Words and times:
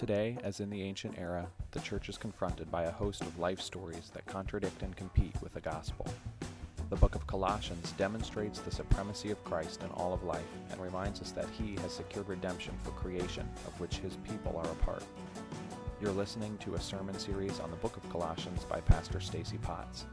Today, 0.00 0.38
as 0.42 0.60
in 0.60 0.70
the 0.70 0.80
ancient 0.80 1.18
era, 1.18 1.46
the 1.72 1.80
church 1.80 2.08
is 2.08 2.16
confronted 2.16 2.70
by 2.70 2.84
a 2.84 2.90
host 2.90 3.20
of 3.20 3.38
life 3.38 3.60
stories 3.60 4.10
that 4.14 4.24
contradict 4.24 4.80
and 4.80 4.96
compete 4.96 5.34
with 5.42 5.52
the 5.52 5.60
gospel. 5.60 6.06
The 6.88 6.96
book 6.96 7.14
of 7.14 7.26
Colossians 7.26 7.92
demonstrates 7.98 8.60
the 8.60 8.70
supremacy 8.70 9.30
of 9.30 9.44
Christ 9.44 9.82
in 9.82 9.90
all 9.90 10.14
of 10.14 10.24
life 10.24 10.48
and 10.70 10.80
reminds 10.80 11.20
us 11.20 11.32
that 11.32 11.50
he 11.50 11.74
has 11.82 11.92
secured 11.92 12.30
redemption 12.30 12.72
for 12.82 12.92
creation, 12.92 13.46
of 13.66 13.78
which 13.78 13.98
his 13.98 14.16
people 14.26 14.56
are 14.56 14.72
a 14.72 14.74
part. 14.76 15.04
You're 16.00 16.12
listening 16.12 16.56
to 16.62 16.76
a 16.76 16.80
sermon 16.80 17.18
series 17.18 17.60
on 17.60 17.70
the 17.70 17.76
book 17.76 17.98
of 17.98 18.10
Colossians 18.10 18.64
by 18.64 18.80
Pastor 18.80 19.20
Stacy 19.20 19.58
Potts. 19.58 20.06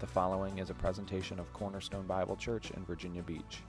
The 0.00 0.06
following 0.06 0.56
is 0.56 0.70
a 0.70 0.74
presentation 0.74 1.38
of 1.38 1.52
Cornerstone 1.52 2.06
Bible 2.06 2.36
Church 2.36 2.70
in 2.70 2.82
Virginia 2.86 3.22
Beach. 3.22 3.60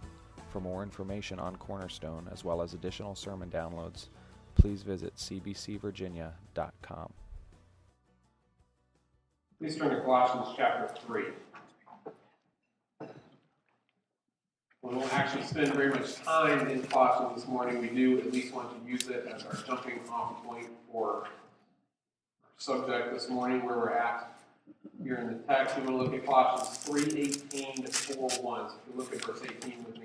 For 0.51 0.61
more 0.61 0.83
information 0.83 1.37
on 1.37 1.57
Cornerstone, 1.57 2.29
as 2.31 2.45
well 2.45 2.61
as 2.61 2.73
additional 2.73 3.13
sermon 3.13 3.49
downloads, 3.49 4.07
please 4.55 4.83
visit 4.83 5.15
cbcvirginia.com. 5.15 7.13
Please 9.59 9.77
turn 9.77 9.89
to 9.89 10.01
Colossians 10.01 10.55
chapter 10.57 10.93
3. 11.05 11.23
We 14.81 14.95
won't 14.95 15.13
actually 15.13 15.43
spend 15.43 15.73
very 15.73 15.89
much 15.89 16.15
time 16.15 16.67
in 16.67 16.83
Colossians 16.83 17.41
this 17.41 17.49
morning. 17.49 17.81
We 17.81 17.87
do 17.87 18.19
at 18.19 18.31
least 18.31 18.53
want 18.53 18.69
to 18.71 18.91
use 18.91 19.07
it 19.07 19.25
as 19.33 19.43
our 19.43 19.55
jumping 19.65 19.99
off 20.11 20.43
point 20.45 20.67
for 20.91 21.23
our 21.23 21.27
subject 22.57 23.13
this 23.13 23.27
morning, 23.29 23.65
where 23.65 23.77
we're 23.77 23.93
at 23.93 24.37
here 25.01 25.15
in 25.15 25.27
the 25.27 25.33
text. 25.47 25.75
We're 25.77 25.85
going 25.85 25.97
to 25.97 26.03
look 26.03 26.13
at 26.13 26.25
Colossians 26.25 26.77
3 26.79 27.21
18 27.51 27.85
to 27.85 27.91
4 27.91 28.29
1. 28.29 28.69
So 28.69 28.75
if 28.75 28.93
you 28.93 28.99
look 28.99 29.13
at 29.13 29.25
verse 29.25 29.41
18 29.43 29.85
with 29.85 29.97
me. 29.97 30.04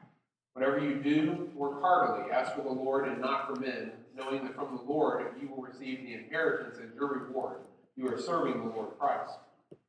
Whatever 0.53 0.79
you 0.79 0.95
do, 0.95 1.49
work 1.55 1.81
heartily, 1.81 2.31
as 2.31 2.49
for 2.51 2.61
the 2.61 2.69
Lord 2.69 3.07
and 3.07 3.21
not 3.21 3.47
for 3.47 3.59
men, 3.59 3.91
knowing 4.15 4.43
that 4.43 4.55
from 4.55 4.75
the 4.75 4.83
Lord 4.83 5.27
you 5.41 5.47
will 5.47 5.63
receive 5.63 6.01
the 6.01 6.13
inheritance 6.13 6.77
as 6.77 6.93
your 6.93 7.07
reward. 7.07 7.57
You 7.95 8.07
are 8.09 8.19
serving 8.19 8.57
the 8.57 8.75
Lord 8.75 8.97
Christ. 8.99 9.31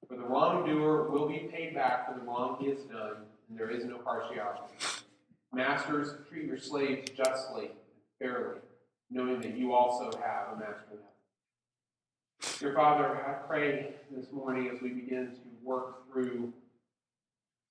For 0.08 0.16
the 0.16 0.22
wrongdoer 0.22 1.10
will 1.10 1.28
be 1.28 1.50
paid 1.52 1.74
back 1.74 2.06
for 2.06 2.18
the 2.18 2.24
wrong 2.24 2.58
he 2.60 2.68
has 2.68 2.82
done, 2.82 3.16
and 3.48 3.58
there 3.58 3.70
is 3.70 3.84
no 3.84 3.98
partiality. 3.98 4.74
Masters, 5.52 6.14
treat 6.28 6.46
your 6.46 6.58
slaves 6.58 7.10
justly 7.10 7.66
and 7.66 7.72
fairly, 8.18 8.60
knowing 9.10 9.40
that 9.40 9.56
you 9.56 9.72
also 9.72 10.16
have 10.18 10.54
a 10.54 10.60
master 10.60 10.84
heaven. 10.90 11.04
Dear 12.58 12.74
Father, 12.74 13.26
I 13.26 13.32
pray 13.46 13.94
this 14.10 14.30
morning 14.32 14.70
as 14.72 14.80
we 14.80 14.90
begin 14.90 15.32
to 15.32 15.40
work 15.62 16.10
through 16.10 16.52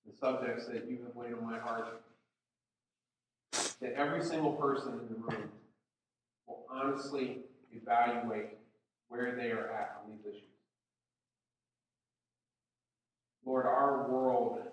the 0.05 0.15
subjects 0.17 0.65
that 0.67 0.89
you 0.89 0.99
have 1.05 1.15
laid 1.15 1.33
on 1.33 1.43
my 1.43 1.59
heart, 1.59 2.01
that 3.51 3.93
every 3.95 4.23
single 4.23 4.53
person 4.53 4.93
in 4.93 5.07
the 5.09 5.15
room 5.15 5.49
will 6.47 6.65
honestly 6.69 7.39
evaluate 7.71 8.57
where 9.09 9.35
they 9.35 9.51
are 9.51 9.69
at 9.71 10.01
on 10.03 10.11
these 10.11 10.25
issues. 10.25 10.47
Lord, 13.45 13.65
our 13.65 14.07
world 14.07 14.59
is 14.63 14.71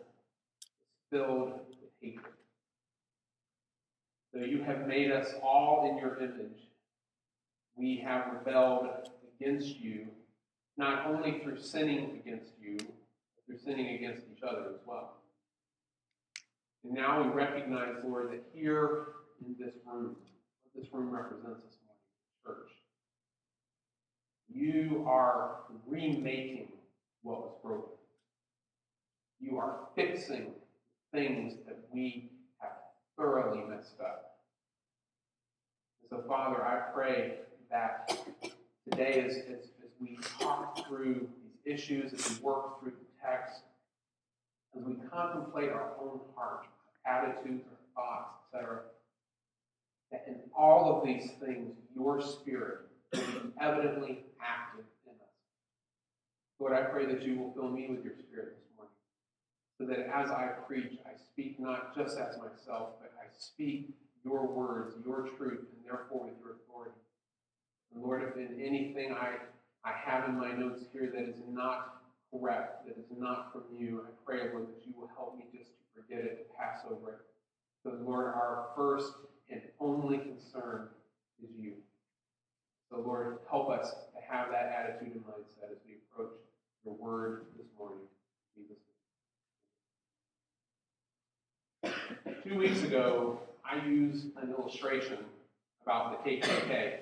filled 1.11 1.53
with 1.53 1.91
hatred. 2.01 2.33
Though 4.33 4.45
you 4.45 4.63
have 4.63 4.87
made 4.87 5.11
us 5.11 5.33
all 5.43 5.89
in 5.91 5.99
your 5.99 6.19
image, 6.19 6.69
we 7.77 7.97
have 8.05 8.33
rebelled 8.33 8.89
against 9.41 9.81
you, 9.81 10.07
not 10.77 11.07
only 11.07 11.41
through 11.41 11.61
sinning 11.61 12.21
against 12.25 12.53
you, 12.61 12.77
but 12.77 13.47
through 13.47 13.59
sinning 13.59 13.97
against 13.97 14.27
each 14.31 14.43
other 14.43 14.67
as 14.75 14.81
well. 14.87 15.18
And 16.85 16.95
now 16.95 17.23
we 17.23 17.29
recognize, 17.31 17.95
Lord, 18.05 18.31
that 18.31 18.43
here 18.55 19.09
in 19.45 19.55
this 19.59 19.75
room, 19.87 20.17
what 20.63 20.83
this 20.83 20.93
room 20.93 21.11
represents 21.11 21.61
this 21.65 21.77
morning, 21.85 22.61
church, 22.61 22.71
you 24.49 25.05
are 25.07 25.61
remaking 25.87 26.69
what 27.23 27.41
was 27.41 27.53
broken. 27.63 27.91
You 29.41 29.59
are 29.59 29.89
fixing 29.95 30.53
things 31.13 31.55
that 31.67 31.79
we 31.93 32.31
have 32.59 32.73
thoroughly 33.17 33.63
messed 33.69 34.01
up. 34.01 34.39
So, 36.11 36.23
Father, 36.27 36.65
I 36.65 36.93
pray 36.95 37.35
that 37.71 38.17
today, 38.91 39.25
as, 39.27 39.37
as, 39.37 39.65
as 39.83 39.91
we 40.01 40.19
talk 40.41 40.87
through 40.87 41.29
these 41.43 41.75
issues, 41.79 42.13
as 42.15 42.39
we 42.39 42.45
work 42.45 42.81
through 42.81 42.93
the 42.93 43.27
text, 43.29 43.61
as 44.77 44.85
we 44.85 44.95
contemplate 45.11 45.71
our 45.71 45.93
own 46.01 46.21
heart, 46.37 46.67
attitudes, 47.07 47.65
our 47.97 48.05
thoughts, 48.05 48.35
etc., 48.53 48.81
that 50.11 50.25
in 50.27 50.37
all 50.57 50.97
of 50.97 51.07
these 51.07 51.31
things, 51.41 51.75
your 51.95 52.21
spirit 52.21 52.81
will 53.13 53.21
be 53.21 53.53
evidently 53.61 54.19
active 54.41 54.85
in 55.07 55.13
us. 55.13 55.37
Lord, 56.59 56.73
I 56.73 56.83
pray 56.83 57.07
that 57.07 57.23
you 57.23 57.39
will 57.39 57.53
fill 57.53 57.69
me 57.71 57.87
with 57.89 58.05
your 58.05 58.15
spirit 58.15 58.57
this 58.57 58.69
morning, 58.77 58.95
so 59.79 59.85
that 59.87 60.15
as 60.15 60.31
I 60.31 60.49
preach, 60.67 60.99
I 61.07 61.17
speak 61.17 61.61
not 61.61 61.95
just 61.95 62.19
as 62.19 62.37
myself, 62.39 62.91
but 63.01 63.13
I 63.19 63.27
speak 63.39 63.91
your 64.25 64.47
words, 64.47 64.95
your 65.05 65.29
truth, 65.37 65.61
and 65.61 65.85
therefore 65.85 66.25
with 66.25 66.35
your 66.41 66.57
authority. 66.57 66.97
And 67.95 68.03
Lord, 68.03 68.23
if 68.23 68.37
in 68.37 68.61
anything 68.61 69.13
I, 69.13 69.35
I 69.85 69.93
have 69.93 70.29
in 70.29 70.39
my 70.39 70.53
notes 70.53 70.83
here 70.93 71.11
that 71.15 71.23
is 71.23 71.37
not 71.49 72.03
correct, 72.33 72.87
that 72.87 72.97
is 72.99 73.07
not 73.17 73.53
from 73.53 73.63
you, 73.77 74.03
I 74.07 74.11
pray, 74.25 74.51
Lord, 74.53 74.69
that 74.69 74.83
you 74.87 74.93
will 74.99 75.11
help 75.17 75.37
me 75.37 75.45
just 75.57 75.71
to 75.71 76.03
forget 76.03 76.25
it, 76.25 76.49
to 76.49 76.57
pass 76.57 76.81
over 76.91 77.11
it. 77.11 77.19
So, 77.83 77.97
Lord, 78.05 78.27
our 78.27 78.67
first 78.77 79.13
and 79.51 79.63
only 79.81 80.19
concern 80.19 80.89
is 81.43 81.51
you. 81.59 81.73
So, 82.91 83.01
Lord, 83.01 83.39
help 83.51 83.71
us 83.71 83.91
to 83.91 84.21
have 84.35 84.51
that 84.51 84.73
attitude 84.77 85.15
and 85.15 85.25
mindset 85.25 85.71
as 85.71 85.79
we 85.87 85.97
approach 86.13 86.33
your 86.85 86.95
word 86.95 87.47
this 87.57 87.67
morning. 87.79 88.01
Two 92.45 92.59
weeks 92.59 92.83
ago, 92.83 93.41
I 93.65 93.85
used 93.87 94.27
an 94.43 94.51
illustration 94.51 95.19
about 95.83 96.25
the 96.25 96.31
KKK. 96.31 97.01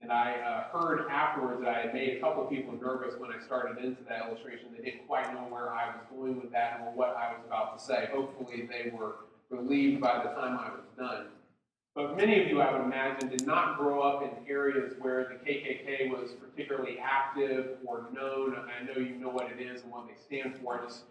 And 0.00 0.12
I 0.12 0.34
uh, 0.40 0.78
heard 0.78 1.08
afterwards 1.10 1.60
that 1.62 1.74
I 1.74 1.80
had 1.80 1.94
made 1.94 2.16
a 2.16 2.20
couple 2.20 2.44
people 2.44 2.74
nervous 2.80 3.18
when 3.18 3.30
I 3.32 3.44
started 3.44 3.84
into 3.84 4.02
that 4.08 4.28
illustration. 4.28 4.68
They 4.76 4.84
didn't 4.84 5.06
quite 5.06 5.32
know 5.34 5.40
where 5.40 5.72
I 5.72 5.88
was 5.88 6.04
going 6.10 6.40
with 6.40 6.52
that 6.52 6.80
or 6.84 6.92
what 6.92 7.16
I 7.16 7.32
was 7.32 7.40
about 7.46 7.76
to 7.78 7.84
say. 7.84 8.08
Hopefully, 8.12 8.68
they 8.70 8.90
were 8.90 9.16
relieved 9.50 10.00
by 10.00 10.22
the 10.22 10.30
time 10.30 10.58
I 10.58 10.70
was 10.70 10.84
done. 10.96 11.26
But 11.98 12.16
many 12.16 12.40
of 12.40 12.46
you, 12.46 12.60
I 12.60 12.72
would 12.72 12.82
imagine, 12.82 13.28
did 13.28 13.44
not 13.44 13.76
grow 13.76 14.02
up 14.02 14.22
in 14.22 14.30
areas 14.48 14.94
where 15.00 15.24
the 15.24 15.50
KKK 15.50 16.10
was 16.10 16.30
particularly 16.30 16.98
active 17.02 17.78
or 17.84 18.06
known. 18.14 18.54
I 18.54 18.84
know 18.84 19.00
you 19.00 19.16
know 19.16 19.30
what 19.30 19.50
it 19.50 19.60
is 19.60 19.82
and 19.82 19.90
what 19.90 20.06
they 20.06 20.14
stand 20.14 20.54
for. 20.62 20.80
Just 20.84 21.02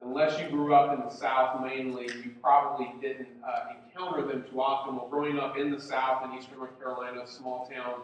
unless 0.00 0.40
you 0.40 0.48
grew 0.48 0.74
up 0.74 0.96
in 0.96 1.04
the 1.04 1.10
South 1.10 1.60
mainly, 1.60 2.04
you 2.04 2.34
probably 2.40 2.88
didn't 3.00 3.26
uh, 3.44 3.74
encounter 3.84 4.24
them 4.28 4.44
too 4.48 4.60
often. 4.60 4.94
Well, 4.94 5.08
growing 5.08 5.40
up 5.40 5.58
in 5.58 5.72
the 5.72 5.80
South 5.80 6.24
in 6.24 6.38
Eastern 6.38 6.58
North 6.58 6.78
Carolina, 6.78 7.22
a 7.22 7.26
small 7.26 7.68
town, 7.68 8.02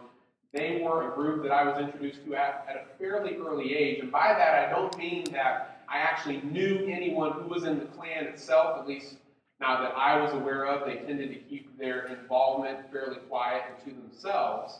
they 0.55 0.81
were 0.81 1.11
a 1.11 1.15
group 1.15 1.43
that 1.43 1.51
I 1.51 1.63
was 1.65 1.77
introduced 1.77 2.23
to 2.25 2.35
at, 2.35 2.65
at 2.69 2.75
a 2.77 2.97
fairly 2.97 3.35
early 3.35 3.75
age. 3.75 3.99
And 3.99 4.09
by 4.09 4.33
that, 4.33 4.67
I 4.67 4.71
don't 4.71 4.97
mean 4.97 5.25
that 5.33 5.81
I 5.89 5.97
actually 5.97 6.41
knew 6.41 6.87
anyone 6.89 7.33
who 7.33 7.49
was 7.49 7.65
in 7.65 7.77
the 7.77 7.85
Klan 7.85 8.23
itself, 8.23 8.79
at 8.79 8.87
least 8.87 9.17
now 9.59 9.81
that 9.81 9.93
I 9.97 10.17
was 10.19 10.33
aware 10.33 10.65
of. 10.65 10.87
They 10.87 10.95
tended 10.95 11.29
to 11.29 11.35
keep 11.35 11.77
their 11.77 12.05
involvement 12.05 12.89
fairly 12.89 13.17
quiet 13.27 13.63
and 13.69 13.85
to 13.85 14.01
themselves. 14.01 14.79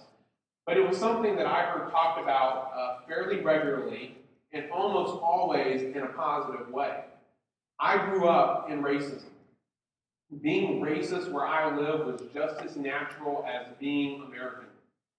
But 0.66 0.78
it 0.78 0.88
was 0.88 0.98
something 0.98 1.36
that 1.36 1.46
I 1.46 1.64
heard 1.64 1.92
talked 1.92 2.22
about 2.22 2.72
uh, 2.74 3.06
fairly 3.06 3.42
regularly 3.42 4.16
and 4.54 4.72
almost 4.72 5.22
always 5.22 5.82
in 5.82 5.98
a 5.98 6.08
positive 6.08 6.70
way. 6.70 7.02
I 7.80 7.98
grew 8.06 8.30
up 8.30 8.72
in 8.72 8.82
racism. 8.82 9.24
Being 10.42 10.82
racist 10.82 11.30
where 11.32 11.46
I 11.46 11.76
live 11.76 12.06
was 12.08 12.22
just 12.34 12.62
as 12.62 12.78
natural 12.78 13.46
as 13.46 13.68
being 13.78 14.24
American 14.24 14.66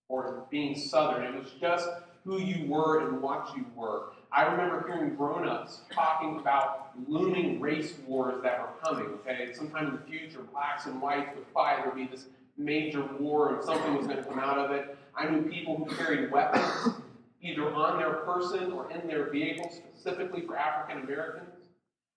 or 0.08 0.46
being 0.50 0.76
Southern. 0.76 1.24
It 1.24 1.38
was 1.38 1.52
just 1.60 1.88
who 2.24 2.40
you 2.40 2.66
were 2.66 3.08
and 3.08 3.22
what 3.22 3.52
you 3.56 3.64
were. 3.74 4.08
I 4.32 4.42
remember 4.42 4.84
hearing 4.86 5.14
grown 5.14 5.48
ups 5.48 5.80
talking 5.92 6.38
about 6.38 6.90
looming 7.08 7.60
race 7.60 7.94
wars 8.06 8.42
that 8.42 8.60
were 8.60 8.68
coming, 8.82 9.06
okay? 9.20 9.52
Sometime 9.52 9.86
in 9.86 9.92
the 9.92 10.02
future, 10.02 10.40
blacks 10.52 10.86
and 10.86 11.00
whites 11.00 11.30
would 11.34 11.46
fight. 11.54 11.78
There 11.78 11.86
would 11.86 11.96
be 11.96 12.06
this 12.06 12.26
major 12.58 13.04
war 13.18 13.54
and 13.54 13.64
something 13.64 13.94
was 13.96 14.06
going 14.06 14.18
to 14.18 14.24
come 14.24 14.38
out 14.38 14.58
of 14.58 14.72
it. 14.72 14.96
I 15.14 15.28
knew 15.28 15.42
people 15.42 15.76
who 15.76 15.94
carried 15.94 16.30
weapons, 16.30 16.96
either 17.40 17.72
on 17.72 17.98
their 17.98 18.14
person 18.14 18.72
or 18.72 18.90
in 18.90 19.06
their 19.06 19.30
vehicle, 19.30 19.70
specifically 19.70 20.42
for 20.42 20.56
African 20.56 21.04
Americans. 21.04 21.48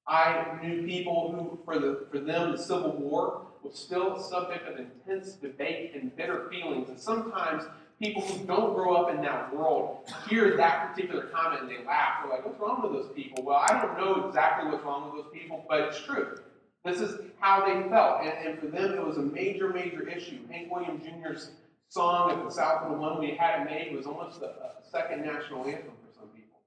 I 0.08 0.58
knew 0.62 0.88
people 0.88 1.32
who, 1.32 1.60
for, 1.64 1.78
the, 1.78 2.08
for 2.10 2.20
them, 2.20 2.52
the 2.52 2.58
Civil 2.58 2.94
War 2.94 3.46
was 3.64 3.78
still 3.78 4.16
a 4.16 4.24
subject 4.24 4.68
of 4.68 4.78
intense 4.80 5.34
debate 5.34 5.92
and 5.96 6.16
bitter 6.16 6.50
feelings. 6.50 6.90
And 6.90 7.00
sometimes 7.00 7.64
people 8.02 8.22
who 8.22 8.46
don't 8.46 8.74
grow 8.74 8.96
up 8.96 9.14
in 9.14 9.22
that 9.22 9.54
world 9.56 10.10
hear 10.28 10.56
that 10.58 10.94
particular 10.94 11.24
comment 11.28 11.62
and 11.62 11.70
they 11.70 11.84
laugh. 11.86 12.20
They're 12.22 12.32
like, 12.32 12.46
what's 12.46 12.60
wrong 12.60 12.82
with 12.82 12.94
those 12.94 13.12
people? 13.14 13.44
Well, 13.44 13.58
I 13.58 13.82
don't 13.82 13.98
know 13.98 14.28
exactly 14.28 14.72
what's 14.72 14.84
wrong 14.84 15.12
with 15.12 15.24
those 15.24 15.34
people, 15.34 15.66
but 15.68 15.82
it's 15.82 16.02
true. 16.02 16.40
This 16.86 17.02
is 17.02 17.20
how 17.40 17.66
they 17.66 17.90
felt. 17.90 18.22
And, 18.22 18.48
and 18.48 18.60
for 18.60 18.68
them, 18.68 18.94
it 18.94 19.06
was 19.06 19.18
a 19.18 19.22
major, 19.22 19.70
major 19.70 20.08
issue. 20.08 20.40
Hank 20.50 20.72
Williams 20.72 21.04
Jr.'s 21.04 21.52
song 21.90 22.32
at 22.32 22.44
the 22.44 22.52
South 22.52 22.84
of 22.84 22.92
the 22.92 22.98
One 22.98 23.20
We 23.20 23.32
Had 23.32 23.62
It 23.62 23.66
Made 23.66 23.96
was 23.96 24.06
almost 24.06 24.42
a, 24.42 24.46
a 24.46 24.50
uh, 24.50 24.70
second 24.90 25.26
national 25.26 25.66
anthem 25.66 25.92
for 26.06 26.14
some 26.14 26.30
people. 26.30 26.60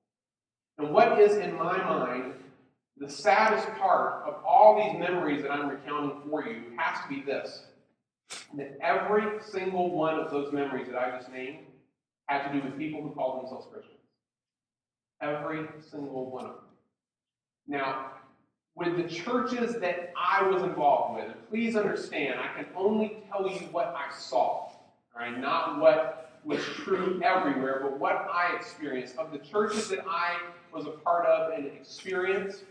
And 0.79 0.93
what 0.93 1.19
is 1.19 1.37
in 1.37 1.55
my 1.55 1.79
mind 1.79 2.35
the 3.02 3.10
saddest 3.10 3.66
part 3.81 4.22
of 4.25 4.37
all 4.46 4.76
these 4.76 4.99
memories 4.99 5.43
that 5.43 5.50
I'm 5.50 5.69
recounting 5.69 6.20
for 6.31 6.46
you 6.46 6.62
has 6.76 7.02
to 7.02 7.08
be 7.08 7.20
this 7.20 7.64
that 8.56 8.78
every 8.81 9.43
single 9.43 9.90
one 9.90 10.19
of 10.19 10.31
those 10.31 10.52
memories 10.52 10.87
that 10.87 10.96
I 10.96 11.19
just 11.19 11.31
named 11.31 11.58
had 12.26 12.46
to 12.46 12.52
do 12.52 12.64
with 12.64 12.78
people 12.78 13.02
who 13.02 13.10
called 13.10 13.43
themselves 13.43 13.66
Christians. 13.72 13.99
Every 15.20 15.66
single 15.90 16.31
one 16.31 16.44
of 16.44 16.52
them. 16.52 16.64
Now, 17.66 18.12
with 18.76 18.96
the 18.96 19.04
churches 19.04 19.75
that 19.81 20.12
I 20.16 20.46
was 20.49 20.62
involved 20.62 21.16
with, 21.16 21.34
please 21.50 21.75
understand, 21.75 22.38
I 22.38 22.56
can 22.56 22.66
only 22.76 23.22
tell 23.28 23.49
you 23.49 23.66
what 23.72 23.94
I 23.96 24.14
saw, 24.16 24.70
right? 25.16 25.37
not 25.37 25.81
what 25.81 26.40
was 26.44 26.62
true 26.62 27.20
everywhere, 27.22 27.81
but 27.82 27.99
what 27.99 28.28
I 28.32 28.54
experienced. 28.56 29.16
Of 29.16 29.32
the 29.32 29.38
churches 29.38 29.88
that 29.88 30.04
I 30.08 30.38
was 30.72 30.87
a 30.87 30.90
part 30.90 31.26
of 31.26 31.52
and 31.52 31.66
experienced, 31.66 32.64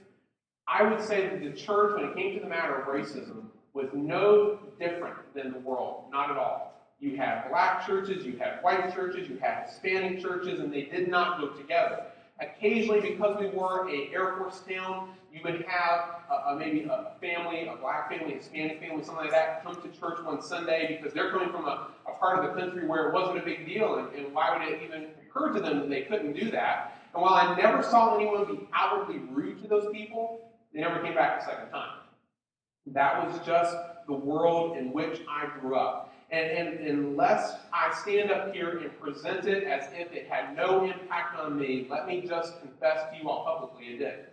I 0.67 0.83
would 0.83 1.01
say 1.01 1.27
that 1.27 1.41
the 1.41 1.51
church, 1.51 1.95
when 1.95 2.09
it 2.09 2.15
came 2.15 2.33
to 2.35 2.39
the 2.39 2.49
matter 2.49 2.75
of 2.75 2.87
racism, 2.87 3.45
was 3.73 3.89
no 3.93 4.59
different 4.79 5.15
than 5.33 5.51
the 5.51 5.59
world. 5.59 6.05
Not 6.11 6.31
at 6.31 6.37
all. 6.37 6.73
You 6.99 7.17
had 7.17 7.49
black 7.49 7.85
churches, 7.85 8.25
you 8.25 8.37
had 8.37 8.61
white 8.61 8.93
churches, 8.93 9.27
you 9.27 9.37
had 9.37 9.65
Hispanic 9.65 10.21
churches, 10.21 10.59
and 10.59 10.71
they 10.71 10.83
did 10.83 11.09
not 11.09 11.39
go 11.39 11.47
together. 11.49 12.05
Occasionally, 12.39 13.01
because 13.01 13.39
we 13.39 13.49
were 13.49 13.89
a 13.89 14.13
Air 14.13 14.35
Force 14.37 14.63
town, 14.67 15.09
you 15.31 15.41
would 15.43 15.63
have 15.67 16.21
a, 16.29 16.33
a, 16.49 16.55
maybe 16.57 16.83
a 16.83 17.11
family, 17.19 17.67
a 17.67 17.75
black 17.75 18.09
family, 18.09 18.33
a 18.33 18.37
Hispanic 18.37 18.79
family, 18.79 19.03
something 19.03 19.23
like 19.23 19.31
that, 19.31 19.63
come 19.63 19.75
to 19.75 19.99
church 19.99 20.23
one 20.23 20.41
Sunday 20.41 20.97
because 20.97 21.13
they're 21.13 21.31
coming 21.31 21.49
from 21.49 21.65
a, 21.65 21.87
a 22.07 22.11
part 22.19 22.39
of 22.39 22.45
the 22.45 22.59
country 22.59 22.87
where 22.87 23.09
it 23.09 23.13
wasn't 23.13 23.37
a 23.37 23.41
big 23.41 23.65
deal, 23.65 23.95
and, 23.95 24.13
and 24.13 24.33
why 24.33 24.57
would 24.57 24.67
it 24.67 24.81
even 24.83 25.07
occur 25.27 25.53
to 25.53 25.59
them 25.59 25.79
that 25.79 25.89
they 25.89 26.01
couldn't 26.01 26.33
do 26.33 26.51
that? 26.51 26.97
And 27.13 27.21
while 27.21 27.33
I 27.33 27.55
never 27.55 27.83
saw 27.83 28.15
anyone 28.15 28.45
be 28.45 28.67
outwardly 28.73 29.19
rude 29.31 29.61
to 29.61 29.67
those 29.67 29.91
people, 29.91 30.50
they 30.73 30.81
never 30.81 31.00
came 31.00 31.15
back 31.15 31.41
a 31.41 31.45
second 31.45 31.69
time. 31.69 32.00
That 32.88 33.25
was 33.25 33.39
just 33.45 33.75
the 34.07 34.13
world 34.13 34.77
in 34.77 34.91
which 34.91 35.21
I 35.29 35.47
grew 35.59 35.75
up. 35.75 36.13
And, 36.31 36.50
and, 36.50 36.88
unless 36.88 37.56
I 37.73 37.94
stand 37.94 38.31
up 38.31 38.53
here 38.53 38.77
and 38.77 39.00
present 39.01 39.45
it 39.47 39.65
as 39.65 39.89
if 39.94 40.13
it 40.13 40.29
had 40.29 40.56
no 40.56 40.85
impact 40.85 41.38
on 41.38 41.59
me, 41.59 41.88
let 41.89 42.07
me 42.07 42.21
just 42.21 42.62
confess 42.62 43.01
to 43.12 43.18
you 43.21 43.29
all 43.29 43.44
publicly 43.44 43.95
it 43.95 44.00
did. 44.00 44.27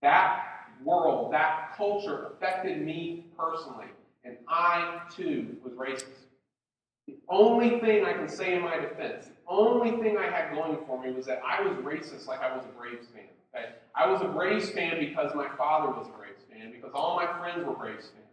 That 0.00 0.44
world, 0.84 1.32
that 1.32 1.74
culture 1.76 2.32
affected 2.32 2.82
me 2.82 3.26
personally, 3.38 3.86
and 4.24 4.36
I 4.48 5.02
too 5.14 5.56
was 5.62 5.74
racist. 5.74 6.26
The 7.06 7.16
only 7.28 7.78
thing 7.78 8.04
I 8.04 8.12
can 8.14 8.28
say 8.28 8.56
in 8.56 8.62
my 8.62 8.78
defense, 8.78 9.26
the 9.26 9.32
only 9.46 9.92
thing 10.02 10.18
I 10.18 10.28
had 10.28 10.52
going 10.52 10.78
for 10.86 11.00
me 11.00 11.12
was 11.12 11.26
that 11.26 11.40
I 11.46 11.62
was 11.62 11.76
racist 11.78 12.26
like 12.26 12.42
I 12.42 12.56
was 12.56 12.64
a 12.64 12.78
Braves 12.78 13.06
fan. 13.14 13.24
Okay? 13.54 13.70
I 13.94 14.10
was 14.10 14.22
a 14.22 14.28
Braves 14.28 14.70
fan 14.70 14.98
because 14.98 15.34
my 15.34 15.48
father 15.56 15.88
was 15.92 16.08
a 16.08 16.18
Braves 16.18 16.42
fan, 16.50 16.72
because 16.72 16.92
all 16.94 17.16
my 17.16 17.26
friends 17.38 17.64
were 17.66 17.74
Braves 17.74 18.08
fans. 18.08 18.26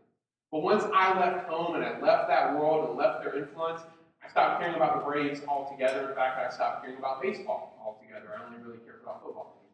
But 0.51 0.63
once 0.63 0.83
I 0.93 1.19
left 1.19 1.47
home 1.47 1.75
and 1.75 1.83
I 1.83 1.99
left 1.99 2.27
that 2.27 2.57
world 2.57 2.89
and 2.89 2.97
left 2.97 3.23
their 3.23 3.37
influence, 3.37 3.81
I 4.23 4.29
stopped 4.29 4.61
caring 4.61 4.75
about 4.75 4.99
the 4.99 5.05
Braves 5.05 5.41
altogether. 5.47 6.09
In 6.09 6.15
fact, 6.15 6.39
I 6.39 6.53
stopped 6.53 6.83
caring 6.83 6.97
about 6.97 7.21
baseball 7.21 7.77
altogether. 7.83 8.35
I 8.35 8.45
only 8.45 8.61
really 8.63 8.79
cared 8.85 9.01
about 9.03 9.21
football 9.21 9.53
anymore. 9.55 9.69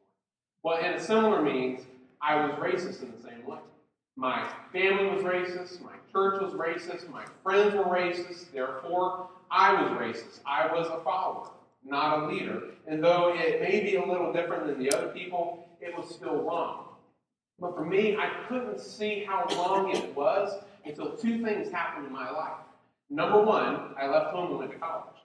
Well, 0.63 0.83
in 0.83 0.93
a 0.93 0.99
similar 0.99 1.41
means, 1.41 1.81
I 2.21 2.45
was 2.45 2.51
racist 2.55 3.03
in 3.03 3.11
the 3.11 3.21
same 3.21 3.45
way. 3.45 3.59
My 4.17 4.47
family 4.71 5.07
was 5.07 5.23
racist, 5.23 5.81
my 5.81 5.95
church 6.11 6.41
was 6.41 6.53
racist, 6.53 7.09
my 7.09 7.25
friends 7.43 7.75
were 7.75 7.83
racist, 7.83 8.51
therefore, 8.53 9.27
I 9.51 9.73
was 9.73 9.91
racist. 9.91 10.39
I 10.45 10.73
was 10.73 10.87
a 10.87 11.03
follower 11.03 11.49
not 11.85 12.23
a 12.23 12.27
leader. 12.27 12.63
And 12.87 13.03
though 13.03 13.33
it 13.35 13.61
may 13.61 13.81
be 13.81 13.95
a 13.95 14.05
little 14.05 14.33
different 14.33 14.67
than 14.67 14.79
the 14.79 14.91
other 14.91 15.07
people, 15.09 15.67
it 15.79 15.95
was 15.95 16.09
still 16.09 16.41
wrong. 16.41 16.85
But 17.59 17.75
for 17.75 17.85
me, 17.85 18.17
I 18.17 18.29
couldn't 18.47 18.79
see 18.79 19.23
how 19.25 19.45
wrong 19.51 19.95
it 19.95 20.13
was 20.15 20.61
until 20.85 21.11
two 21.15 21.43
things 21.43 21.71
happened 21.71 22.07
in 22.07 22.13
my 22.13 22.29
life. 22.29 22.59
Number 23.09 23.41
one, 23.41 23.93
I 23.97 24.07
left 24.07 24.31
home 24.31 24.49
and 24.49 24.59
went 24.59 24.71
to 24.71 24.77
college. 24.77 25.15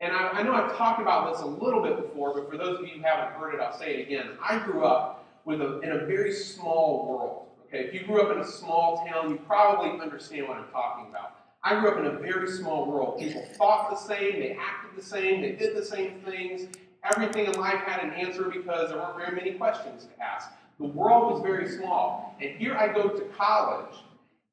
And 0.00 0.12
I, 0.12 0.28
I 0.28 0.42
know 0.42 0.52
I've 0.52 0.76
talked 0.76 1.00
about 1.00 1.32
this 1.32 1.42
a 1.42 1.46
little 1.46 1.82
bit 1.82 1.96
before, 1.96 2.34
but 2.34 2.50
for 2.50 2.56
those 2.56 2.78
of 2.78 2.86
you 2.86 2.94
who 2.96 3.02
haven't 3.02 3.38
heard 3.38 3.54
it, 3.54 3.60
I'll 3.60 3.76
say 3.76 3.96
it 3.96 4.06
again. 4.06 4.30
I 4.42 4.58
grew 4.58 4.84
up 4.84 5.26
with 5.44 5.60
a, 5.60 5.80
in 5.80 5.90
a 5.90 6.06
very 6.06 6.32
small 6.32 7.06
world. 7.08 7.46
Okay, 7.66 7.84
if 7.84 7.94
you 7.94 8.04
grew 8.06 8.22
up 8.22 8.34
in 8.34 8.42
a 8.42 8.46
small 8.46 9.06
town, 9.06 9.30
you 9.30 9.36
probably 9.46 10.00
understand 10.00 10.48
what 10.48 10.56
I'm 10.56 10.68
talking 10.70 11.06
about. 11.08 11.39
I 11.62 11.78
grew 11.78 11.90
up 11.90 11.98
in 11.98 12.06
a 12.06 12.18
very 12.18 12.50
small 12.50 12.86
world. 12.86 13.18
People 13.18 13.44
thought 13.54 13.90
the 13.90 13.96
same, 13.96 14.40
they 14.40 14.56
acted 14.58 14.96
the 14.96 15.06
same, 15.06 15.42
they 15.42 15.52
did 15.52 15.76
the 15.76 15.84
same 15.84 16.20
things. 16.24 16.68
Everything 17.04 17.46
in 17.46 17.52
life 17.60 17.80
had 17.80 18.02
an 18.02 18.12
answer 18.12 18.44
because 18.44 18.90
there 18.90 18.98
weren't 18.98 19.16
very 19.16 19.34
many 19.34 19.52
questions 19.52 20.06
to 20.06 20.22
ask. 20.22 20.50
The 20.78 20.86
world 20.86 21.32
was 21.32 21.42
very 21.42 21.68
small. 21.68 22.34
And 22.40 22.56
here 22.56 22.74
I 22.74 22.88
go 22.88 23.08
to 23.08 23.22
college, 23.36 23.94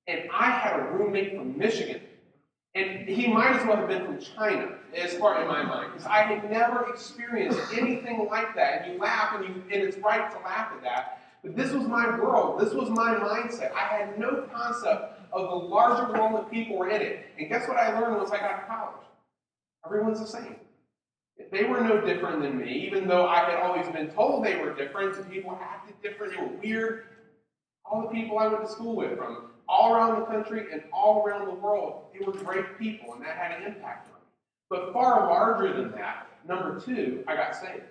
and 0.08 0.24
I 0.34 0.50
had 0.50 0.80
a 0.80 0.84
roommate 0.92 1.36
from 1.36 1.58
Michigan. 1.58 2.02
And 2.76 3.08
he 3.08 3.28
might 3.28 3.56
as 3.56 3.66
well 3.66 3.78
have 3.78 3.88
been 3.88 4.06
from 4.06 4.20
China, 4.20 4.76
as 4.96 5.14
far 5.14 5.42
in 5.42 5.48
my 5.48 5.64
mind, 5.64 5.94
because 5.94 6.06
I 6.06 6.22
had 6.24 6.50
never 6.52 6.90
experienced 6.90 7.60
anything 7.74 8.28
like 8.30 8.54
that. 8.56 8.84
And 8.84 8.94
you 8.94 9.00
laugh, 9.00 9.34
and, 9.36 9.46
you, 9.46 9.64
and 9.72 9.82
it's 9.82 9.98
right 9.98 10.30
to 10.30 10.38
laugh 10.40 10.74
at 10.74 10.84
that. 10.84 11.22
This 11.56 11.72
was 11.72 11.88
my 11.88 12.18
world. 12.20 12.60
This 12.60 12.74
was 12.74 12.90
my 12.90 13.16
mindset. 13.16 13.72
I 13.74 13.98
had 13.98 14.20
no 14.20 14.48
concept 14.54 15.22
of 15.32 15.50
the 15.50 15.56
larger 15.56 16.12
world 16.12 16.34
that 16.36 16.52
people 16.52 16.78
were 16.78 16.90
in 16.90 17.02
it. 17.02 17.26
And 17.38 17.50
guess 17.50 17.68
what 17.68 17.78
I 17.78 18.00
learned 18.00 18.18
once 18.18 18.32
I 18.32 18.38
got 18.38 18.62
to 18.62 18.66
college? 18.68 19.06
Everyone's 19.86 20.20
the 20.20 20.28
same. 20.28 20.56
They 21.52 21.64
were 21.64 21.82
no 21.82 22.02
different 22.02 22.42
than 22.42 22.58
me, 22.58 22.72
even 22.88 23.08
though 23.08 23.28
I 23.28 23.50
had 23.50 23.60
always 23.62 23.88
been 23.90 24.10
told 24.10 24.44
they 24.44 24.58
were 24.58 24.74
different, 24.74 25.16
and 25.18 25.32
people 25.32 25.58
acted 25.62 25.96
different, 26.02 26.34
they 26.34 26.42
were 26.42 26.48
weird. 26.62 27.04
All 27.86 28.02
the 28.02 28.08
people 28.08 28.40
I 28.40 28.48
went 28.48 28.66
to 28.66 28.72
school 28.72 28.96
with 28.96 29.18
from 29.18 29.52
all 29.70 29.94
around 29.94 30.20
the 30.20 30.26
country 30.26 30.66
and 30.74 30.84
all 30.92 31.24
around 31.24 31.48
the 31.48 31.54
world, 31.54 32.06
they 32.14 32.26
were 32.26 32.34
great 32.34 32.78
people, 32.80 33.14
and 33.14 33.24
that 33.24 33.38
had 33.38 33.62
an 33.62 33.68
impact 33.68 34.08
on 34.08 34.16
me. 34.16 34.20
But 34.70 34.94
far 34.94 35.30
larger 35.30 35.74
than 35.74 35.92
that, 35.92 36.28
number 36.46 36.80
two, 36.80 37.24
I 37.28 37.36
got 37.36 37.56
saved. 37.56 37.84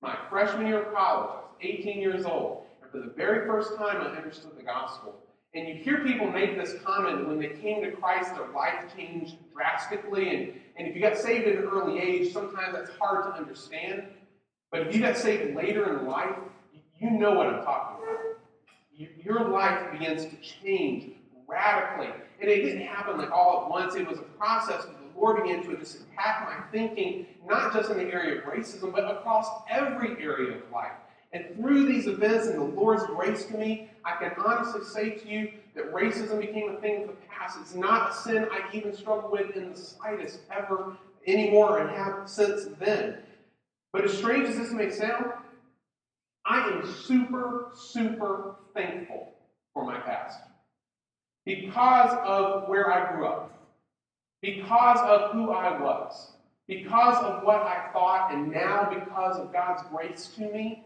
My 0.00 0.16
freshman 0.30 0.66
year 0.66 0.84
of 0.84 0.94
college, 0.94 1.30
I 1.30 1.36
was 1.36 1.44
18 1.60 2.00
years 2.00 2.24
old, 2.24 2.65
for 2.90 2.98
the 2.98 3.12
very 3.16 3.46
first 3.46 3.76
time 3.76 4.00
I 4.00 4.16
understood 4.16 4.56
the 4.56 4.62
gospel. 4.62 5.14
And 5.54 5.66
you 5.66 5.74
hear 5.74 6.04
people 6.04 6.30
make 6.30 6.56
this 6.56 6.74
comment 6.84 7.26
when 7.26 7.38
they 7.38 7.48
came 7.48 7.82
to 7.82 7.90
Christ, 7.92 8.34
their 8.34 8.48
life 8.48 8.74
changed 8.94 9.36
drastically. 9.54 10.34
And, 10.34 10.52
and 10.76 10.88
if 10.88 10.94
you 10.94 11.00
got 11.00 11.16
saved 11.16 11.48
at 11.48 11.56
an 11.56 11.64
early 11.64 11.98
age, 11.98 12.32
sometimes 12.32 12.74
that's 12.74 12.90
hard 12.98 13.24
to 13.24 13.30
understand. 13.30 14.04
But 14.70 14.82
if 14.86 14.94
you 14.94 15.00
got 15.00 15.16
saved 15.16 15.56
later 15.56 15.98
in 15.98 16.06
life, 16.06 16.36
you 16.98 17.10
know 17.10 17.32
what 17.32 17.46
I'm 17.46 17.64
talking 17.64 18.04
about. 18.04 19.16
Your 19.24 19.48
life 19.48 19.92
begins 19.92 20.26
to 20.26 20.36
change 20.36 21.12
radically. 21.48 22.08
And 22.40 22.50
it 22.50 22.62
didn't 22.62 22.86
happen 22.86 23.18
like 23.18 23.30
all 23.30 23.64
at 23.64 23.70
once. 23.70 23.94
It 23.94 24.06
was 24.06 24.18
a 24.18 24.22
process 24.22 24.84
the 25.16 25.20
Lord 25.20 25.42
began 25.42 25.62
to 25.64 25.76
just 25.78 26.00
attack 26.00 26.44
my 26.44 26.70
thinking, 26.70 27.26
not 27.46 27.72
just 27.72 27.90
in 27.90 27.96
the 27.96 28.04
area 28.04 28.38
of 28.38 28.44
racism, 28.44 28.92
but 28.92 29.10
across 29.10 29.46
every 29.70 30.22
area 30.22 30.56
of 30.56 30.70
life. 30.70 30.92
And 31.36 31.54
through 31.54 31.84
these 31.84 32.06
events 32.06 32.46
and 32.46 32.58
the 32.58 32.80
Lord's 32.80 33.04
grace 33.04 33.44
to 33.46 33.58
me, 33.58 33.90
I 34.06 34.16
can 34.16 34.32
honestly 34.42 34.82
say 34.84 35.10
to 35.10 35.28
you 35.28 35.52
that 35.74 35.92
racism 35.92 36.40
became 36.40 36.70
a 36.70 36.80
thing 36.80 37.02
of 37.02 37.08
the 37.08 37.16
past. 37.28 37.58
It's 37.60 37.74
not 37.74 38.10
a 38.10 38.14
sin 38.14 38.48
I 38.50 38.64
even 38.74 38.96
struggle 38.96 39.30
with 39.30 39.54
in 39.54 39.70
the 39.70 39.76
slightest 39.76 40.40
ever 40.50 40.96
anymore 41.26 41.80
and 41.80 41.90
have 41.90 42.26
since 42.26 42.68
then. 42.78 43.18
But 43.92 44.04
as 44.04 44.16
strange 44.16 44.48
as 44.48 44.56
this 44.56 44.70
may 44.70 44.90
sound, 44.90 45.26
I 46.46 46.70
am 46.70 46.90
super, 46.90 47.68
super 47.74 48.54
thankful 48.72 49.34
for 49.74 49.84
my 49.84 49.98
past. 49.98 50.38
Because 51.44 52.16
of 52.24 52.66
where 52.66 52.90
I 52.90 53.12
grew 53.12 53.26
up, 53.26 53.52
because 54.40 55.00
of 55.00 55.32
who 55.32 55.50
I 55.50 55.78
was, 55.78 56.32
because 56.66 57.22
of 57.22 57.44
what 57.44 57.60
I 57.60 57.90
thought, 57.92 58.32
and 58.32 58.50
now 58.50 58.88
because 58.88 59.36
of 59.36 59.52
God's 59.52 59.82
grace 59.90 60.28
to 60.36 60.50
me, 60.50 60.82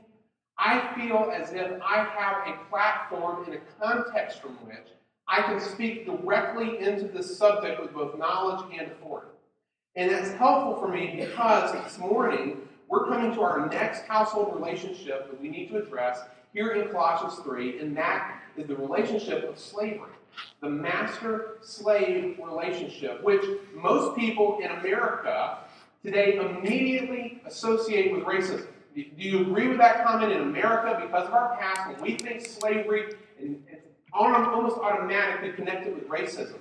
I 0.62 0.92
feel 0.94 1.32
as 1.34 1.52
if 1.52 1.80
I 1.80 2.04
have 2.18 2.46
a 2.46 2.64
platform 2.68 3.46
in 3.46 3.54
a 3.54 3.60
context 3.80 4.42
from 4.42 4.52
which 4.66 4.88
I 5.26 5.40
can 5.40 5.58
speak 5.58 6.04
directly 6.04 6.78
into 6.80 7.08
this 7.08 7.38
subject 7.38 7.80
with 7.80 7.94
both 7.94 8.18
knowledge 8.18 8.70
and 8.78 8.92
authority. 8.92 9.30
And 9.96 10.10
that's 10.10 10.32
helpful 10.32 10.76
for 10.78 10.88
me 10.88 11.16
because 11.16 11.72
this 11.72 11.98
morning 11.98 12.58
we're 12.88 13.06
coming 13.06 13.32
to 13.34 13.40
our 13.40 13.70
next 13.70 14.02
household 14.02 14.54
relationship 14.54 15.30
that 15.30 15.40
we 15.40 15.48
need 15.48 15.68
to 15.70 15.78
address 15.78 16.20
here 16.52 16.72
in 16.72 16.90
Colossians 16.90 17.42
3, 17.42 17.80
and 17.80 17.96
that 17.96 18.42
is 18.58 18.66
the 18.66 18.76
relationship 18.76 19.48
of 19.48 19.58
slavery. 19.58 20.10
The 20.60 20.68
master 20.68 21.56
slave 21.62 22.38
relationship, 22.38 23.24
which 23.24 23.44
most 23.74 24.14
people 24.14 24.58
in 24.62 24.70
America 24.72 25.58
today 26.04 26.36
immediately 26.36 27.40
associate 27.46 28.12
with 28.12 28.24
racism. 28.24 28.66
Do 28.94 29.04
you 29.16 29.42
agree 29.42 29.68
with 29.68 29.78
that 29.78 30.04
comment 30.04 30.32
in 30.32 30.40
America 30.40 30.98
because 31.00 31.28
of 31.28 31.34
our 31.34 31.56
past 31.56 31.88
when 31.90 32.00
we 32.00 32.16
think 32.16 32.44
slavery 32.44 33.14
and 33.38 33.62
almost 34.12 34.78
automatically 34.78 35.52
connected 35.52 35.94
with 35.94 36.08
racism? 36.08 36.58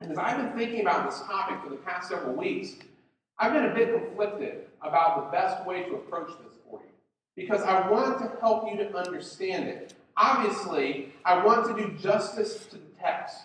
And 0.00 0.10
as 0.10 0.18
I've 0.18 0.36
been 0.36 0.58
thinking 0.58 0.80
about 0.80 1.08
this 1.08 1.20
topic 1.20 1.62
for 1.62 1.70
the 1.70 1.76
past 1.76 2.08
several 2.08 2.34
weeks, 2.34 2.74
I've 3.38 3.52
been 3.52 3.66
a 3.66 3.74
bit 3.74 3.94
conflicted 3.94 4.66
about 4.82 5.24
the 5.24 5.36
best 5.36 5.64
way 5.64 5.84
to 5.84 5.94
approach 5.94 6.28
this 6.42 6.54
for 6.68 6.80
you 6.80 6.90
because 7.36 7.62
I 7.62 7.88
want 7.88 8.18
to 8.18 8.40
help 8.40 8.70
you 8.70 8.76
to 8.78 8.96
understand 8.96 9.68
it. 9.68 9.94
Obviously, 10.16 11.12
I 11.24 11.44
want 11.44 11.66
to 11.66 11.82
do 11.82 11.96
justice 11.96 12.66
to 12.66 12.76
the 12.76 12.82
text, 13.00 13.36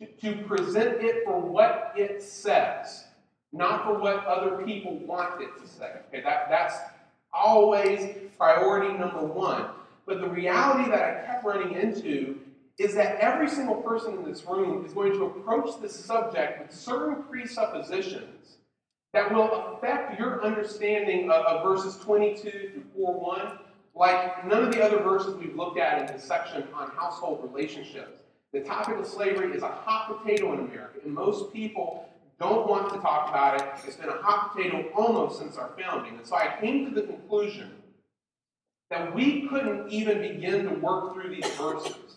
to, 0.00 0.06
to 0.06 0.42
present 0.44 1.02
it 1.02 1.24
for 1.24 1.40
what 1.40 1.92
it 1.96 2.22
says, 2.22 3.04
not 3.52 3.84
for 3.84 3.98
what 3.98 4.24
other 4.26 4.62
people 4.64 4.98
want 4.98 5.40
it 5.40 5.48
to 5.62 5.68
say. 5.68 5.92
Okay, 6.08 6.22
that, 6.22 6.48
that's 6.50 6.76
always 7.34 8.16
priority 8.38 8.96
number 8.96 9.24
one. 9.24 9.66
But 10.06 10.20
the 10.20 10.28
reality 10.28 10.90
that 10.90 11.02
I 11.02 11.26
kept 11.26 11.44
running 11.44 11.74
into 11.74 12.38
is 12.78 12.94
that 12.94 13.16
every 13.20 13.48
single 13.48 13.76
person 13.76 14.14
in 14.14 14.24
this 14.24 14.44
room 14.44 14.84
is 14.84 14.92
going 14.92 15.12
to 15.12 15.24
approach 15.26 15.80
this 15.80 15.94
subject 15.94 16.60
with 16.60 16.76
certain 16.76 17.22
presuppositions 17.24 18.56
that 19.12 19.32
will 19.32 19.76
affect 19.76 20.18
your 20.18 20.44
understanding 20.44 21.30
of, 21.30 21.44
of 21.46 21.62
verses 21.62 21.96
22 22.02 22.50
through 22.50 22.84
4 22.96 23.14
1, 23.14 23.58
like 23.94 24.44
none 24.44 24.64
of 24.64 24.72
the 24.72 24.84
other 24.84 24.98
verses 24.98 25.36
we've 25.36 25.54
looked 25.54 25.78
at 25.78 26.00
in 26.00 26.14
this 26.14 26.24
section 26.24 26.64
on 26.74 26.90
household 26.90 27.40
relationships. 27.44 28.22
The 28.52 28.60
topic 28.60 28.98
of 28.98 29.06
slavery 29.06 29.56
is 29.56 29.62
a 29.62 29.68
hot 29.68 30.22
potato 30.22 30.52
in 30.52 30.60
America, 30.60 30.98
and 31.04 31.14
most 31.14 31.52
people 31.52 32.08
don't 32.40 32.68
want 32.68 32.92
to 32.92 32.98
talk 33.00 33.28
about 33.28 33.60
it. 33.60 33.66
It's 33.86 33.96
been 33.96 34.08
a 34.08 34.22
hot 34.22 34.54
potato 34.54 34.90
almost 34.94 35.38
since 35.38 35.56
our 35.56 35.70
founding. 35.78 36.16
And 36.16 36.26
so 36.26 36.36
I 36.36 36.56
came 36.60 36.84
to 36.86 36.94
the 36.94 37.06
conclusion 37.06 37.70
that 38.90 39.14
we 39.14 39.48
couldn't 39.48 39.90
even 39.90 40.20
begin 40.20 40.64
to 40.64 40.74
work 40.74 41.14
through 41.14 41.34
these 41.34 41.48
verses 41.56 42.14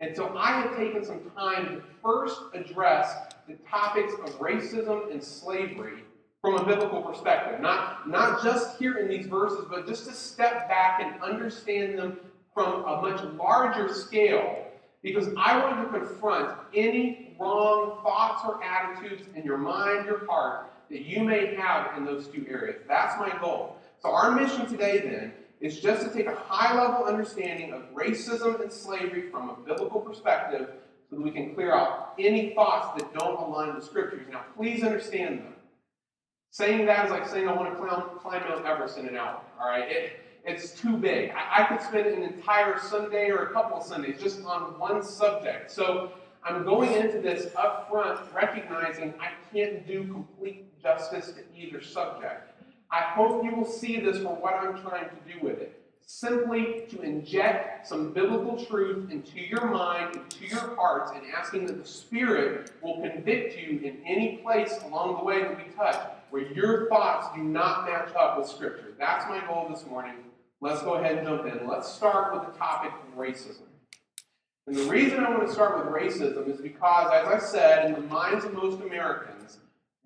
and 0.00 0.16
so 0.16 0.34
I 0.36 0.52
have 0.52 0.76
taken 0.76 1.04
some 1.04 1.20
time 1.36 1.66
to 1.66 1.82
first 2.02 2.40
address 2.54 3.34
the 3.46 3.54
topics 3.68 4.14
of 4.14 4.38
racism 4.38 5.12
and 5.12 5.22
slavery 5.22 6.04
from 6.40 6.56
a 6.56 6.64
biblical 6.64 7.02
perspective. 7.02 7.60
Not, 7.60 8.08
not 8.08 8.42
just 8.42 8.78
here 8.78 8.96
in 8.96 9.08
these 9.08 9.26
verses, 9.26 9.66
but 9.68 9.86
just 9.86 10.06
to 10.06 10.12
step 10.12 10.68
back 10.68 11.02
and 11.02 11.22
understand 11.22 11.98
them 11.98 12.18
from 12.54 12.84
a 12.84 13.02
much 13.02 13.22
larger 13.34 13.92
scale. 13.92 14.64
Because 15.02 15.28
I 15.36 15.58
want 15.58 15.92
to 15.92 15.98
confront 15.98 16.58
any 16.74 17.34
wrong 17.38 17.98
thoughts 18.02 18.42
or 18.44 18.62
attitudes 18.62 19.22
in 19.34 19.44
your 19.44 19.56
mind, 19.56 20.06
your 20.06 20.26
heart, 20.26 20.70
that 20.90 21.02
you 21.02 21.22
may 21.22 21.54
have 21.54 21.96
in 21.96 22.04
those 22.04 22.26
two 22.28 22.44
areas. 22.48 22.82
That's 22.86 23.18
my 23.18 23.36
goal. 23.40 23.76
So, 24.02 24.10
our 24.10 24.32
mission 24.32 24.66
today 24.66 24.98
then 25.00 25.32
is 25.60 25.80
just 25.80 26.04
to 26.04 26.12
take 26.12 26.26
a 26.26 26.34
high 26.34 26.74
level 26.74 27.04
understanding 27.04 27.72
of 27.72 27.82
racism 27.94 28.60
and 28.60 28.72
slavery 28.72 29.30
from 29.30 29.50
a 29.50 29.54
biblical 29.54 30.00
perspective 30.00 30.68
so 31.08 31.16
that 31.16 31.22
we 31.22 31.30
can 31.30 31.54
clear 31.54 31.74
out 31.74 32.14
any 32.18 32.54
thoughts 32.54 33.00
that 33.00 33.12
don't 33.14 33.40
align 33.40 33.74
with 33.74 33.84
scriptures. 33.84 34.26
Now, 34.30 34.44
please 34.56 34.82
understand 34.82 35.40
them. 35.40 35.54
Saying 36.50 36.86
that 36.86 37.06
is 37.06 37.10
like 37.10 37.28
saying 37.28 37.48
I 37.48 37.52
want 37.52 37.70
to 37.72 37.76
climb, 38.20 38.42
Mount 38.42 38.66
Everest 38.66 38.98
in 38.98 39.06
an 39.06 39.16
hour. 39.16 39.40
All 39.60 39.68
right, 39.68 39.88
it, 39.88 40.20
it's 40.44 40.72
too 40.72 40.96
big. 40.96 41.30
I, 41.30 41.62
I 41.62 41.64
could 41.64 41.82
spend 41.82 42.06
an 42.06 42.22
entire 42.22 42.78
Sunday 42.78 43.30
or 43.30 43.44
a 43.44 43.52
couple 43.52 43.80
Sundays 43.80 44.20
just 44.20 44.44
on 44.44 44.78
one 44.78 45.02
subject. 45.02 45.70
So 45.70 46.12
I'm 46.42 46.64
going 46.64 46.92
into 46.92 47.20
this 47.20 47.54
up 47.56 47.88
front 47.90 48.20
recognizing 48.34 49.14
I 49.20 49.30
can't 49.52 49.86
do 49.86 50.04
complete 50.04 50.80
justice 50.82 51.32
to 51.32 51.42
either 51.56 51.82
subject. 51.82 52.52
I 52.90 53.00
hope 53.00 53.44
you 53.44 53.54
will 53.54 53.66
see 53.66 54.00
this 54.00 54.18
for 54.18 54.34
what 54.34 54.54
I'm 54.54 54.80
trying 54.80 55.08
to 55.08 55.32
do 55.32 55.44
with 55.44 55.60
it. 55.60 55.76
Simply 56.06 56.86
to 56.90 57.02
inject 57.02 57.86
some 57.86 58.12
biblical 58.12 58.64
truth 58.64 59.12
into 59.12 59.38
your 59.38 59.66
mind, 59.70 60.16
into 60.16 60.44
your 60.44 60.74
hearts, 60.74 61.12
and 61.14 61.22
asking 61.32 61.66
that 61.66 61.80
the 61.80 61.88
Spirit 61.88 62.72
will 62.82 63.00
convict 63.00 63.56
you 63.56 63.78
in 63.84 64.02
any 64.04 64.38
place 64.38 64.76
along 64.86 65.18
the 65.18 65.24
way 65.24 65.42
that 65.42 65.56
we 65.56 65.72
touch 65.72 65.96
where 66.30 66.50
your 66.52 66.88
thoughts 66.88 67.28
do 67.34 67.42
not 67.42 67.86
match 67.86 68.08
up 68.18 68.38
with 68.38 68.48
Scripture. 68.48 68.92
That's 68.98 69.24
my 69.28 69.44
goal 69.46 69.68
this 69.68 69.86
morning. 69.86 70.14
Let's 70.62 70.82
go 70.82 70.94
ahead 70.94 71.16
and 71.16 71.26
jump 71.26 71.46
in. 71.46 71.66
Let's 71.66 71.90
start 71.90 72.34
with 72.34 72.52
the 72.52 72.58
topic 72.58 72.92
of 72.92 73.18
racism. 73.18 73.62
And 74.66 74.76
the 74.76 74.84
reason 74.84 75.20
I 75.20 75.30
want 75.30 75.46
to 75.46 75.52
start 75.52 75.78
with 75.78 75.94
racism 75.94 76.48
is 76.48 76.60
because, 76.60 77.10
as 77.12 77.26
I 77.26 77.38
said, 77.38 77.86
in 77.86 77.92
the 77.94 78.02
minds 78.02 78.44
of 78.44 78.52
most 78.52 78.82
Americans, 78.82 79.58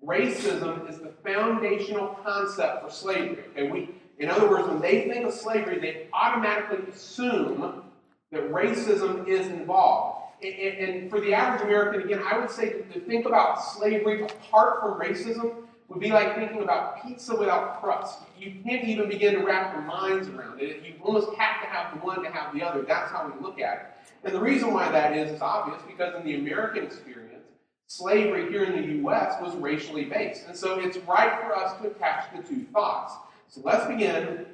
racism 0.03 0.89
is 0.89 0.99
the 0.99 1.11
foundational 1.25 2.17
concept 2.23 2.83
for 2.83 2.89
slavery. 2.89 3.43
Okay, 3.51 3.69
we, 3.69 3.89
in 4.17 4.29
other 4.29 4.49
words, 4.49 4.65
when 4.69 4.79
they 4.79 5.09
think 5.09 5.25
of 5.25 5.33
slavery, 5.33 5.77
they 5.79 6.07
automatically 6.13 6.89
assume 6.89 7.83
that 8.31 8.49
racism 8.49 9.27
is 9.27 9.47
involved. 9.47 10.21
And, 10.41 10.53
and 10.53 11.09
for 11.09 11.19
the 11.19 11.33
average 11.33 11.63
American, 11.63 12.01
again, 12.01 12.23
I 12.25 12.39
would 12.39 12.49
say 12.49 12.81
to 12.93 12.99
think 13.01 13.25
about 13.25 13.61
slavery 13.61 14.23
apart 14.23 14.79
from 14.79 15.01
racism 15.01 15.64
would 15.87 15.99
be 15.99 16.11
like 16.11 16.35
thinking 16.35 16.63
about 16.63 17.03
pizza 17.03 17.35
without 17.35 17.81
crust. 17.81 18.19
You 18.39 18.55
can't 18.63 18.83
even 18.85 19.07
begin 19.07 19.35
to 19.35 19.45
wrap 19.45 19.73
your 19.73 19.83
minds 19.83 20.27
around 20.27 20.59
it. 20.59 20.83
You 20.83 20.95
almost 21.03 21.33
have 21.37 21.61
to 21.61 21.67
have 21.67 21.93
the 21.93 22.05
one 22.05 22.23
to 22.23 22.31
have 22.31 22.53
the 22.53 22.63
other. 22.63 22.81
That's 22.81 23.11
how 23.11 23.31
we 23.31 23.39
look 23.43 23.59
at 23.59 23.77
it. 23.77 23.85
And 24.23 24.33
the 24.33 24.39
reason 24.39 24.73
why 24.73 24.91
that 24.91 25.15
is 25.15 25.31
is 25.31 25.41
obvious 25.41 25.81
because 25.87 26.15
in 26.15 26.25
the 26.25 26.35
American 26.35 26.83
experience, 26.83 27.45
slavery 27.87 28.49
here 28.49 28.63
in 28.63 28.81
the 28.81 28.93
U.S. 29.03 29.39
was 29.39 29.55
racially 29.55 30.05
based. 30.05 30.47
And 30.47 30.57
so 30.57 30.79
it's 30.79 30.97
right 30.97 31.39
for 31.41 31.55
us 31.55 31.79
to 31.81 31.89
attach 31.89 32.35
the 32.35 32.41
two 32.41 32.63
thoughts. 32.73 33.13
So 33.47 33.61
let's 33.63 33.85
begin 33.85 34.47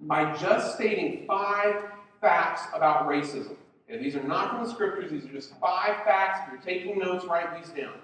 by 0.00 0.34
just 0.36 0.74
stating 0.76 1.26
five 1.26 1.84
facts 2.20 2.62
about 2.74 3.06
racism. 3.06 3.56
Okay, 3.90 4.02
these 4.02 4.16
are 4.16 4.22
not 4.22 4.50
from 4.50 4.64
the 4.64 4.70
scriptures, 4.70 5.10
these 5.10 5.24
are 5.24 5.32
just 5.32 5.54
five 5.58 5.96
facts. 6.04 6.40
If 6.46 6.52
you're 6.52 6.62
taking 6.62 6.98
notes, 6.98 7.24
write 7.24 7.56
these 7.58 7.72
down. 7.72 7.94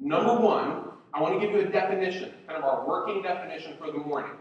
Number 0.00 0.34
one, 0.34 0.84
I 1.14 1.20
want 1.20 1.40
to 1.40 1.46
give 1.46 1.54
you 1.54 1.60
a 1.60 1.70
definition, 1.70 2.32
kind 2.48 2.58
of 2.58 2.64
our 2.64 2.86
working 2.86 3.22
definition 3.22 3.76
for 3.78 3.86
the 3.86 3.98
morning. 3.98 4.32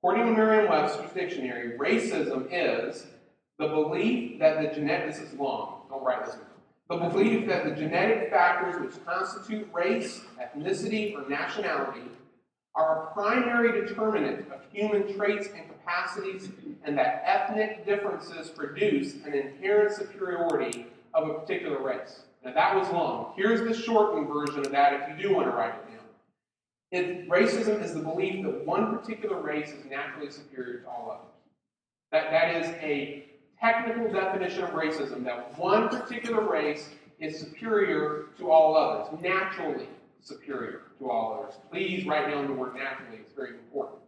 According 0.00 0.26
to 0.26 0.32
Merriam 0.32 0.70
Webster's 0.70 1.12
dictionary, 1.12 1.76
racism 1.76 2.48
is 2.50 3.06
the 3.58 3.68
belief 3.68 4.38
that 4.38 4.62
the 4.62 4.74
genetic, 4.74 5.14
this 5.14 5.20
is 5.20 5.34
long, 5.38 5.82
don't 5.90 6.02
write 6.02 6.24
this 6.24 6.36
the 6.88 6.96
belief 6.96 7.46
that 7.46 7.64
the 7.64 7.72
genetic 7.72 8.30
factors 8.30 8.80
which 8.80 9.04
constitute 9.04 9.68
race, 9.74 10.22
ethnicity, 10.40 11.14
or 11.14 11.28
nationality 11.28 12.00
are 12.74 13.04
a 13.04 13.12
primary 13.12 13.86
determinant 13.86 14.50
of 14.50 14.60
human 14.72 15.14
traits 15.14 15.48
and 15.54 15.68
capacities, 15.68 16.48
and 16.84 16.96
that 16.96 17.22
ethnic 17.26 17.84
differences 17.84 18.48
produce 18.48 19.16
an 19.26 19.34
inherent 19.34 19.94
superiority 19.94 20.86
of 21.12 21.28
a 21.28 21.34
particular 21.34 21.82
race. 21.82 22.20
Now, 22.42 22.54
that 22.54 22.74
was 22.74 22.88
long. 22.90 23.34
Here's 23.36 23.60
the 23.60 23.74
shortened 23.74 24.28
version 24.28 24.60
of 24.60 24.70
that 24.70 24.94
if 24.94 25.08
you 25.18 25.28
do 25.28 25.34
want 25.34 25.46
to 25.46 25.52
write 25.52 25.74
it 25.74 25.90
down. 25.90 25.97
It, 26.90 27.28
racism 27.28 27.82
is 27.82 27.92
the 27.92 28.00
belief 28.00 28.44
that 28.44 28.64
one 28.64 28.96
particular 28.96 29.40
race 29.40 29.70
is 29.70 29.84
naturally 29.84 30.30
superior 30.30 30.80
to 30.80 30.88
all 30.88 31.10
others. 31.10 31.34
That, 32.12 32.30
that 32.30 32.62
is 32.62 32.68
a 32.82 33.26
technical 33.60 34.10
definition 34.10 34.64
of 34.64 34.70
racism 34.70 35.24
that 35.24 35.58
one 35.58 35.88
particular 35.88 36.48
race 36.48 36.88
is 37.18 37.38
superior 37.38 38.26
to 38.38 38.50
all 38.50 38.76
others, 38.76 39.20
naturally 39.20 39.88
superior 40.20 40.82
to 40.98 41.10
all 41.10 41.40
others. 41.40 41.54
Please 41.70 42.06
write 42.06 42.30
down 42.30 42.46
the 42.46 42.52
word 42.52 42.74
naturally, 42.74 43.18
it's 43.18 43.34
very 43.34 43.50
important. 43.50 43.98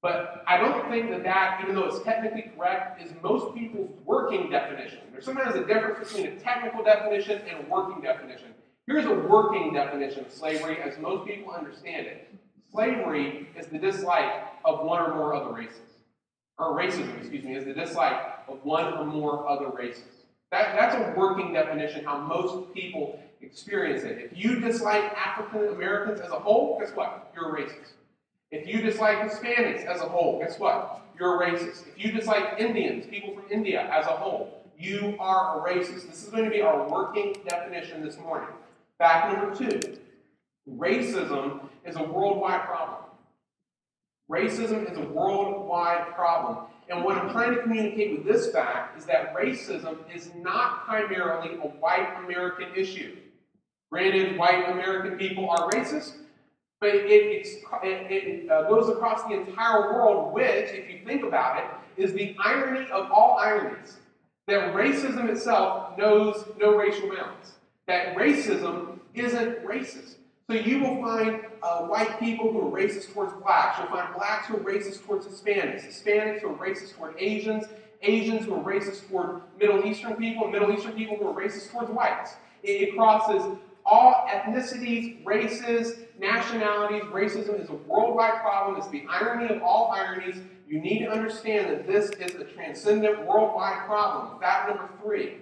But 0.00 0.44
I 0.46 0.58
don't 0.58 0.88
think 0.88 1.10
that 1.10 1.24
that, 1.24 1.60
even 1.62 1.74
though 1.74 1.86
it's 1.86 2.04
technically 2.04 2.52
correct, 2.56 3.02
is 3.02 3.10
most 3.20 3.54
people's 3.56 3.90
working 4.04 4.48
definition. 4.48 5.00
There's 5.10 5.24
sometimes 5.24 5.56
a 5.56 5.66
difference 5.66 6.12
between 6.12 6.32
a 6.32 6.38
technical 6.38 6.84
definition 6.84 7.40
and 7.48 7.66
a 7.66 7.68
working 7.68 8.00
definition. 8.00 8.54
Here's 8.88 9.04
a 9.04 9.14
working 9.14 9.74
definition 9.74 10.24
of 10.24 10.32
slavery 10.32 10.80
as 10.80 10.98
most 10.98 11.28
people 11.28 11.52
understand 11.52 12.06
it. 12.06 12.26
Slavery 12.72 13.46
is 13.54 13.66
the 13.66 13.76
dislike 13.76 14.44
of 14.64 14.82
one 14.82 15.02
or 15.02 15.14
more 15.14 15.34
other 15.34 15.54
races. 15.54 15.98
Or 16.58 16.74
racism, 16.74 17.14
excuse 17.18 17.44
me, 17.44 17.54
is 17.54 17.66
the 17.66 17.74
dislike 17.74 18.18
of 18.48 18.64
one 18.64 18.94
or 18.94 19.04
more 19.04 19.46
other 19.46 19.68
races. 19.68 20.24
That, 20.52 20.74
that's 20.74 20.94
a 20.94 21.12
working 21.14 21.52
definition, 21.52 22.02
how 22.02 22.16
most 22.16 22.72
people 22.72 23.20
experience 23.42 24.04
it. 24.04 24.30
If 24.32 24.38
you 24.38 24.58
dislike 24.58 25.04
African 25.14 25.68
Americans 25.68 26.20
as 26.20 26.30
a 26.30 26.38
whole, 26.38 26.78
guess 26.80 26.92
what? 26.92 27.30
You're 27.34 27.54
a 27.54 27.62
racist. 27.62 27.92
If 28.50 28.66
you 28.66 28.80
dislike 28.80 29.18
Hispanics 29.18 29.84
as 29.84 30.00
a 30.00 30.06
whole, 30.06 30.38
guess 30.38 30.58
what? 30.58 31.02
You're 31.18 31.42
a 31.42 31.46
racist. 31.46 31.88
If 31.88 32.02
you 32.02 32.10
dislike 32.10 32.54
Indians, 32.58 33.04
people 33.04 33.34
from 33.34 33.44
India 33.50 33.86
as 33.92 34.06
a 34.06 34.12
whole, 34.12 34.64
you 34.78 35.14
are 35.20 35.58
a 35.58 35.74
racist. 35.74 36.08
This 36.08 36.24
is 36.24 36.30
going 36.30 36.44
to 36.44 36.50
be 36.50 36.62
our 36.62 36.88
working 36.88 37.36
definition 37.46 38.02
this 38.02 38.16
morning. 38.16 38.48
Fact 38.98 39.32
number 39.32 39.54
two 39.54 39.98
racism 40.68 41.60
is 41.84 41.96
a 41.96 42.02
worldwide 42.02 42.64
problem. 42.64 42.98
Racism 44.30 44.90
is 44.90 44.98
a 44.98 45.08
worldwide 45.08 46.14
problem. 46.14 46.66
And 46.90 47.04
what 47.04 47.16
I'm 47.16 47.30
trying 47.30 47.54
to 47.54 47.62
communicate 47.62 48.12
with 48.12 48.26
this 48.26 48.50
fact 48.50 48.98
is 48.98 49.04
that 49.06 49.34
racism 49.34 49.98
is 50.14 50.30
not 50.36 50.84
primarily 50.84 51.54
a 51.56 51.68
white 51.68 52.08
American 52.24 52.74
issue. 52.74 53.16
Granted, 53.90 54.36
white 54.36 54.68
American 54.70 55.16
people 55.16 55.48
are 55.48 55.70
racist, 55.70 56.16
but 56.80 56.90
it, 56.90 57.06
it, 57.06 57.46
it 57.82 58.50
uh, 58.50 58.68
goes 58.68 58.88
across 58.88 59.22
the 59.24 59.34
entire 59.34 59.94
world, 59.94 60.32
which, 60.32 60.70
if 60.70 60.90
you 60.90 61.00
think 61.06 61.24
about 61.24 61.58
it, 61.58 62.02
is 62.02 62.12
the 62.12 62.36
irony 62.44 62.90
of 62.90 63.10
all 63.10 63.38
ironies. 63.38 63.96
That 64.46 64.74
racism 64.74 65.28
itself 65.28 65.96
knows 65.98 66.44
no 66.58 66.76
racial 66.76 67.08
bounds. 67.14 67.57
That 67.88 68.16
racism 68.16 68.98
isn't 69.14 69.64
racist. 69.64 70.16
So 70.46 70.56
you 70.56 70.80
will 70.80 71.02
find 71.02 71.40
uh, 71.62 71.86
white 71.86 72.20
people 72.20 72.52
who 72.52 72.60
are 72.60 72.70
racist 72.70 73.14
towards 73.14 73.32
blacks. 73.42 73.78
You'll 73.78 73.88
find 73.88 74.14
blacks 74.14 74.46
who 74.46 74.58
are 74.58 74.60
racist 74.60 75.06
towards 75.06 75.26
Hispanics. 75.26 75.86
Hispanics 75.86 76.42
who 76.42 76.50
are 76.50 76.54
racist 76.54 76.94
toward 76.96 77.14
Asians. 77.18 77.64
Asians 78.02 78.44
who 78.44 78.54
are 78.54 78.62
racist 78.62 79.08
toward 79.08 79.40
Middle 79.58 79.86
Eastern 79.86 80.16
people. 80.16 80.48
Middle 80.48 80.70
Eastern 80.70 80.92
people 80.92 81.16
who 81.16 81.28
are 81.28 81.34
racist 81.34 81.70
towards 81.70 81.90
whites. 81.90 82.34
It, 82.62 82.82
it 82.82 82.94
crosses 82.94 83.42
all 83.86 84.26
ethnicities, 84.30 85.24
races, 85.24 86.00
nationalities. 86.18 87.04
Racism 87.04 87.58
is 87.58 87.70
a 87.70 87.74
worldwide 87.74 88.42
problem. 88.42 88.76
It's 88.76 88.88
the 88.88 89.04
irony 89.08 89.54
of 89.54 89.62
all 89.62 89.92
ironies. 89.92 90.36
You 90.68 90.78
need 90.78 90.98
to 91.06 91.10
understand 91.10 91.70
that 91.70 91.86
this 91.86 92.10
is 92.10 92.34
a 92.34 92.44
transcendent 92.44 93.24
worldwide 93.26 93.86
problem. 93.86 94.38
Fact 94.38 94.68
number 94.68 94.90
three 95.02 95.38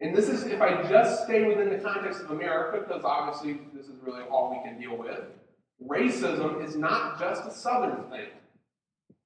and 0.00 0.14
this 0.14 0.28
is 0.28 0.44
if 0.44 0.60
I 0.60 0.82
just 0.88 1.24
stay 1.24 1.44
within 1.44 1.70
the 1.70 1.78
context 1.78 2.20
of 2.22 2.30
America, 2.30 2.84
because 2.86 3.04
obviously 3.04 3.60
this 3.72 3.86
is 3.86 3.94
really 4.02 4.22
all 4.22 4.50
we 4.50 4.68
can 4.68 4.80
deal 4.80 4.96
with. 4.96 5.20
Racism 5.86 6.64
is 6.64 6.76
not 6.76 7.18
just 7.18 7.46
a 7.46 7.50
Southern 7.50 8.04
thing. 8.10 8.28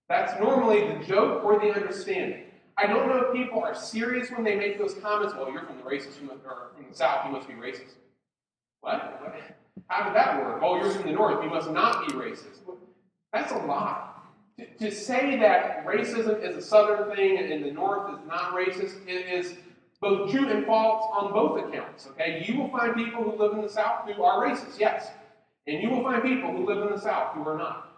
That's 0.09 0.39
normally 0.41 0.87
the 0.93 1.05
joke 1.05 1.45
or 1.45 1.59
the 1.59 1.73
understanding. 1.73 2.45
I 2.77 2.87
don't 2.87 3.09
know 3.09 3.17
if 3.17 3.35
people 3.35 3.61
are 3.61 3.75
serious 3.75 4.31
when 4.31 4.45
they 4.45 4.55
make 4.55 4.79
those 4.79 4.95
comments. 4.95 5.35
Well, 5.35 5.51
you're 5.51 5.65
from 5.65 5.79
the 5.79 5.83
racist 5.83 6.23
or 6.23 6.71
from 6.75 6.87
the 6.89 6.97
South, 6.97 7.27
you 7.27 7.33
must 7.33 7.49
be 7.49 7.55
racist. 7.55 7.95
What? 8.81 9.21
How 9.89 10.05
did 10.05 10.15
that 10.15 10.39
work? 10.39 10.61
Oh, 10.63 10.77
you're 10.77 10.91
from 10.91 11.07
the 11.07 11.13
North, 11.13 11.43
you 11.43 11.51
must 11.51 11.71
not 11.71 12.07
be 12.07 12.15
racist. 12.15 12.61
That's 13.33 13.53
a 13.53 13.59
lie. 13.59 14.11
To, 14.59 14.67
to 14.67 14.91
say 14.91 15.39
that 15.39 15.85
racism 15.87 16.43
is 16.43 16.57
a 16.57 16.63
Southern 16.63 17.15
thing 17.15 17.39
and 17.39 17.65
the 17.65 17.71
North 17.71 18.13
is 18.13 18.27
not 18.27 18.55
racist 18.55 19.07
is 19.07 19.57
both 20.01 20.31
true 20.31 20.49
and 20.49 20.65
false 20.65 21.05
on 21.13 21.33
both 21.33 21.65
accounts. 21.65 22.07
Okay, 22.13 22.45
you 22.47 22.59
will 22.59 22.69
find 22.69 22.95
people 22.95 23.25
who 23.25 23.37
live 23.37 23.53
in 23.53 23.63
the 23.63 23.69
South 23.69 24.09
who 24.09 24.23
are 24.23 24.47
racist, 24.47 24.79
yes, 24.79 25.09
and 25.67 25.83
you 25.83 25.91
will 25.91 26.03
find 26.03 26.23
people 26.23 26.53
who 26.53 26.67
live 26.67 26.83
in 26.83 26.91
the 26.91 27.01
South 27.01 27.35
who 27.35 27.43
are 27.49 27.59
not. 27.59 27.89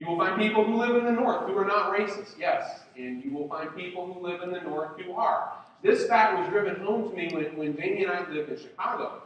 You 0.00 0.08
will 0.08 0.18
find 0.18 0.40
people 0.40 0.64
who 0.64 0.76
live 0.76 0.96
in 0.96 1.04
the 1.04 1.12
North 1.12 1.46
who 1.46 1.56
are 1.56 1.64
not 1.64 1.96
racist, 1.96 2.38
yes, 2.38 2.80
and 2.96 3.24
you 3.24 3.32
will 3.32 3.48
find 3.48 3.74
people 3.76 4.12
who 4.12 4.26
live 4.26 4.42
in 4.42 4.50
the 4.50 4.60
North 4.60 5.00
who 5.00 5.12
are. 5.14 5.52
This 5.82 6.06
fact 6.08 6.38
was 6.38 6.48
driven 6.48 6.84
home 6.84 7.10
to 7.10 7.16
me 7.16 7.30
when, 7.32 7.56
when 7.56 7.76
Jamie 7.76 8.04
and 8.04 8.12
I 8.12 8.28
lived 8.30 8.50
in 8.50 8.58
Chicago. 8.58 9.22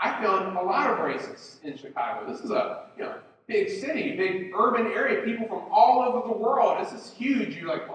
I 0.00 0.22
found 0.22 0.56
a 0.56 0.62
lot 0.62 0.90
of 0.90 0.98
racists 0.98 1.62
in 1.62 1.76
Chicago. 1.76 2.30
This 2.30 2.42
is 2.42 2.50
a 2.50 2.86
you 2.96 3.04
know 3.04 3.14
big 3.46 3.68
city, 3.68 4.16
big 4.16 4.52
urban 4.56 4.86
area, 4.86 5.22
people 5.24 5.46
from 5.46 5.70
all 5.70 6.02
over 6.02 6.26
the 6.26 6.34
world. 6.34 6.84
This 6.84 6.92
is 6.92 7.12
huge. 7.12 7.56
You're 7.56 7.68
like? 7.68 7.88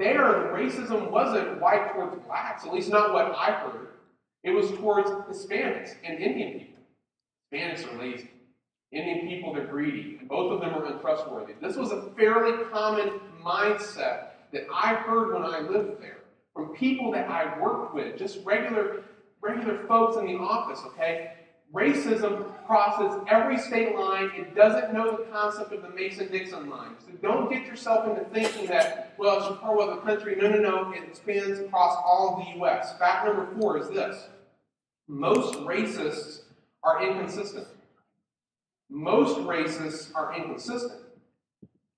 There, 0.00 0.32
the 0.32 0.48
racism 0.48 1.10
wasn't 1.10 1.60
white 1.60 1.92
towards 1.92 2.16
blacks, 2.26 2.64
at 2.64 2.72
least 2.72 2.88
not 2.88 3.12
what 3.12 3.34
I 3.36 3.50
heard. 3.50 3.88
It 4.42 4.50
was 4.50 4.70
towards 4.70 5.10
Hispanics 5.10 5.90
and 6.02 6.18
Indian 6.18 6.58
people. 6.58 6.82
Hispanics 7.52 7.86
are 7.86 7.98
lazy. 7.98 8.30
Indian 8.92 9.28
people, 9.28 9.52
they're 9.52 9.66
greedy. 9.66 10.16
And 10.18 10.26
both 10.26 10.52
of 10.52 10.62
them 10.62 10.74
are 10.74 10.86
untrustworthy. 10.86 11.52
This 11.60 11.76
was 11.76 11.92
a 11.92 12.10
fairly 12.16 12.64
common 12.72 13.20
mindset 13.44 14.28
that 14.54 14.66
I 14.74 14.94
heard 14.94 15.34
when 15.34 15.42
I 15.42 15.60
lived 15.60 16.00
there 16.00 16.20
from 16.54 16.74
people 16.74 17.12
that 17.12 17.28
I 17.28 17.60
worked 17.60 17.94
with, 17.94 18.16
just 18.16 18.42
regular, 18.42 19.02
regular 19.42 19.86
folks 19.86 20.16
in 20.16 20.24
the 20.24 20.38
office, 20.38 20.80
okay? 20.86 21.32
Racism 21.72 22.46
crosses 22.66 23.22
every 23.28 23.56
state 23.56 23.94
line. 23.94 24.30
It 24.34 24.56
doesn't 24.56 24.92
know 24.92 25.16
the 25.16 25.24
concept 25.30 25.72
of 25.72 25.82
the 25.82 25.90
Mason-Dixon 25.90 26.68
line. 26.68 26.96
So 26.98 27.12
don't 27.22 27.48
get 27.48 27.64
yourself 27.64 28.08
into 28.08 28.24
thinking 28.30 28.66
that, 28.66 29.14
well, 29.18 29.38
it's 29.38 29.46
a 29.46 29.54
part 29.54 29.78
of 29.78 29.94
the 29.94 30.02
country. 30.02 30.34
No, 30.34 30.48
no, 30.50 30.58
no. 30.58 30.92
It 30.92 31.16
spans 31.16 31.60
across 31.60 31.96
all 32.04 32.34
of 32.34 32.44
the 32.44 32.58
U.S. 32.58 32.98
Fact 32.98 33.26
number 33.26 33.46
four 33.60 33.78
is 33.78 33.88
this. 33.90 34.28
Most 35.06 35.54
racists 35.60 36.40
are 36.82 37.06
inconsistent. 37.06 37.68
Most 38.88 39.38
racists 39.38 40.10
are 40.16 40.36
inconsistent. 40.36 41.00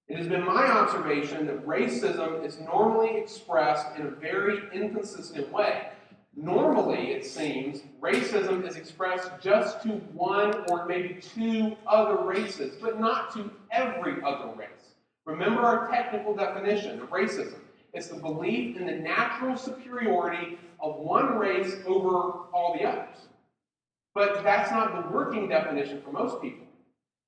It 0.09 0.19
has 0.19 0.29
been 0.29 0.45
my 0.45 0.71
observation 0.71 1.47
that 1.47 1.67
racism 1.67 2.45
is 2.45 2.61
normally 2.61 3.17
expressed 3.17 3.87
in 3.97 4.07
a 4.07 4.11
very 4.11 4.65
inconsistent 4.75 5.51
way. 5.51 5.89
Normally, 6.35 7.13
it 7.13 7.27
seems, 7.27 7.83
racism 8.01 8.67
is 8.67 8.77
expressed 8.77 9.31
just 9.41 9.83
to 9.83 9.89
one 10.15 10.65
or 10.71 10.87
maybe 10.87 11.21
two 11.21 11.77
other 11.87 12.23
races, 12.25 12.77
but 12.81 12.99
not 12.99 13.35
to 13.35 13.51
every 13.71 14.23
other 14.23 14.51
race. 14.57 14.69
Remember 15.27 15.61
our 15.61 15.89
technical 15.91 16.35
definition 16.35 17.01
of 17.01 17.11
racism 17.11 17.61
it's 17.93 18.09
the 18.09 18.17
belief 18.17 18.77
in 18.77 18.87
the 18.87 18.93
natural 18.93 19.57
superiority 19.57 20.59
of 20.81 20.97
one 20.97 21.37
race 21.37 21.75
over 21.87 22.47
all 22.53 22.77
the 22.79 22.85
others. 22.85 23.17
But 24.15 24.43
that's 24.43 24.71
not 24.71 24.95
the 24.95 25.15
working 25.15 25.49
definition 25.49 26.01
for 26.03 26.13
most 26.13 26.41
people. 26.41 26.67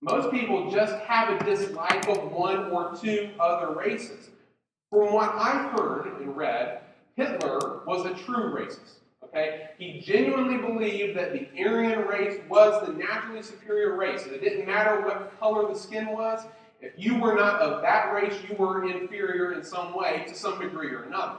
Most 0.00 0.30
people 0.30 0.70
just 0.70 0.94
have 1.04 1.40
a 1.40 1.44
dislike 1.44 2.08
of 2.08 2.32
one 2.32 2.70
or 2.70 2.94
two 2.96 3.30
other 3.38 3.74
races. 3.74 4.30
From 4.90 5.12
what 5.12 5.34
I've 5.34 5.70
heard 5.72 6.20
and 6.20 6.36
read, 6.36 6.80
Hitler 7.16 7.80
was 7.86 8.06
a 8.06 8.14
true 8.24 8.54
racist. 8.54 8.98
Okay? 9.22 9.70
He 9.78 10.00
genuinely 10.00 10.58
believed 10.58 11.16
that 11.16 11.32
the 11.32 11.48
Aryan 11.58 12.06
race 12.06 12.40
was 12.48 12.86
the 12.86 12.92
naturally 12.92 13.42
superior 13.42 13.96
race. 13.96 14.26
It 14.26 14.40
didn't 14.40 14.66
matter 14.66 15.00
what 15.02 15.38
color 15.38 15.72
the 15.72 15.78
skin 15.78 16.08
was. 16.08 16.44
If 16.80 16.92
you 16.96 17.18
were 17.18 17.34
not 17.34 17.60
of 17.60 17.82
that 17.82 18.12
race, 18.12 18.34
you 18.48 18.56
were 18.56 18.84
inferior 18.84 19.52
in 19.52 19.64
some 19.64 19.96
way 19.96 20.24
to 20.28 20.34
some 20.34 20.60
degree 20.60 20.88
or 20.88 21.04
another. 21.04 21.38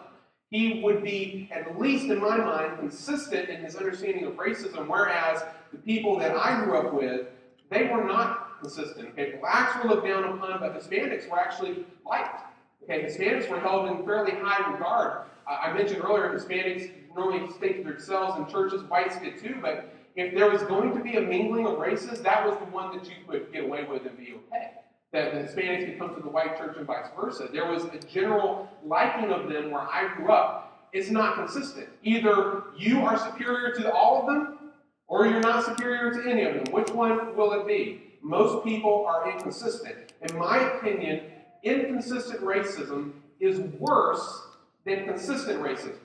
He 0.50 0.82
would 0.84 1.04
be, 1.04 1.50
at 1.54 1.80
least 1.80 2.06
in 2.06 2.20
my 2.20 2.38
mind, 2.38 2.80
consistent 2.80 3.50
in 3.50 3.64
his 3.64 3.76
understanding 3.76 4.26
of 4.26 4.34
racism, 4.34 4.88
whereas 4.88 5.44
the 5.72 5.78
people 5.80 6.18
that 6.20 6.36
I 6.36 6.64
grew 6.64 6.78
up 6.78 6.94
with, 6.94 7.28
they 7.70 7.88
were 7.88 8.04
not 8.04 8.62
consistent. 8.62 9.10
Okay? 9.10 9.38
Blacks 9.40 9.84
were 9.84 9.90
looked 9.90 10.08
down 10.08 10.24
upon, 10.24 10.60
but 10.60 10.76
Hispanics 10.76 11.30
were 11.30 11.40
actually 11.40 11.86
liked. 12.06 12.42
Okay, 12.84 13.04
Hispanics 13.04 13.50
were 13.50 13.60
held 13.60 13.88
in 13.90 14.06
fairly 14.06 14.32
high 14.32 14.72
regard. 14.72 15.26
I 15.48 15.74
mentioned 15.74 16.04
earlier 16.04 16.30
Hispanics 16.30 16.90
normally 17.16 17.52
stake 17.54 17.84
themselves 17.86 18.38
in 18.38 18.48
churches, 18.48 18.84
whites 18.84 19.20
did 19.20 19.40
too, 19.40 19.56
but 19.62 19.94
if 20.16 20.34
there 20.34 20.50
was 20.50 20.64
going 20.64 20.96
to 20.96 21.04
be 21.04 21.18
a 21.18 21.22
mingling 21.22 21.68
of 21.68 21.78
races, 21.78 22.22
that 22.22 22.46
was 22.46 22.58
the 22.58 22.66
one 22.66 22.96
that 22.96 23.06
you 23.06 23.16
could 23.28 23.52
get 23.52 23.66
away 23.66 23.84
with 23.84 24.06
and 24.06 24.18
be 24.18 24.34
okay. 24.34 24.72
That 25.12 25.34
the 25.34 25.40
Hispanics 25.40 25.86
could 25.86 26.00
come 26.00 26.16
to 26.16 26.22
the 26.22 26.30
white 26.30 26.58
church 26.58 26.78
and 26.78 26.86
vice 26.86 27.08
versa. 27.16 27.50
There 27.52 27.70
was 27.70 27.86
a 27.86 28.00
general 28.12 28.70
liking 28.84 29.32
of 29.32 29.50
them 29.50 29.72
where 29.72 29.82
I 29.82 30.14
grew 30.16 30.32
up. 30.32 30.90
It's 30.94 31.10
not 31.10 31.36
consistent. 31.36 31.88
Either 32.04 32.64
you 32.78 33.02
are 33.02 33.18
superior 33.18 33.74
to 33.76 33.94
all 33.94 34.22
of 34.22 34.28
them, 34.28 34.72
or 35.08 35.28
you're 35.28 35.42
not 35.42 35.66
superior 35.66 36.12
to 36.12 36.30
any 36.30 36.44
of 36.44 36.56
them. 36.56 36.74
Which 36.74 36.90
one 36.90 37.36
will 37.36 37.54
it 37.54 37.68
be? 37.68 38.02
Most 38.22 38.66
people 38.66 39.06
are 39.06 39.32
inconsistent. 39.32 40.14
In 40.22 40.38
my 40.38 40.58
opinion, 40.78 41.22
inconsistent 41.64 42.42
racism 42.42 43.12
is 43.40 43.60
worse 43.78 44.55
than 44.86 45.06
consistent 45.06 45.62
racism. 45.62 45.98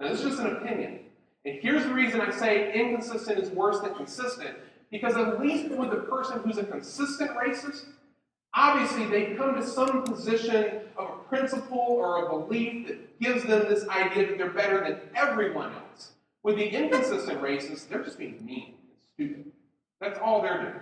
Now, 0.00 0.08
this 0.08 0.20
is 0.20 0.30
just 0.30 0.40
an 0.40 0.56
opinion. 0.56 1.00
And 1.44 1.58
here's 1.60 1.84
the 1.84 1.94
reason 1.94 2.20
I 2.20 2.30
say 2.30 2.72
inconsistent 2.72 3.38
is 3.38 3.50
worse 3.50 3.80
than 3.80 3.94
consistent. 3.94 4.56
Because 4.90 5.16
at 5.16 5.40
least 5.40 5.70
with 5.70 5.90
the 5.90 5.96
person 5.96 6.40
who's 6.40 6.58
a 6.58 6.64
consistent 6.64 7.30
racist, 7.32 7.86
obviously 8.54 9.06
they 9.06 9.34
come 9.34 9.54
to 9.54 9.66
some 9.66 10.04
position 10.04 10.80
of 10.96 11.10
a 11.10 11.28
principle 11.28 11.78
or 11.78 12.26
a 12.26 12.28
belief 12.28 12.88
that 12.88 13.20
gives 13.20 13.44
them 13.44 13.68
this 13.68 13.88
idea 13.88 14.26
that 14.26 14.38
they're 14.38 14.50
better 14.50 14.82
than 14.82 15.00
everyone 15.14 15.72
else. 15.72 16.12
With 16.42 16.56
the 16.56 16.68
inconsistent 16.68 17.40
racists, 17.40 17.88
they're 17.88 18.04
just 18.04 18.18
being 18.18 18.44
mean 18.44 18.74
and 18.74 18.98
stupid. 19.14 19.52
That's 20.00 20.18
all 20.18 20.42
they're 20.42 20.62
doing. 20.62 20.80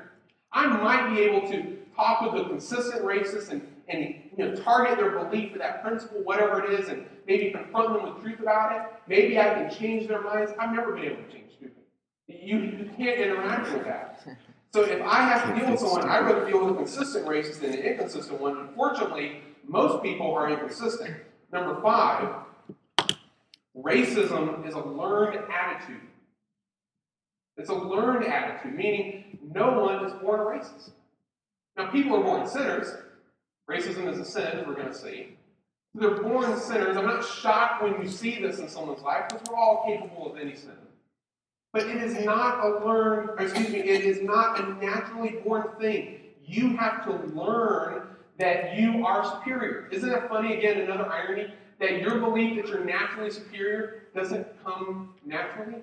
I 0.53 0.67
might 0.67 1.15
be 1.15 1.23
able 1.23 1.49
to 1.51 1.79
talk 1.97 2.21
with 2.33 2.43
a 2.43 2.49
consistent 2.49 3.03
racist 3.03 3.51
and 3.51 3.67
and 3.89 4.15
you 4.37 4.45
know, 4.45 4.55
target 4.57 4.99
their 4.99 5.19
belief 5.19 5.53
for 5.53 5.59
that 5.59 5.83
principle, 5.83 6.23
whatever 6.23 6.65
it 6.65 6.81
is, 6.81 6.89
and 6.89 7.07
maybe 7.27 7.51
confront 7.51 7.95
them 7.95 8.15
with 8.15 8.23
truth 8.23 8.41
about 8.41 8.75
it. 8.77 8.83
Maybe 9.07 9.39
I 9.39 9.45
can 9.55 9.75
change 9.75 10.09
their 10.09 10.23
minds. 10.23 10.53
I've 10.59 10.75
never 10.75 10.93
been 10.93 11.05
able 11.05 11.23
to 11.23 11.33
change 11.33 11.53
people. 11.61 11.83
You, 12.27 12.59
you 12.59 12.91
can't 12.97 13.21
interact 13.21 13.73
with 13.73 13.85
that. 13.85 14.27
So 14.73 14.83
if 14.83 15.03
I 15.03 15.23
have 15.23 15.55
to 15.55 15.61
deal 15.61 15.71
with 15.71 15.81
someone, 15.81 16.09
I'd 16.09 16.25
rather 16.25 16.47
deal 16.49 16.65
with 16.65 16.75
a 16.75 16.77
consistent 16.79 17.27
racist 17.27 17.61
than 17.61 17.73
an 17.75 17.79
inconsistent 17.79 18.41
one. 18.41 18.57
Unfortunately, 18.57 19.43
most 19.67 20.03
people 20.03 20.33
are 20.35 20.51
inconsistent. 20.51 21.15
Number 21.53 21.81
five, 21.81 22.45
Racism 23.77 24.67
is 24.67 24.75
a 24.75 24.79
learned 24.79 25.41
attitude. 25.51 26.01
It's 27.57 27.71
a 27.71 27.75
learned 27.75 28.25
attitude, 28.25 28.75
meaning 28.75 29.39
no 29.53 29.81
one 29.81 30.05
is 30.05 30.13
born 30.15 30.41
a 30.41 30.45
racist. 30.45 30.91
Now, 31.77 31.91
people 31.91 32.17
are 32.17 32.23
born 32.23 32.47
sinners. 32.47 32.87
Racism 33.71 34.11
is 34.13 34.19
a 34.19 34.25
sin, 34.25 34.65
we're 34.67 34.75
going 34.75 34.89
to 34.89 34.95
see. 34.95 35.37
They're 35.95 36.23
born 36.23 36.59
sinners. 36.59 36.97
I'm 36.97 37.07
not 37.07 37.25
shocked 37.25 37.83
when 37.83 38.03
you 38.03 38.09
see 38.09 38.41
this 38.41 38.59
in 38.59 38.69
someone's 38.69 39.03
life 39.03 39.25
because 39.29 39.47
we're 39.49 39.57
all 39.57 39.85
capable 39.87 40.33
of 40.33 40.39
any 40.39 40.57
sin. 40.57 40.73
But 41.73 41.87
it 41.87 42.03
is 42.03 42.25
not 42.25 42.65
a 42.65 42.85
learned, 42.85 43.31
excuse 43.41 43.69
me, 43.69 43.79
it 43.79 44.05
is 44.05 44.21
not 44.23 44.61
a 44.61 44.75
naturally 44.85 45.41
born 45.45 45.69
thing. 45.81 46.21
You 46.45 46.77
have 46.77 47.05
to 47.05 47.13
learn 47.35 48.09
that 48.39 48.77
you 48.77 49.07
are 49.07 49.25
superior. 49.25 49.89
Isn't 49.91 50.09
that 50.09 50.29
funny? 50.29 50.57
Again, 50.57 50.81
another 50.81 51.11
irony 51.11 51.53
that 51.81 52.01
your 52.01 52.19
belief 52.19 52.57
that 52.57 52.69
you're 52.69 52.85
naturally 52.85 53.31
superior 53.31 54.05
doesn't 54.15 54.47
come 54.65 55.15
naturally. 55.25 55.83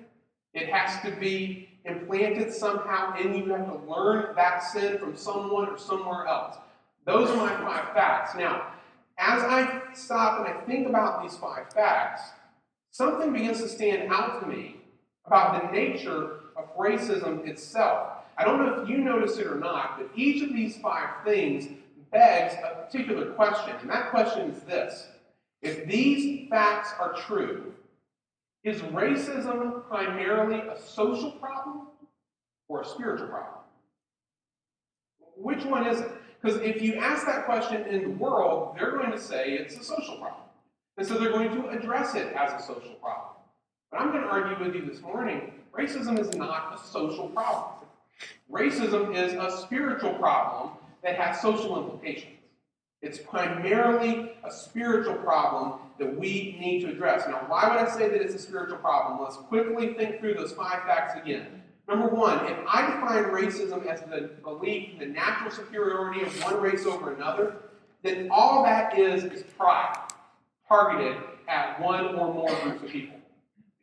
It 0.54 0.68
has 0.68 1.02
to 1.02 1.10
be 1.18 1.68
implanted 1.84 2.52
somehow 2.52 3.16
in 3.18 3.34
you. 3.34 3.44
You 3.44 3.52
have 3.52 3.66
to 3.66 3.90
learn 3.90 4.34
that 4.36 4.60
sin 4.60 4.98
from 4.98 5.16
someone 5.16 5.68
or 5.68 5.78
somewhere 5.78 6.26
else. 6.26 6.56
Those 7.04 7.30
are 7.30 7.36
my 7.36 7.56
five 7.56 7.94
facts. 7.94 8.34
Now, 8.36 8.72
as 9.18 9.42
I 9.42 9.82
stop 9.94 10.38
and 10.38 10.48
I 10.48 10.60
think 10.62 10.88
about 10.88 11.22
these 11.22 11.36
five 11.36 11.72
facts, 11.72 12.22
something 12.90 13.32
begins 13.32 13.60
to 13.60 13.68
stand 13.68 14.12
out 14.12 14.40
to 14.40 14.46
me 14.46 14.76
about 15.26 15.62
the 15.62 15.72
nature 15.72 16.40
of 16.56 16.76
racism 16.76 17.46
itself. 17.46 18.12
I 18.38 18.44
don't 18.44 18.58
know 18.58 18.82
if 18.82 18.88
you 18.88 18.98
notice 18.98 19.38
it 19.38 19.46
or 19.46 19.56
not, 19.56 19.98
but 19.98 20.10
each 20.16 20.42
of 20.42 20.54
these 20.54 20.78
five 20.78 21.08
things 21.24 21.68
begs 22.10 22.54
a 22.54 22.82
particular 22.82 23.32
question, 23.32 23.74
and 23.80 23.90
that 23.90 24.10
question 24.10 24.50
is 24.50 24.62
this 24.62 25.08
If 25.60 25.86
these 25.86 26.48
facts 26.48 26.92
are 26.98 27.14
true, 27.14 27.72
is 28.64 28.80
racism 28.82 29.86
primarily 29.88 30.60
a 30.60 30.78
social 30.80 31.32
problem 31.32 31.88
or 32.68 32.82
a 32.82 32.86
spiritual 32.86 33.28
problem? 33.28 33.54
Which 35.36 35.64
one 35.64 35.86
is 35.86 36.00
it? 36.00 36.12
Because 36.42 36.60
if 36.60 36.82
you 36.82 36.96
ask 36.96 37.24
that 37.26 37.44
question 37.44 37.82
in 37.86 38.02
the 38.02 38.10
world, 38.10 38.74
they're 38.76 38.90
going 38.90 39.12
to 39.12 39.20
say 39.20 39.52
it's 39.52 39.76
a 39.76 39.84
social 39.84 40.16
problem. 40.16 40.42
And 40.98 41.06
so 41.06 41.14
they're 41.14 41.30
going 41.30 41.50
to 41.50 41.68
address 41.68 42.14
it 42.14 42.32
as 42.34 42.52
a 42.52 42.66
social 42.66 42.94
problem. 42.94 43.36
But 43.90 44.00
I'm 44.00 44.10
going 44.10 44.22
to 44.22 44.28
argue 44.28 44.64
with 44.64 44.74
you 44.74 44.84
this 44.84 45.00
morning 45.00 45.52
racism 45.72 46.18
is 46.18 46.34
not 46.34 46.78
a 46.78 46.86
social 46.86 47.28
problem. 47.28 47.72
Racism 48.50 49.16
is 49.16 49.32
a 49.32 49.56
spiritual 49.62 50.14
problem 50.14 50.72
that 51.02 51.16
has 51.16 51.40
social 51.40 51.82
implications. 51.82 52.38
It's 53.00 53.18
primarily 53.18 54.32
a 54.44 54.50
spiritual 54.50 55.14
problem 55.14 55.80
that 55.98 56.18
we 56.18 56.56
need 56.60 56.82
to 56.82 56.90
address. 56.90 57.26
Now, 57.26 57.44
why 57.48 57.68
would 57.68 57.78
I 57.78 57.90
say 57.90 58.08
that 58.08 58.20
it's 58.20 58.34
a 58.34 58.38
spiritual 58.38 58.78
problem? 58.78 59.22
Let's 59.22 59.36
quickly 59.36 59.94
think 59.94 60.20
through 60.20 60.34
those 60.34 60.52
five 60.52 60.82
facts 60.82 61.18
again. 61.20 61.61
Number 61.88 62.08
one, 62.08 62.46
if 62.46 62.58
I 62.66 62.86
define 62.86 63.24
racism 63.24 63.86
as 63.86 64.00
the 64.02 64.30
belief 64.42 64.92
in 64.92 64.98
the 64.98 65.06
natural 65.06 65.50
superiority 65.50 66.22
of 66.22 66.42
one 66.44 66.60
race 66.60 66.86
over 66.86 67.12
another, 67.14 67.56
then 68.02 68.28
all 68.30 68.62
that 68.64 68.98
is 68.98 69.24
is 69.24 69.42
pride 69.58 69.96
targeted 70.68 71.16
at 71.48 71.80
one 71.80 72.14
or 72.14 72.32
more 72.32 72.54
groups 72.62 72.82
of 72.82 72.88
people. 72.88 73.18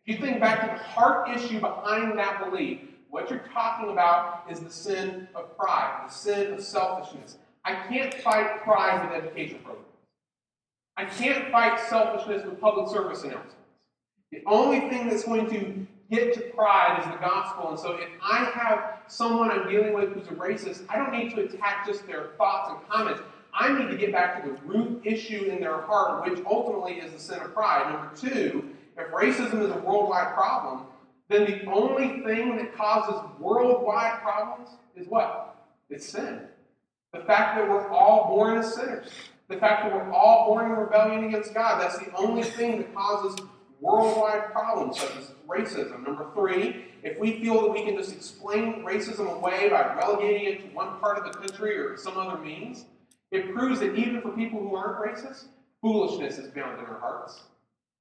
If 0.05 0.15
you 0.15 0.25
think 0.25 0.39
back 0.39 0.61
to 0.61 0.77
the 0.77 0.83
heart 0.89 1.29
issue 1.29 1.59
behind 1.59 2.17
that 2.17 2.49
belief, 2.49 2.79
what 3.09 3.29
you're 3.29 3.43
talking 3.53 3.91
about 3.91 4.45
is 4.49 4.59
the 4.59 4.71
sin 4.71 5.27
of 5.35 5.55
pride, 5.57 6.05
the 6.07 6.13
sin 6.13 6.53
of 6.53 6.63
selfishness. 6.63 7.37
I 7.65 7.75
can't 7.75 8.13
fight 8.15 8.63
pride 8.63 9.03
with 9.03 9.23
education 9.23 9.59
programs. 9.63 9.85
I 10.97 11.05
can't 11.05 11.51
fight 11.51 11.79
selfishness 11.79 12.45
with 12.45 12.59
public 12.59 12.89
service 12.89 13.23
announcements. 13.23 13.55
The 14.31 14.41
only 14.45 14.89
thing 14.89 15.09
that's 15.09 15.23
going 15.23 15.49
to 15.49 15.87
get 16.09 16.33
to 16.33 16.41
pride 16.55 16.99
is 16.99 17.05
the 17.05 17.17
gospel. 17.17 17.69
And 17.69 17.79
so 17.79 17.93
if 17.93 18.09
I 18.21 18.45
have 18.45 18.99
someone 19.07 19.51
I'm 19.51 19.69
dealing 19.69 19.93
with 19.93 20.13
who's 20.13 20.27
a 20.27 20.31
racist, 20.31 20.83
I 20.89 20.97
don't 20.97 21.11
need 21.11 21.33
to 21.35 21.41
attack 21.41 21.85
just 21.85 22.05
their 22.07 22.31
thoughts 22.37 22.71
and 22.71 22.89
comments. 22.89 23.21
I 23.53 23.77
need 23.77 23.89
to 23.89 23.97
get 23.97 24.11
back 24.11 24.43
to 24.43 24.49
the 24.49 24.57
root 24.65 25.01
issue 25.03 25.45
in 25.45 25.59
their 25.59 25.81
heart, 25.81 26.29
which 26.29 26.43
ultimately 26.45 26.93
is 26.93 27.11
the 27.11 27.19
sin 27.19 27.39
of 27.39 27.53
pride. 27.53 27.91
Number 27.91 28.15
two, 28.15 28.69
if 28.97 29.07
racism 29.11 29.61
is 29.63 29.71
a 29.71 29.79
worldwide 29.79 30.33
problem, 30.33 30.85
then 31.29 31.45
the 31.45 31.65
only 31.65 32.23
thing 32.23 32.57
that 32.57 32.75
causes 32.75 33.21
worldwide 33.39 34.21
problems 34.21 34.69
is 34.95 35.07
what? 35.07 35.55
It's 35.89 36.07
sin. 36.07 36.41
The 37.13 37.21
fact 37.21 37.57
that 37.57 37.67
we're 37.67 37.89
all 37.89 38.27
born 38.27 38.57
as 38.57 38.75
sinners. 38.75 39.09
The 39.47 39.57
fact 39.57 39.83
that 39.83 39.93
we're 39.93 40.11
all 40.11 40.47
born 40.47 40.65
in 40.65 40.77
rebellion 40.77 41.23
against 41.23 41.53
God. 41.53 41.81
That's 41.81 41.97
the 41.97 42.13
only 42.15 42.43
thing 42.43 42.77
that 42.77 42.93
causes 42.93 43.39
worldwide 43.81 44.51
problems 44.51 44.99
such 44.99 45.15
as 45.17 45.31
racism. 45.47 46.05
Number 46.05 46.27
three, 46.33 46.85
if 47.03 47.17
we 47.17 47.39
feel 47.39 47.61
that 47.61 47.71
we 47.71 47.83
can 47.83 47.95
just 47.95 48.13
explain 48.13 48.83
racism 48.83 49.33
away 49.35 49.69
by 49.69 49.95
relegating 49.95 50.45
it 50.45 50.61
to 50.61 50.75
one 50.75 50.99
part 50.99 51.17
of 51.17 51.31
the 51.31 51.39
country 51.39 51.77
or 51.77 51.97
some 51.97 52.17
other 52.17 52.37
means, 52.37 52.85
it 53.31 53.53
proves 53.53 53.79
that 53.79 53.95
even 53.95 54.21
for 54.21 54.31
people 54.31 54.59
who 54.59 54.75
aren't 54.75 54.97
racist, 54.97 55.45
foolishness 55.81 56.37
is 56.37 56.51
bound 56.51 56.79
in 56.79 56.85
our 56.85 56.99
hearts. 56.99 57.41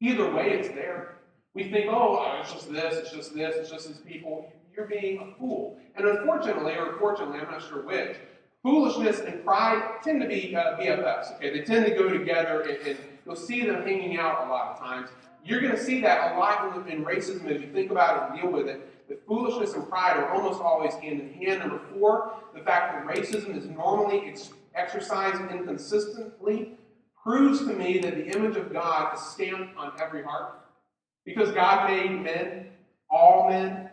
Either 0.01 0.31
way, 0.31 0.51
it's 0.51 0.69
there. 0.69 1.17
We 1.55 1.71
think, 1.71 1.87
oh, 1.91 2.39
it's 2.41 2.53
just 2.53 2.73
this, 2.73 2.95
it's 2.95 3.13
just 3.13 3.35
this, 3.35 3.57
it's 3.57 3.71
just 3.71 3.89
these 3.89 3.99
people. 3.99 4.53
You're 4.75 4.87
being 4.87 5.19
a 5.19 5.39
fool. 5.39 5.77
And 5.97 6.07
unfortunately, 6.07 6.77
or 6.77 6.97
fortunately, 6.99 7.41
I'm 7.41 7.51
not 7.51 7.63
sure 7.63 7.83
which, 7.83 8.17
foolishness 8.63 9.21
and 9.21 9.45
pride 9.45 9.83
tend 10.03 10.21
to 10.23 10.29
be 10.29 10.55
uh, 10.55 10.77
BFFs. 10.77 11.37
Okay, 11.37 11.51
they 11.51 11.65
tend 11.65 11.87
to 11.87 11.95
go 11.95 12.09
together, 12.09 12.61
and, 12.61 12.87
and, 12.87 12.99
you'll 13.27 13.37
see 13.37 13.67
them 13.67 13.83
hanging 13.83 14.19
out 14.19 14.47
a 14.47 14.51
lot 14.51 14.69
of 14.69 14.79
times. 14.79 15.11
You're 15.45 15.61
going 15.61 15.75
to 15.75 15.83
see 15.83 16.01
that 16.03 16.35
a 16.35 16.39
lot 16.39 16.89
in, 16.89 17.05
racism 17.05 17.47
as 17.47 17.61
you 17.61 17.73
think 17.73 17.91
about 17.91 18.17
it 18.17 18.33
and 18.33 18.43
deal 18.43 18.51
with 18.51 18.69
it. 18.69 19.09
But 19.09 19.27
foolishness 19.27 19.75
and 19.75 19.89
pride 19.89 20.17
are 20.17 20.31
almost 20.31 20.61
always 20.61 20.93
hand 20.95 21.21
in 21.21 21.33
hand. 21.33 21.61
Number 21.61 21.81
four, 21.93 22.35
the 22.55 22.61
fact 22.61 23.07
that 23.07 23.17
racism 23.17 23.57
is 23.57 23.67
normally 23.67 24.29
ex- 24.29 24.51
exercised 24.75 25.41
inconsistently 25.51 26.75
proves 27.23 27.61
to 27.61 27.73
me 27.73 27.99
that 27.99 28.15
the 28.15 28.27
image 28.37 28.57
of 28.57 28.73
God 28.73 29.15
is 29.15 29.21
stamped 29.21 29.77
on 29.77 29.93
every 30.01 30.23
heart. 30.23 30.61
Because 31.25 31.53
God 31.53 31.91
made 31.91 32.23
men, 32.23 32.69
all 33.11 33.49
men, 33.49 33.91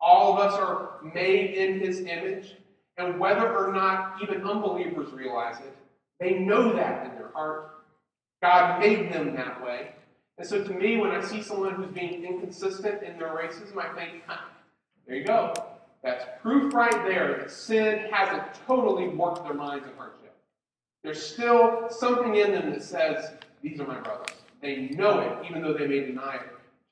all 0.00 0.34
of 0.34 0.38
us 0.38 0.58
are 0.58 1.00
made 1.14 1.54
in 1.54 1.80
his 1.80 2.00
image. 2.00 2.56
And 2.98 3.20
whether 3.20 3.54
or 3.54 3.72
not 3.72 4.22
even 4.22 4.42
unbelievers 4.42 5.12
realize 5.12 5.58
it, 5.58 5.76
they 6.18 6.38
know 6.38 6.74
that 6.74 7.06
in 7.06 7.14
their 7.14 7.30
heart. 7.34 7.72
God 8.42 8.80
made 8.80 9.12
them 9.12 9.34
that 9.36 9.62
way. 9.62 9.92
And 10.38 10.46
so 10.46 10.62
to 10.62 10.72
me, 10.72 10.98
when 10.98 11.10
I 11.10 11.22
see 11.22 11.42
someone 11.42 11.74
who's 11.74 11.88
being 11.88 12.24
inconsistent 12.24 13.02
in 13.02 13.18
their 13.18 13.28
racism, 13.28 13.78
I 13.78 13.94
think, 13.94 14.22
there 15.06 15.16
you 15.16 15.24
go. 15.24 15.54
That's 16.02 16.24
proof 16.42 16.74
right 16.74 17.04
there 17.06 17.38
that 17.38 17.50
sin 17.50 18.08
hasn't 18.12 18.42
totally 18.66 19.08
worked 19.08 19.44
their 19.44 19.54
minds 19.54 19.86
and 19.86 19.96
hearts 19.96 20.18
yet. 20.22 20.34
There's 21.02 21.24
still 21.24 21.88
something 21.88 22.36
in 22.36 22.52
them 22.52 22.70
that 22.70 22.82
says, 22.82 23.32
these 23.62 23.80
are 23.80 23.86
my 23.86 24.00
brothers. 24.00 24.36
They 24.60 24.88
know 24.90 25.20
it, 25.20 25.46
even 25.48 25.62
though 25.62 25.72
they 25.72 25.86
may 25.86 26.00
deny 26.00 26.36
it 26.36 26.42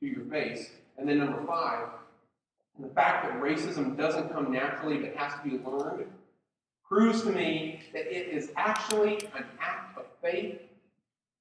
to 0.01 0.07
your 0.07 0.25
face. 0.25 0.71
And 0.97 1.09
then 1.09 1.19
number 1.19 1.45
five, 1.47 1.89
the 2.81 2.89
fact 2.89 3.27
that 3.27 3.41
racism 3.41 3.97
doesn't 3.97 4.33
come 4.33 4.51
naturally 4.51 4.99
but 4.99 5.15
has 5.17 5.35
to 5.41 5.49
be 5.49 5.59
learned 5.65 6.07
proves 6.87 7.23
to 7.23 7.31
me 7.31 7.81
that 7.93 8.07
it 8.07 8.29
is 8.29 8.51
actually 8.57 9.17
an 9.37 9.45
act 9.61 9.99
of 9.99 10.05
faith 10.23 10.61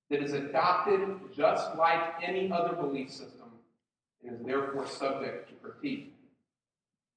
that 0.10 0.22
is 0.22 0.34
adopted 0.34 1.18
just 1.36 1.76
like 1.76 2.02
any 2.22 2.52
other 2.52 2.76
belief 2.76 3.10
system 3.10 3.48
and 4.24 4.40
is 4.40 4.46
therefore 4.46 4.88
subject 4.88 5.50
to 5.50 5.56
critique. 5.56 6.14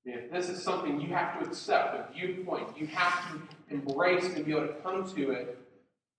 If 0.05 0.31
this 0.31 0.49
is 0.49 0.62
something 0.62 1.01
you 1.01 1.09
have 1.09 1.40
to 1.40 1.49
accept, 1.49 1.94
a 1.96 2.12
viewpoint, 2.12 2.68
you 2.77 2.87
have 2.87 3.33
to 3.33 3.40
embrace 3.70 4.25
and 4.25 4.44
be 4.44 4.53
able 4.53 4.68
to 4.68 4.75
come 4.75 5.09
to 5.14 5.31
it, 5.33 5.59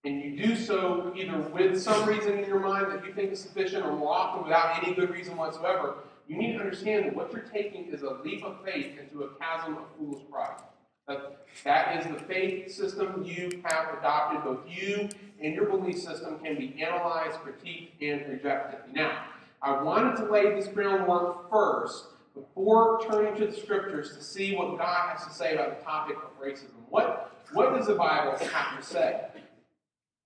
and 0.04 0.22
you 0.22 0.46
do 0.46 0.56
so 0.56 1.14
either 1.16 1.38
with 1.38 1.82
some 1.82 2.08
reason 2.08 2.38
in 2.38 2.46
your 2.46 2.60
mind 2.60 2.92
that 2.92 3.06
you 3.06 3.14
think 3.14 3.32
is 3.32 3.40
sufficient 3.40 3.86
or 3.86 3.94
more 3.94 4.14
often 4.14 4.44
without 4.44 4.84
any 4.84 4.94
good 4.94 5.10
reason 5.10 5.38
whatsoever, 5.38 5.96
you 6.28 6.38
need 6.38 6.54
to 6.54 6.60
understand 6.60 7.06
that 7.06 7.16
what 7.16 7.32
you're 7.32 7.42
taking 7.42 7.86
is 7.86 8.04
a 8.04 8.12
leap 8.24 8.44
of 8.44 8.64
faith 8.64 8.98
into 9.00 9.24
a 9.24 9.30
chasm 9.36 9.78
of 9.78 9.84
foolish 9.98 10.24
pride. 10.30 10.62
That, 11.08 11.46
that 11.64 12.06
is 12.06 12.14
the 12.14 12.22
faith 12.26 12.70
system 12.70 13.24
you 13.24 13.62
have 13.64 13.98
adopted. 13.98 14.44
Both 14.44 14.70
you 14.70 15.08
and 15.42 15.54
your 15.54 15.66
belief 15.66 16.00
system 16.00 16.40
can 16.40 16.56
be 16.56 16.82
analyzed, 16.82 17.38
critiqued, 17.40 17.92
and 18.02 18.28
rejected. 18.32 18.80
Now, 18.94 19.26
I 19.62 19.82
wanted 19.82 20.18
to 20.18 20.32
lay 20.32 20.54
this 20.54 20.68
groundwork 20.68 21.50
first 21.50 22.06
before 22.34 23.02
turning 23.10 23.36
to 23.36 23.48
the 23.48 23.60
scriptures 23.60 24.16
to 24.16 24.24
see 24.24 24.56
what 24.56 24.78
God 24.78 25.10
has 25.10 25.26
to 25.26 25.34
say 25.34 25.54
about 25.54 25.80
the 25.80 25.84
topic 25.84 26.18
of 26.18 26.40
racism. 26.40 26.72
What, 26.90 27.44
what 27.54 27.76
does 27.76 27.88
the 27.88 27.96
Bible 27.96 28.38
have 28.38 28.80
to 28.80 28.86
say? 28.86 29.22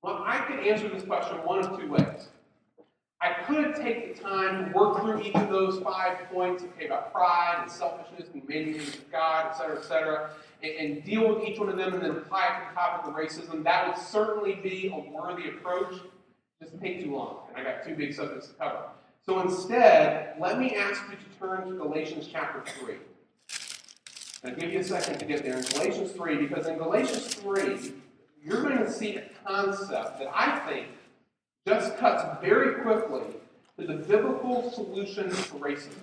Well, 0.02 0.24
I 0.26 0.39
could 0.39 0.60
answer 0.60 0.89
this 0.89 1.04
question 1.04 1.38
one 1.38 1.60
of 1.60 1.80
two 1.80 1.89
ways. 1.89 2.28
I 3.23 3.34
could 3.45 3.75
take 3.75 4.17
the 4.17 4.23
time 4.23 4.65
to 4.65 4.77
work 4.77 4.99
through 4.99 5.21
each 5.21 5.36
of 5.36 5.49
those 5.49 5.79
five 5.79 6.17
points, 6.31 6.63
okay, 6.63 6.88
about 6.88 7.13
pride 7.13 7.60
and 7.62 7.71
selfishness 7.71 8.29
and 8.34 8.49
in 8.49 8.79
of 8.79 9.12
God, 9.12 9.47
et 9.51 9.57
cetera, 9.57 9.77
et 9.77 9.84
cetera, 9.84 10.29
and, 10.63 10.71
and, 10.71 11.03
deal 11.03 11.27
with 11.34 11.47
each 11.47 11.60
one 11.60 11.69
of 11.69 11.77
them 11.77 11.93
and 11.93 12.01
then 12.01 12.12
apply 12.12 12.47
it 12.47 12.60
to 12.60 12.69
the 12.69 12.75
topic 12.75 13.07
of 13.07 13.13
racism. 13.13 13.63
That 13.63 13.88
would 13.88 13.97
certainly 13.97 14.55
be 14.55 14.91
a 14.91 15.12
worthy 15.12 15.49
approach. 15.49 16.01
Just 16.60 16.79
take 16.81 17.03
too 17.03 17.15
long, 17.15 17.41
and 17.49 17.57
I 17.57 17.63
got 17.63 17.86
two 17.86 17.95
big 17.95 18.13
subjects 18.13 18.47
to 18.47 18.53
cover. 18.53 18.86
So 19.23 19.39
instead, 19.41 20.36
let 20.39 20.57
me 20.57 20.75
ask 20.75 21.03
you 21.10 21.15
to 21.15 21.39
turn 21.39 21.69
to 21.69 21.75
Galatians 21.75 22.27
chapter 22.31 22.63
3. 22.79 22.95
I'll 24.43 24.55
give 24.55 24.73
you 24.73 24.79
a 24.79 24.84
second 24.84 25.19
to 25.19 25.25
get 25.25 25.43
there 25.43 25.57
in 25.57 25.63
Galatians 25.65 26.12
3, 26.13 26.38
because 26.38 26.65
in 26.65 26.79
Galatians 26.79 27.36
3, 27.36 27.93
you're 28.43 28.63
going 28.63 28.79
to 28.79 28.91
see 28.91 29.17
a 29.17 29.23
concept 29.45 30.17
that 30.17 30.31
I 30.34 30.57
think 30.67 30.88
just 31.67 31.97
cuts 31.97 32.24
very 32.41 32.82
quickly 32.82 33.36
to 33.80 33.88
the 33.88 33.93
biblical 33.93 34.71
solution 34.71 35.30
to 35.30 35.54
racism. 35.56 35.93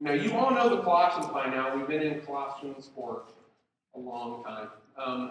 Now, 0.00 0.12
you 0.12 0.32
all 0.32 0.52
know 0.52 0.68
the 0.68 0.82
Colossians 0.82 1.26
by 1.32 1.46
now. 1.46 1.76
We've 1.76 1.88
been 1.88 2.02
in 2.02 2.20
Colossians 2.20 2.90
for 2.94 3.22
a 3.96 3.98
long 3.98 4.44
time. 4.44 4.68
Um, 4.96 5.30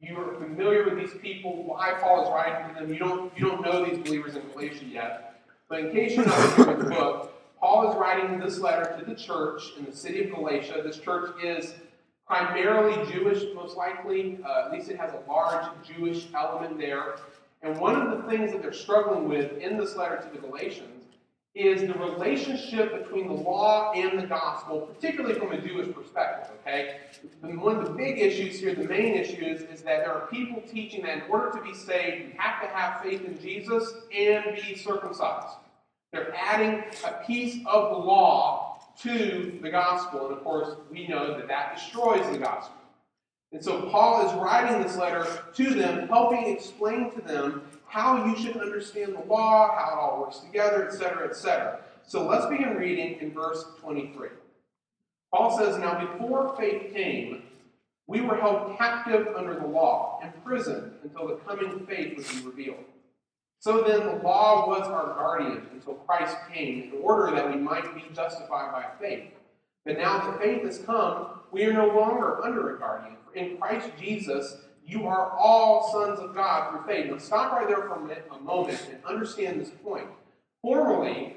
you 0.00 0.16
are 0.16 0.34
familiar 0.34 0.84
with 0.84 0.98
these 0.98 1.20
people, 1.20 1.64
why 1.64 1.94
Paul 2.00 2.24
is 2.24 2.30
writing 2.30 2.74
to 2.74 2.80
them. 2.80 2.92
You 2.92 2.98
don't, 2.98 3.32
you 3.38 3.46
don't 3.48 3.62
know 3.62 3.84
these 3.84 3.98
believers 3.98 4.34
in 4.34 4.42
Galatia 4.52 4.84
yet. 4.84 5.42
But 5.68 5.80
in 5.80 5.92
case 5.92 6.16
you're 6.16 6.26
not 6.26 6.34
familiar 6.34 6.76
with 6.76 6.84
the 6.84 6.90
book, 6.90 7.32
Paul 7.60 7.90
is 7.90 7.96
writing 7.96 8.38
this 8.38 8.58
letter 8.58 8.96
to 8.98 9.04
the 9.04 9.14
church 9.14 9.62
in 9.78 9.84
the 9.84 9.96
city 9.96 10.24
of 10.24 10.34
Galatia. 10.34 10.82
This 10.84 10.98
church 10.98 11.30
is 11.42 11.74
primarily 12.26 13.10
Jewish, 13.10 13.44
most 13.54 13.76
likely. 13.76 14.38
Uh, 14.44 14.66
at 14.66 14.72
least 14.72 14.90
it 14.90 14.98
has 14.98 15.12
a 15.12 15.30
large 15.30 15.66
Jewish 15.86 16.26
element 16.34 16.78
there. 16.78 17.16
And 17.66 17.80
one 17.80 18.00
of 18.00 18.16
the 18.16 18.28
things 18.30 18.52
that 18.52 18.62
they're 18.62 18.72
struggling 18.72 19.28
with 19.28 19.58
in 19.58 19.76
this 19.76 19.96
letter 19.96 20.18
to 20.18 20.28
the 20.30 20.46
Galatians 20.46 21.04
is 21.56 21.80
the 21.80 21.94
relationship 21.94 23.02
between 23.02 23.26
the 23.26 23.32
law 23.32 23.92
and 23.92 24.16
the 24.16 24.26
gospel, 24.26 24.82
particularly 24.82 25.34
from 25.36 25.50
a 25.50 25.60
Jewish 25.60 25.92
perspective, 25.92 26.54
okay? 26.60 26.98
One 27.40 27.76
of 27.76 27.84
the 27.84 27.90
big 27.90 28.20
issues 28.20 28.60
here, 28.60 28.72
the 28.74 28.84
main 28.84 29.14
issues, 29.14 29.62
is 29.62 29.82
that 29.82 30.04
there 30.04 30.12
are 30.12 30.28
people 30.28 30.62
teaching 30.70 31.02
that 31.02 31.24
in 31.24 31.30
order 31.30 31.50
to 31.58 31.64
be 31.64 31.74
saved, 31.74 32.26
you 32.26 32.32
have 32.36 32.62
to 32.62 32.68
have 32.68 33.02
faith 33.02 33.24
in 33.24 33.40
Jesus 33.40 33.94
and 34.16 34.54
be 34.54 34.76
circumcised. 34.76 35.56
They're 36.12 36.32
adding 36.36 36.84
a 37.04 37.24
piece 37.26 37.56
of 37.66 37.90
the 37.90 37.98
law 37.98 38.78
to 39.00 39.58
the 39.60 39.70
gospel, 39.70 40.28
and 40.28 40.36
of 40.36 40.44
course, 40.44 40.76
we 40.88 41.08
know 41.08 41.36
that 41.36 41.48
that 41.48 41.74
destroys 41.74 42.30
the 42.30 42.38
gospel. 42.38 42.76
And 43.52 43.64
so 43.64 43.88
Paul 43.90 44.26
is 44.26 44.34
writing 44.34 44.82
this 44.82 44.96
letter 44.96 45.26
to 45.54 45.74
them, 45.74 46.08
helping 46.08 46.46
explain 46.46 47.12
to 47.12 47.20
them 47.20 47.62
how 47.86 48.26
you 48.26 48.36
should 48.36 48.56
understand 48.56 49.14
the 49.14 49.24
law, 49.24 49.74
how 49.74 49.92
it 49.92 49.98
all 49.98 50.20
works 50.20 50.40
together, 50.40 50.86
etc., 50.86 51.28
etc. 51.28 51.80
So 52.06 52.26
let's 52.26 52.46
begin 52.46 52.76
reading 52.76 53.18
in 53.20 53.32
verse 53.32 53.64
23. 53.80 54.28
Paul 55.32 55.56
says, 55.58 55.78
Now 55.78 56.04
before 56.06 56.56
faith 56.56 56.92
came, 56.92 57.44
we 58.08 58.20
were 58.20 58.36
held 58.36 58.76
captive 58.78 59.28
under 59.36 59.54
the 59.54 59.66
law, 59.66 60.20
imprisoned 60.22 60.92
until 61.02 61.26
the 61.28 61.36
coming 61.36 61.86
faith 61.86 62.16
would 62.16 62.28
be 62.28 62.46
revealed. 62.46 62.84
So 63.58 63.82
then 63.82 64.06
the 64.06 64.22
law 64.22 64.68
was 64.68 64.82
our 64.82 65.14
guardian 65.14 65.66
until 65.72 65.94
Christ 65.94 66.36
came, 66.52 66.82
in 66.84 67.00
order 67.02 67.34
that 67.34 67.50
we 67.50 67.56
might 67.56 67.94
be 67.94 68.04
justified 68.14 68.72
by 68.72 68.84
faith. 69.00 69.32
But 69.84 69.98
now 69.98 70.18
that 70.18 70.40
faith 70.40 70.62
has 70.64 70.78
come, 70.78 71.28
we 71.50 71.64
are 71.64 71.72
no 71.72 71.88
longer 71.88 72.44
under 72.44 72.76
a 72.76 72.78
guardian. 72.78 73.16
In 73.36 73.58
Christ 73.58 73.90
Jesus, 74.00 74.56
you 74.86 75.06
are 75.06 75.30
all 75.32 75.92
sons 75.92 76.18
of 76.18 76.34
God 76.34 76.70
through 76.70 76.86
faith. 76.86 77.10
Now 77.10 77.18
stop 77.18 77.52
right 77.52 77.68
there 77.68 77.82
for 77.82 77.96
a 77.96 78.40
moment 78.40 78.80
and 78.90 79.04
understand 79.04 79.60
this 79.60 79.70
point. 79.84 80.06
Formerly, 80.62 81.36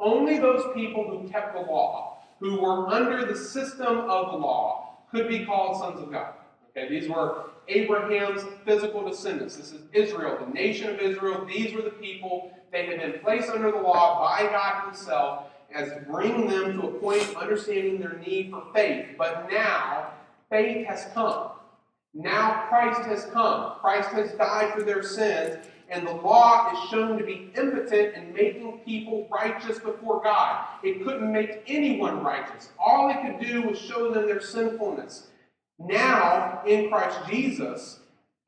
only 0.00 0.38
those 0.38 0.64
people 0.74 1.04
who 1.08 1.28
kept 1.28 1.54
the 1.54 1.60
law, 1.60 2.24
who 2.40 2.60
were 2.60 2.88
under 2.88 3.24
the 3.24 3.36
system 3.36 3.98
of 3.98 4.32
the 4.32 4.36
law, 4.36 4.98
could 5.12 5.28
be 5.28 5.44
called 5.44 5.78
sons 5.78 6.00
of 6.02 6.10
God. 6.10 6.34
Okay, 6.70 6.88
these 6.88 7.08
were 7.08 7.50
Abraham's 7.68 8.42
physical 8.64 9.08
descendants. 9.08 9.56
This 9.56 9.72
is 9.72 9.82
Israel, 9.92 10.38
the 10.44 10.52
nation 10.52 10.90
of 10.90 10.98
Israel. 10.98 11.46
These 11.46 11.72
were 11.72 11.82
the 11.82 11.90
people. 11.90 12.50
They 12.72 12.86
had 12.86 12.98
been 13.00 13.20
placed 13.20 13.50
under 13.50 13.70
the 13.70 13.78
law 13.78 14.18
by 14.20 14.46
God 14.46 14.86
Himself 14.86 15.44
as 15.72 15.92
bringing 16.10 16.48
them 16.48 16.80
to 16.80 16.88
a 16.88 16.92
point 16.92 17.22
of 17.22 17.36
understanding 17.36 18.00
their 18.00 18.18
need 18.26 18.50
for 18.50 18.64
faith. 18.74 19.06
But 19.16 19.48
now, 19.50 20.12
faith 20.52 20.86
has 20.86 21.06
come. 21.14 21.48
Now 22.12 22.66
Christ 22.68 23.00
has 23.06 23.24
come. 23.32 23.72
Christ 23.80 24.10
has 24.10 24.32
died 24.32 24.74
for 24.74 24.82
their 24.82 25.02
sins, 25.02 25.66
and 25.88 26.06
the 26.06 26.12
law 26.12 26.70
is 26.72 26.90
shown 26.90 27.16
to 27.16 27.24
be 27.24 27.50
impotent 27.56 28.14
in 28.14 28.34
making 28.34 28.80
people 28.84 29.26
righteous 29.32 29.78
before 29.78 30.20
God. 30.22 30.66
It 30.82 31.04
couldn't 31.04 31.32
make 31.32 31.62
anyone 31.66 32.22
righteous. 32.22 32.68
All 32.78 33.08
it 33.08 33.16
could 33.22 33.46
do 33.46 33.62
was 33.62 33.78
show 33.78 34.12
them 34.12 34.26
their 34.26 34.42
sinfulness. 34.42 35.28
Now, 35.78 36.60
in 36.66 36.90
Christ 36.90 37.18
Jesus, 37.30 38.00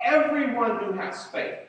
everyone 0.02 0.76
who 0.84 0.92
has 0.92 1.24
faith 1.28 1.60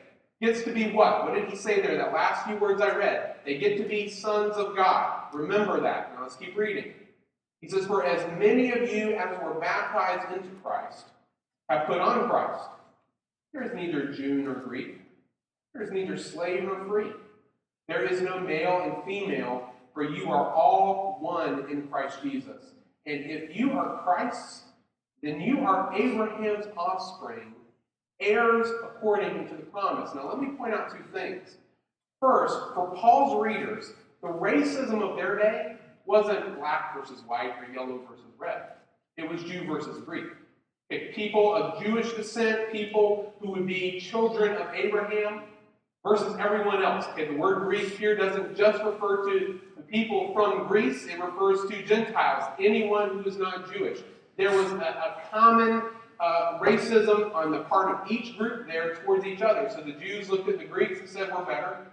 gets 0.42 0.64
to 0.64 0.70
be 0.70 0.92
what? 0.92 1.24
What 1.24 1.34
did 1.34 1.48
he 1.48 1.56
say 1.56 1.80
there? 1.80 1.96
That 1.96 2.12
last 2.12 2.46
few 2.46 2.56
words 2.58 2.82
I 2.82 2.94
read. 2.94 3.36
They 3.46 3.56
get 3.56 3.78
to 3.78 3.84
be 3.84 4.10
sons 4.10 4.54
of 4.56 4.76
God. 4.76 5.32
Remember 5.32 5.80
that. 5.80 6.14
Now 6.14 6.24
let's 6.24 6.36
keep 6.36 6.54
reading. 6.58 6.92
He 7.60 7.68
says, 7.68 7.86
For 7.86 8.04
as 8.04 8.26
many 8.38 8.70
of 8.72 8.90
you 8.92 9.14
as 9.14 9.38
were 9.42 9.58
baptized 9.60 10.36
into 10.36 10.54
Christ 10.62 11.06
have 11.68 11.86
put 11.86 11.98
on 11.98 12.28
Christ. 12.28 12.68
There 13.52 13.62
is 13.62 13.74
neither 13.74 14.12
Jew 14.12 14.42
nor 14.42 14.54
Greek. 14.54 15.00
There 15.72 15.82
is 15.82 15.90
neither 15.90 16.16
slave 16.16 16.64
nor 16.64 16.84
free. 16.86 17.12
There 17.88 18.04
is 18.04 18.20
no 18.20 18.40
male 18.40 18.80
and 18.82 19.04
female, 19.04 19.70
for 19.94 20.02
you 20.02 20.30
are 20.30 20.52
all 20.52 21.18
one 21.20 21.70
in 21.70 21.86
Christ 21.88 22.18
Jesus. 22.22 22.72
And 23.06 23.24
if 23.24 23.56
you 23.56 23.72
are 23.72 24.02
Christ's, 24.02 24.62
then 25.22 25.40
you 25.40 25.60
are 25.60 25.92
Abraham's 25.94 26.66
offspring, 26.76 27.54
heirs 28.20 28.68
according 28.84 29.48
to 29.48 29.54
the 29.54 29.62
promise. 29.62 30.14
Now, 30.14 30.28
let 30.28 30.40
me 30.40 30.56
point 30.56 30.74
out 30.74 30.90
two 30.90 31.04
things. 31.12 31.56
First, 32.20 32.56
for 32.74 32.94
Paul's 32.96 33.42
readers, 33.42 33.92
the 34.22 34.28
racism 34.28 35.02
of 35.02 35.16
their 35.16 35.38
day 35.38 35.75
wasn't 36.06 36.58
black 36.58 36.96
versus 36.96 37.22
white 37.26 37.54
or 37.58 37.72
yellow 37.72 38.00
versus 38.08 38.32
red, 38.38 38.62
it 39.16 39.28
was 39.28 39.42
Jew 39.44 39.64
versus 39.66 40.02
Greek. 40.04 40.26
Okay, 40.92 41.12
people 41.12 41.54
of 41.54 41.82
Jewish 41.82 42.12
descent, 42.12 42.70
people 42.70 43.34
who 43.40 43.50
would 43.50 43.66
be 43.66 44.00
children 44.00 44.56
of 44.56 44.72
Abraham, 44.74 45.42
versus 46.04 46.36
everyone 46.38 46.84
else. 46.84 47.06
Okay, 47.12 47.26
the 47.26 47.34
word 47.34 47.64
Greek 47.64 47.98
here 47.98 48.14
doesn't 48.14 48.56
just 48.56 48.82
refer 48.84 49.28
to 49.28 49.60
the 49.76 49.82
people 49.82 50.32
from 50.32 50.68
Greece, 50.68 51.06
it 51.06 51.20
refers 51.20 51.68
to 51.68 51.82
Gentiles, 51.84 52.44
anyone 52.60 53.18
who 53.18 53.28
is 53.28 53.36
not 53.36 53.72
Jewish 53.72 53.98
there 54.36 54.50
was 54.50 54.70
a, 54.72 54.76
a 54.76 55.22
common 55.30 55.82
uh, 56.20 56.58
racism 56.60 57.34
on 57.34 57.50
the 57.50 57.60
part 57.60 57.94
of 57.94 58.10
each 58.10 58.36
group 58.36 58.66
there 58.66 58.94
towards 58.96 59.24
each 59.24 59.42
other. 59.42 59.68
So 59.70 59.82
the 59.82 59.92
Jews 59.92 60.30
looked 60.30 60.48
at 60.48 60.58
the 60.58 60.64
Greeks 60.64 61.00
and 61.00 61.08
said, 61.08 61.30
We're 61.34 61.44
better, 61.44 61.86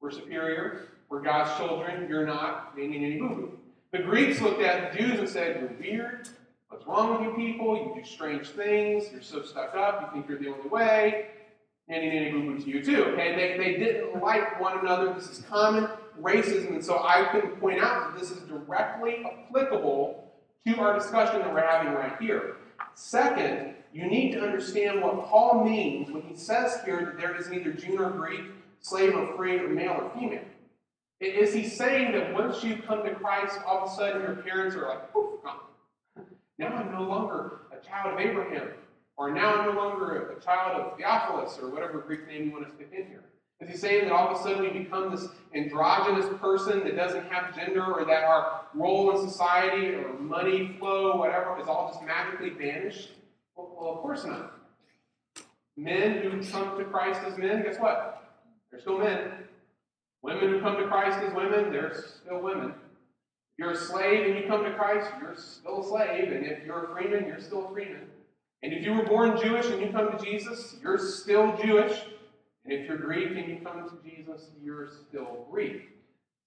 we're 0.00 0.10
superior, 0.10 0.88
we're 1.08 1.22
God's 1.22 1.56
children, 1.56 2.08
you're 2.08 2.26
not, 2.26 2.74
any 2.78 3.18
boo 3.18 3.28
boo. 3.28 3.58
The 3.92 3.98
Greeks 3.98 4.40
looked 4.40 4.62
at 4.62 4.92
the 4.92 4.98
Jews 4.98 5.18
and 5.18 5.28
said, 5.28 5.60
You're 5.60 5.72
weird. 5.80 6.28
What's 6.68 6.86
wrong 6.86 7.18
with 7.18 7.28
you 7.28 7.34
people? 7.34 7.76
You 7.76 8.00
do 8.00 8.08
strange 8.08 8.50
things. 8.50 9.10
You're 9.10 9.20
so 9.20 9.42
stuck 9.42 9.74
up. 9.74 10.00
You 10.00 10.08
think 10.12 10.28
you're 10.28 10.38
the 10.38 10.56
only 10.56 10.68
way. 10.68 11.26
Nanny, 11.88 12.08
nanny, 12.08 12.30
boo 12.30 12.42
boo 12.42 12.58
to 12.60 12.70
you 12.70 12.84
too. 12.84 13.06
Okay, 13.06 13.34
they, 13.34 13.58
they 13.58 13.78
didn't 13.78 14.22
like 14.22 14.60
one 14.60 14.78
another. 14.78 15.12
This 15.12 15.28
is 15.28 15.44
common 15.50 15.88
racism, 16.22 16.68
and 16.68 16.84
so 16.84 16.98
I 17.02 17.28
can 17.32 17.50
point 17.56 17.80
out 17.80 18.12
that 18.12 18.20
this 18.20 18.30
is 18.30 18.38
directly 18.44 19.24
applicable 19.24 20.32
to 20.68 20.78
our 20.78 20.96
discussion 20.96 21.40
that 21.40 21.52
we're 21.52 21.66
having 21.66 21.92
right 21.92 22.16
here. 22.20 22.58
Second, 22.94 23.74
you 23.92 24.06
need 24.06 24.30
to 24.34 24.40
understand 24.40 25.02
what 25.02 25.26
Paul 25.26 25.64
means 25.64 26.12
when 26.12 26.22
he 26.22 26.36
says 26.36 26.78
here 26.84 27.04
that 27.06 27.18
there 27.18 27.34
is 27.34 27.48
neither 27.48 27.72
Jew 27.72 27.96
nor 27.96 28.10
Greek, 28.10 28.42
slave 28.80 29.16
or 29.16 29.36
free, 29.36 29.58
or 29.58 29.68
male 29.68 29.98
or 30.00 30.10
female. 30.14 30.44
Is 31.20 31.52
he 31.52 31.68
saying 31.68 32.12
that 32.12 32.32
once 32.32 32.64
you 32.64 32.76
come 32.76 33.04
to 33.04 33.14
Christ, 33.14 33.58
all 33.66 33.84
of 33.84 33.92
a 33.92 33.94
sudden 33.94 34.22
your 34.22 34.36
parents 34.36 34.74
are 34.74 34.88
like, 34.88 35.12
poof, 35.12 35.42
gone. 35.44 35.56
Now 36.58 36.68
I'm 36.68 36.92
no 36.92 37.02
longer 37.02 37.60
a 37.70 37.86
child 37.86 38.14
of 38.14 38.20
Abraham, 38.20 38.70
or 39.18 39.30
now 39.30 39.56
I'm 39.56 39.74
no 39.74 39.80
longer 39.80 40.30
a 40.30 40.40
child 40.40 40.80
of 40.80 40.96
Theophilus, 40.96 41.58
or 41.60 41.68
whatever 41.70 41.98
Greek 41.98 42.26
name 42.26 42.46
you 42.46 42.52
want 42.52 42.68
to 42.68 42.74
stick 42.74 42.88
in 42.92 43.06
here. 43.06 43.24
Is 43.60 43.68
he 43.68 43.76
saying 43.76 44.04
that 44.04 44.12
all 44.12 44.28
of 44.28 44.40
a 44.40 44.42
sudden 44.42 44.62
we 44.62 44.70
become 44.70 45.10
this 45.10 45.28
androgynous 45.54 46.24
person 46.40 46.82
that 46.84 46.96
doesn't 46.96 47.30
have 47.30 47.54
gender 47.54 47.84
or 47.84 48.06
that 48.06 48.24
our 48.24 48.62
role 48.72 49.10
in 49.10 49.28
society 49.28 49.88
or 49.88 50.14
money 50.18 50.76
flow, 50.78 51.16
whatever, 51.18 51.60
is 51.60 51.68
all 51.68 51.90
just 51.92 52.02
magically 52.06 52.48
banished? 52.48 53.10
Well, 53.56 53.76
well, 53.78 53.92
of 53.92 53.98
course 53.98 54.24
not. 54.24 54.54
Men 55.76 56.22
who 56.22 56.42
come 56.50 56.78
to 56.78 56.84
Christ 56.84 57.20
as 57.26 57.36
men, 57.36 57.62
guess 57.62 57.78
what? 57.78 58.32
They're 58.70 58.80
still 58.80 58.98
men. 58.98 59.30
Women 60.22 60.50
who 60.50 60.60
come 60.60 60.76
to 60.76 60.86
Christ 60.86 61.18
as 61.24 61.34
women, 61.34 61.72
they're 61.72 61.94
still 61.94 62.40
women. 62.40 62.70
If 62.70 63.58
you're 63.58 63.70
a 63.72 63.76
slave 63.76 64.26
and 64.26 64.38
you 64.38 64.46
come 64.46 64.64
to 64.64 64.74
Christ, 64.74 65.10
you're 65.20 65.36
still 65.36 65.80
a 65.80 65.88
slave. 65.88 66.32
And 66.32 66.44
if 66.44 66.64
you're 66.64 66.84
a 66.84 66.94
freeman, 66.94 67.26
you're 67.26 67.40
still 67.40 67.66
a 67.66 67.72
freeman. 67.72 68.06
And 68.62 68.72
if 68.72 68.84
you 68.84 68.92
were 68.92 69.04
born 69.04 69.40
Jewish 69.40 69.66
and 69.66 69.80
you 69.80 69.90
come 69.90 70.16
to 70.16 70.22
Jesus, 70.22 70.76
you're 70.82 70.98
still 70.98 71.56
Jewish. 71.56 71.98
And 72.64 72.72
if 72.72 72.86
you're 72.86 72.98
Greek 72.98 73.36
and 73.36 73.48
you 73.48 73.60
come 73.64 73.88
to 73.88 74.08
Jesus, 74.08 74.50
you're 74.62 74.88
still 75.08 75.46
Greek. 75.50 75.88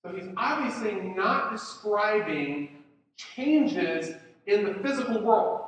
So 0.06 0.14
he's 0.14 0.30
obviously 0.38 0.94
not 0.94 1.52
describing 1.52 2.84
changes 3.18 4.16
in 4.46 4.66
the 4.66 4.74
physical 4.76 5.22
world. 5.22 5.62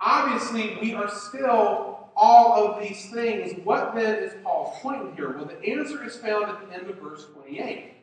Obviously, 0.00 0.78
we 0.80 0.94
are 0.94 1.08
still 1.08 1.89
all 2.20 2.62
of 2.62 2.82
these 2.82 3.10
things, 3.10 3.58
what 3.64 3.94
then 3.94 4.22
is 4.22 4.34
Paul's 4.44 4.78
point 4.80 5.14
here? 5.16 5.32
Well, 5.32 5.46
the 5.46 5.64
answer 5.66 6.04
is 6.04 6.16
found 6.16 6.44
at 6.44 6.68
the 6.68 6.74
end 6.74 6.90
of 6.90 6.98
verse 6.98 7.24
28. 7.32 7.94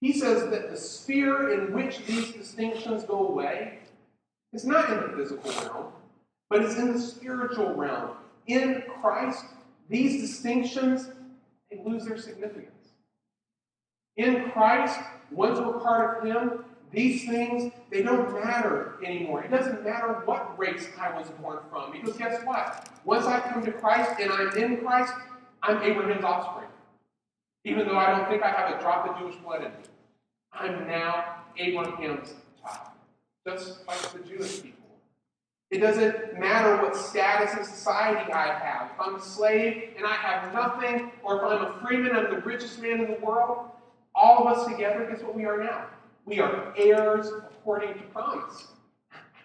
He 0.00 0.12
says 0.12 0.48
that 0.50 0.70
the 0.70 0.76
sphere 0.76 1.52
in 1.52 1.72
which 1.72 1.98
these 2.06 2.30
distinctions 2.30 3.02
go 3.02 3.26
away 3.26 3.80
is 4.52 4.64
not 4.64 4.88
in 4.90 5.00
the 5.00 5.16
physical 5.16 5.50
realm, 5.50 5.92
but 6.48 6.62
it's 6.62 6.76
in 6.76 6.92
the 6.92 7.00
spiritual 7.00 7.74
realm. 7.74 8.10
In 8.46 8.84
Christ, 9.00 9.44
these 9.88 10.20
distinctions 10.20 11.10
they 11.68 11.80
lose 11.84 12.04
their 12.04 12.18
significance. 12.18 12.70
In 14.16 14.50
Christ, 14.52 15.00
once 15.32 15.58
we're 15.58 15.80
part 15.80 16.18
of 16.18 16.24
Him, 16.24 16.64
these 16.92 17.26
things, 17.26 17.72
they 17.90 18.02
don't 18.02 18.32
matter 18.32 18.94
anymore. 19.04 19.42
It 19.42 19.50
doesn't 19.50 19.84
matter 19.84 20.22
what 20.24 20.58
race 20.58 20.88
I 20.98 21.16
was 21.18 21.28
born 21.30 21.58
from. 21.70 21.92
Because 21.92 22.16
guess 22.16 22.42
what? 22.44 22.88
Once 23.04 23.26
I 23.26 23.40
come 23.40 23.64
to 23.64 23.72
Christ 23.72 24.20
and 24.20 24.30
I'm 24.30 24.56
in 24.56 24.78
Christ, 24.78 25.12
I'm 25.62 25.82
Abraham's 25.82 26.24
offspring. 26.24 26.68
Even 27.64 27.86
though 27.86 27.98
I 27.98 28.10
don't 28.10 28.28
think 28.28 28.42
I 28.42 28.50
have 28.50 28.78
a 28.78 28.80
drop 28.80 29.08
of 29.08 29.18
Jewish 29.18 29.36
blood 29.36 29.64
in 29.64 29.70
me. 29.70 29.88
I'm 30.52 30.86
now 30.86 31.42
Abraham's 31.58 32.34
child. 32.62 32.88
Just 33.46 33.86
like 33.86 34.00
the 34.12 34.20
Jewish 34.20 34.62
people. 34.62 34.76
It 35.70 35.78
doesn't 35.78 36.38
matter 36.38 36.80
what 36.80 36.96
status 36.96 37.56
in 37.56 37.64
society 37.64 38.32
I 38.32 38.56
have. 38.56 38.92
If 38.92 39.00
I'm 39.00 39.16
a 39.16 39.20
slave 39.20 39.94
and 39.96 40.06
I 40.06 40.12
have 40.12 40.54
nothing, 40.54 41.10
or 41.24 41.36
if 41.36 41.42
I'm 41.42 41.64
a 41.64 41.80
freeman, 41.84 42.14
I'm 42.14 42.30
the 42.30 42.40
richest 42.42 42.80
man 42.80 43.00
in 43.00 43.10
the 43.10 43.18
world, 43.18 43.70
all 44.14 44.46
of 44.46 44.56
us 44.56 44.66
together, 44.68 45.06
guess 45.10 45.22
what 45.22 45.34
we 45.34 45.44
are 45.44 45.62
now? 45.62 45.86
We 46.26 46.40
are 46.40 46.74
heirs 46.76 47.28
according 47.28 47.94
to 47.94 48.00
promise. 48.12 48.66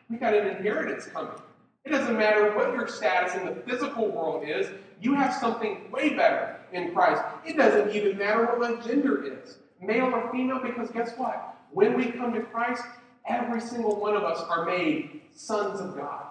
We 0.10 0.18
got 0.18 0.34
an 0.34 0.48
inheritance 0.48 1.06
coming. 1.06 1.40
It 1.86 1.92
doesn't 1.92 2.18
matter 2.18 2.56
what 2.56 2.74
your 2.74 2.88
status 2.88 3.36
in 3.36 3.46
the 3.46 3.56
physical 3.68 4.10
world 4.10 4.44
is, 4.48 4.68
you 5.00 5.14
have 5.14 5.34
something 5.34 5.90
way 5.92 6.10
better 6.10 6.58
in 6.74 6.92
Christ. 6.92 7.22
It 7.46 7.56
doesn't 7.56 7.96
even 7.96 8.18
matter 8.18 8.46
what 8.46 8.60
my 8.60 8.82
gender 8.82 9.24
is, 9.24 9.58
male 9.80 10.14
or 10.14 10.32
female, 10.32 10.60
because 10.60 10.90
guess 10.90 11.14
what? 11.18 11.56
When 11.72 11.96
we 11.96 12.12
come 12.12 12.34
to 12.34 12.42
Christ, 12.42 12.84
every 13.28 13.62
single 13.62 14.00
one 14.00 14.16
of 14.16 14.24
us 14.24 14.42
are 14.50 14.66
made 14.66 15.22
sons 15.34 15.80
of 15.80 15.96
God 15.96 16.26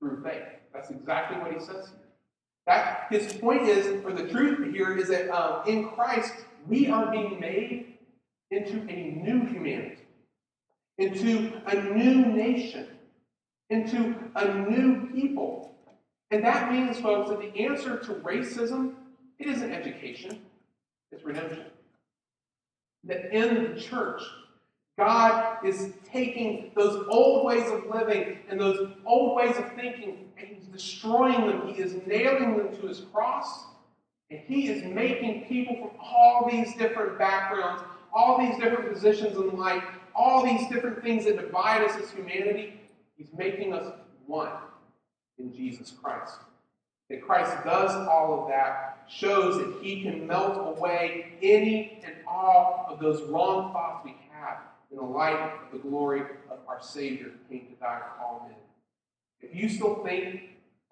through 0.00 0.22
faith. 0.22 0.42
That's 0.72 0.90
exactly 0.90 1.38
what 1.38 1.52
he 1.52 1.60
says 1.60 1.88
here. 1.88 2.06
That 2.66 3.06
his 3.10 3.32
point 3.32 3.62
is, 3.62 4.04
or 4.04 4.12
the 4.12 4.28
truth 4.28 4.74
here 4.74 4.96
is 4.96 5.08
that 5.08 5.30
um, 5.30 5.66
in 5.66 5.88
Christ 5.90 6.34
we 6.66 6.88
are 6.88 7.10
being 7.10 7.40
made 7.40 7.97
into 8.50 8.78
a 8.88 9.10
new 9.22 9.44
humanity, 9.46 10.02
into 10.98 11.60
a 11.66 11.74
new 11.74 12.26
nation, 12.26 12.86
into 13.70 14.14
a 14.34 14.54
new 14.54 15.08
people. 15.12 15.74
And 16.30 16.44
that 16.44 16.72
means, 16.72 16.98
folks, 16.98 17.30
that 17.30 17.40
the 17.40 17.58
answer 17.60 17.98
to 17.98 18.14
racism, 18.14 18.94
it 19.38 19.48
isn't 19.48 19.72
education, 19.72 20.40
it's 21.12 21.24
redemption. 21.24 21.66
That 23.04 23.32
in 23.34 23.74
the 23.74 23.80
church, 23.80 24.22
God 24.98 25.64
is 25.64 25.92
taking 26.10 26.72
those 26.74 27.06
old 27.08 27.46
ways 27.46 27.70
of 27.70 27.86
living 27.86 28.40
and 28.48 28.60
those 28.60 28.90
old 29.06 29.36
ways 29.36 29.56
of 29.56 29.72
thinking 29.74 30.28
and 30.36 30.48
He's 30.48 30.64
destroying 30.64 31.46
them. 31.46 31.68
He 31.68 31.80
is 31.80 31.94
nailing 32.06 32.58
them 32.58 32.76
to 32.80 32.86
His 32.88 33.00
cross. 33.12 33.64
And 34.30 34.40
He 34.40 34.68
is 34.68 34.84
making 34.84 35.44
people 35.44 35.76
from 35.76 35.90
all 36.00 36.48
these 36.50 36.74
different 36.74 37.16
backgrounds, 37.16 37.82
all 38.12 38.38
these 38.38 38.56
different 38.58 38.92
positions 38.92 39.36
in 39.36 39.56
life, 39.56 39.84
all 40.14 40.44
these 40.44 40.68
different 40.68 41.02
things 41.02 41.24
that 41.24 41.40
divide 41.40 41.82
us 41.82 41.96
as 42.02 42.10
humanity. 42.10 42.80
He's 43.16 43.28
making 43.36 43.72
us 43.72 43.92
one 44.26 44.52
in 45.38 45.52
Jesus 45.54 45.90
Christ. 45.90 46.36
That 47.10 47.22
Christ 47.22 47.64
does 47.64 47.94
all 48.08 48.42
of 48.42 48.48
that 48.48 49.04
shows 49.08 49.56
that 49.58 49.82
He 49.82 50.02
can 50.02 50.26
melt 50.26 50.76
away 50.76 51.32
any 51.42 52.02
and 52.04 52.14
all 52.26 52.86
of 52.88 53.00
those 53.00 53.22
wrong 53.30 53.72
thoughts 53.72 54.04
we 54.04 54.14
have 54.30 54.58
in 54.90 54.98
the 54.98 55.02
light 55.02 55.38
of 55.38 55.72
the 55.72 55.78
glory 55.78 56.20
of 56.50 56.58
our 56.68 56.80
Savior 56.82 57.26
who 57.26 57.54
came 57.54 57.66
to 57.68 57.74
die 57.80 58.00
for 58.00 58.22
all 58.22 58.46
men. 58.48 58.58
If 59.40 59.54
you 59.54 59.68
still 59.68 60.02
think 60.04 60.42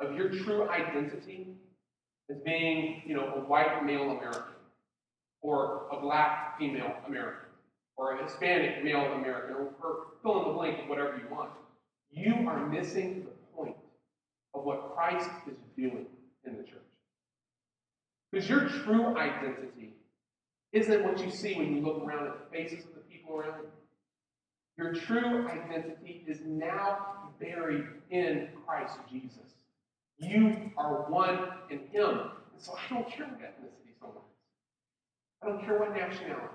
of 0.00 0.16
your 0.16 0.30
true 0.30 0.68
identity 0.68 1.48
as 2.30 2.38
being, 2.38 3.02
you 3.06 3.14
know, 3.14 3.34
a 3.34 3.40
white 3.40 3.84
male 3.84 4.10
American, 4.10 4.42
or 5.42 5.86
a 5.92 6.00
black 6.00 6.58
female 6.58 6.94
American, 7.06 7.48
or 7.96 8.18
a 8.18 8.24
Hispanic 8.24 8.82
male 8.84 9.12
American, 9.12 9.54
or, 9.54 10.06
fill 10.22 10.42
in 10.42 10.48
the 10.48 10.54
blank 10.54 10.88
whatever 10.88 11.16
you 11.16 11.34
want, 11.34 11.50
you 12.10 12.48
are 12.48 12.66
missing 12.66 13.24
the 13.24 13.56
point 13.56 13.76
of 14.54 14.64
what 14.64 14.94
Christ 14.94 15.30
is 15.46 15.56
doing 15.76 16.06
in 16.44 16.56
the 16.56 16.62
church. 16.62 16.78
Because 18.32 18.48
your 18.48 18.68
true 18.68 19.16
identity 19.16 19.94
isn't 20.72 21.04
what 21.04 21.18
you 21.24 21.30
see 21.30 21.54
when 21.54 21.74
you 21.74 21.80
look 21.80 22.02
around 22.02 22.26
at 22.26 22.34
the 22.38 22.56
faces 22.56 22.84
of 22.84 22.94
the 22.94 23.00
people 23.00 23.36
around 23.36 23.60
you. 23.62 23.68
Your 24.76 24.92
true 24.92 25.48
identity 25.48 26.24
is 26.26 26.40
now 26.44 27.30
buried 27.40 27.86
in 28.10 28.48
Christ 28.66 28.98
Jesus. 29.10 29.54
You 30.18 30.70
are 30.76 31.10
one 31.10 31.48
in 31.70 31.78
Him. 31.92 32.30
And 32.52 32.60
so 32.60 32.74
I 32.74 32.92
don't 32.92 33.08
care 33.10 33.26
what 33.26 33.40
ethnicity. 33.40 33.85
I 35.46 35.50
don't 35.50 35.64
care 35.64 35.78
what 35.78 35.94
nationality. 35.94 36.54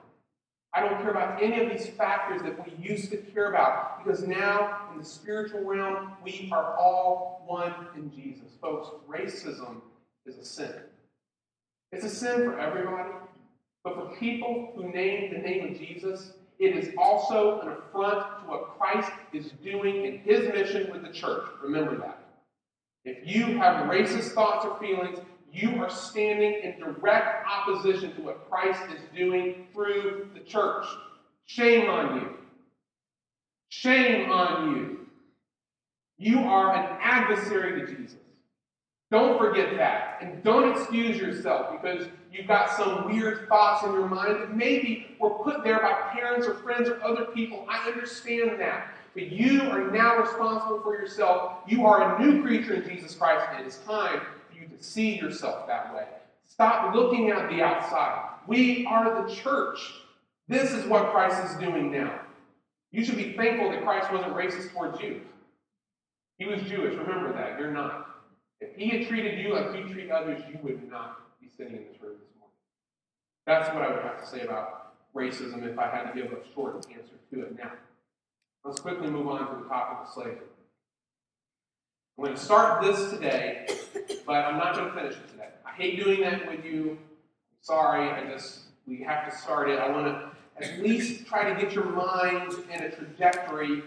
I 0.74 0.82
don't 0.82 1.02
care 1.02 1.12
about 1.12 1.42
any 1.42 1.62
of 1.64 1.70
these 1.70 1.88
factors 1.88 2.42
that 2.42 2.58
we 2.66 2.74
used 2.84 3.10
to 3.12 3.18
care 3.18 3.50
about 3.50 4.04
because 4.04 4.24
now 4.24 4.90
in 4.92 5.00
the 5.00 5.06
spiritual 5.06 5.64
realm, 5.64 6.14
we 6.24 6.50
are 6.52 6.78
all 6.78 7.44
one 7.46 7.74
in 7.96 8.12
Jesus. 8.12 8.52
Folks, 8.62 8.90
racism 9.10 9.82
is 10.26 10.38
a 10.38 10.44
sin. 10.44 10.74
It's 11.94 12.04
a 12.04 12.10
sin 12.10 12.44
for 12.44 12.60
everybody, 12.60 13.12
but 13.84 13.96
for 13.96 14.16
people 14.18 14.72
who 14.76 14.92
name 14.92 15.34
the 15.34 15.40
name 15.40 15.72
of 15.72 15.80
Jesus, 15.80 16.34
it 16.60 16.76
is 16.76 16.94
also 16.98 17.62
an 17.62 17.70
affront 17.70 18.42
to 18.42 18.50
what 18.50 18.78
Christ 18.78 19.12
is 19.34 19.52
doing 19.64 20.06
in 20.06 20.20
his 20.20 20.50
mission 20.50 20.92
with 20.92 21.02
the 21.02 21.14
church. 21.14 21.46
Remember 21.64 21.98
that. 21.98 22.24
If 23.04 23.18
you 23.24 23.58
have 23.58 23.90
racist 23.90 24.34
thoughts 24.34 24.66
or 24.66 24.78
feelings, 24.80 25.20
you 25.54 25.82
are 25.82 25.90
standing 25.90 26.62
in 26.64 26.80
direct 26.80 27.46
opposition 27.46 28.16
to 28.16 28.22
what 28.22 28.50
Christ 28.50 28.82
is 28.96 29.02
doing 29.16 29.68
through 29.74 30.30
the 30.34 30.40
church. 30.40 30.86
Shame 31.46 31.90
on 31.90 32.16
you. 32.16 32.30
Shame 33.70 34.32
on 34.32 34.76
you. 34.76 35.00
You 36.18 36.40
are 36.40 36.74
an 36.74 36.98
adversary 37.02 37.82
to 37.82 37.88
Jesus. 37.88 38.18
Don't 39.10 39.38
forget 39.38 39.76
that. 39.76 40.20
And 40.22 40.42
don't 40.42 40.72
excuse 40.72 41.18
yourself 41.18 41.82
because 41.82 42.08
you've 42.32 42.48
got 42.48 42.72
some 42.78 43.12
weird 43.12 43.50
thoughts 43.50 43.84
in 43.86 43.92
your 43.92 44.08
mind 44.08 44.40
that 44.40 44.56
maybe 44.56 45.18
were 45.20 45.32
put 45.32 45.66
there 45.66 45.80
by 45.80 45.92
parents 46.14 46.48
or 46.48 46.54
friends 46.56 46.88
or 46.88 47.04
other 47.04 47.26
people. 47.26 47.66
I 47.68 47.86
understand 47.90 48.60
that. 48.62 48.94
But 49.14 49.30
you 49.30 49.64
are 49.64 49.92
now 49.92 50.18
responsible 50.18 50.80
for 50.82 50.94
yourself. 50.94 51.58
You 51.68 51.86
are 51.86 52.16
a 52.16 52.26
new 52.26 52.42
creature 52.42 52.76
in 52.76 52.88
Jesus 52.88 53.14
Christ, 53.14 53.46
and 53.52 53.66
it 53.66 53.68
is 53.68 53.80
time 53.80 54.22
see 54.82 55.18
yourself 55.18 55.68
that 55.68 55.94
way. 55.94 56.06
Stop 56.48 56.94
looking 56.94 57.30
at 57.30 57.50
the 57.50 57.62
outside. 57.62 58.30
We 58.48 58.86
are 58.86 59.24
the 59.26 59.34
church. 59.34 59.80
This 60.48 60.72
is 60.72 60.86
what 60.86 61.12
Christ 61.12 61.52
is 61.52 61.58
doing 61.60 61.92
now. 61.92 62.20
You 62.92 63.06
should 63.06 63.18
be 63.18 63.34
thankful 63.34 63.72
that 63.72 63.84
Christ 63.84 64.12
wasn't 64.12 64.36
racist 64.36 64.72
towards 64.74 65.00
you. 65.00 65.22
He 66.38 66.46
was 66.46 66.62
Jewish. 66.64 66.96
Remember 66.96 67.32
that. 67.34 67.60
You're 67.60 67.72
not. 67.72 68.08
If 68.60 68.76
he 68.76 68.90
had 68.90 69.08
treated 69.08 69.40
you 69.40 69.54
like 69.54 69.76
you 69.76 69.92
treat 69.94 70.12
others, 70.12 70.42
you 70.50 70.60
would 70.62 70.90
not 70.90 71.20
be 71.40 71.48
sitting 71.48 71.78
in 71.78 71.84
this 71.92 72.02
room 72.02 72.18
this 72.20 72.30
morning. 72.38 72.56
That's 73.48 73.74
what 73.74 73.84
I 73.84 73.94
would 73.94 74.04
have 74.04 74.20
to 74.20 74.28
say 74.28 74.42
about 74.42 74.94
racism 75.16 75.64
if 75.64 75.80
I 75.80 75.90
had 75.90 76.12
to 76.12 76.22
give 76.22 76.32
a 76.32 76.38
short 76.54 76.76
answer 76.76 77.16
to 77.34 77.42
it 77.42 77.58
now. 77.58 77.72
Let's 78.64 78.80
quickly 78.80 79.10
move 79.10 79.28
on 79.28 79.40
to 79.40 79.64
the 79.64 79.70
topic 79.70 80.08
of 80.08 80.14
slavery. 80.14 80.51
I'm 82.22 82.28
going 82.28 82.38
to 82.38 82.44
start 82.44 82.84
this 82.84 83.10
today, 83.10 83.66
but 84.28 84.46
I'm 84.46 84.58
not 84.60 84.76
going 84.76 84.90
to 84.90 84.94
finish 84.94 85.14
it 85.14 85.28
today. 85.32 85.48
I 85.66 85.72
hate 85.72 86.04
doing 86.04 86.22
that 86.22 86.48
with 86.48 86.64
you. 86.64 87.00
sorry, 87.62 88.12
I 88.12 88.32
just, 88.32 88.60
we 88.86 89.02
have 89.02 89.28
to 89.28 89.36
start 89.36 89.72
it. 89.72 89.80
I 89.80 89.90
want 89.90 90.06
to 90.06 90.30
at 90.64 90.84
least 90.84 91.26
try 91.26 91.52
to 91.52 91.60
get 91.60 91.74
your 91.74 91.86
mind 91.86 92.54
in 92.72 92.84
a 92.84 92.92
trajectory 92.92 93.82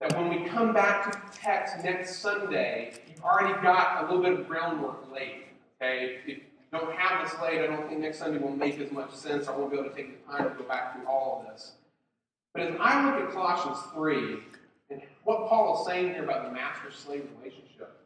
that 0.00 0.18
when 0.18 0.28
we 0.28 0.48
come 0.48 0.72
back 0.72 1.04
to 1.04 1.16
the 1.16 1.38
text 1.38 1.84
next 1.84 2.16
Sunday, 2.16 2.94
you've 3.06 3.22
already 3.22 3.54
got 3.62 4.02
a 4.02 4.06
little 4.06 4.24
bit 4.24 4.40
of 4.40 4.48
groundwork 4.48 5.12
laid. 5.12 5.44
Okay? 5.80 6.16
If 6.16 6.26
you 6.26 6.40
don't 6.72 6.92
have 6.96 7.30
this 7.30 7.40
laid, 7.40 7.60
I 7.60 7.68
don't 7.68 7.88
think 7.88 8.00
next 8.00 8.18
Sunday 8.18 8.40
will 8.40 8.56
make 8.56 8.80
as 8.80 8.90
much 8.90 9.14
sense. 9.14 9.46
I 9.46 9.56
won't 9.56 9.70
be 9.70 9.78
able 9.78 9.88
to 9.88 9.94
take 9.94 10.26
the 10.26 10.32
time 10.32 10.50
to 10.50 10.56
go 10.56 10.64
back 10.64 10.96
through 10.96 11.06
all 11.06 11.44
of 11.46 11.54
this. 11.54 11.74
But 12.54 12.62
as 12.64 12.74
I 12.80 13.06
look 13.06 13.28
at 13.28 13.32
Colossians 13.32 13.78
3 13.94 14.18
and 14.18 14.51
what 15.24 15.48
Paul 15.48 15.80
is 15.80 15.86
saying 15.86 16.14
here 16.14 16.24
about 16.24 16.46
the 16.46 16.52
master 16.52 16.90
slave 16.90 17.28
relationship, 17.38 17.96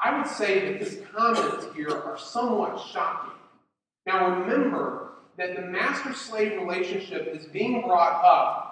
I 0.00 0.18
would 0.18 0.28
say 0.28 0.72
that 0.72 0.80
his 0.80 1.00
comments 1.14 1.66
here 1.74 1.90
are 1.90 2.18
somewhat 2.18 2.82
shocking. 2.92 3.32
Now 4.06 4.40
remember 4.40 5.12
that 5.38 5.56
the 5.56 5.62
master 5.62 6.14
slave 6.14 6.60
relationship 6.60 7.28
is 7.34 7.46
being 7.46 7.82
brought 7.82 8.24
up 8.24 8.68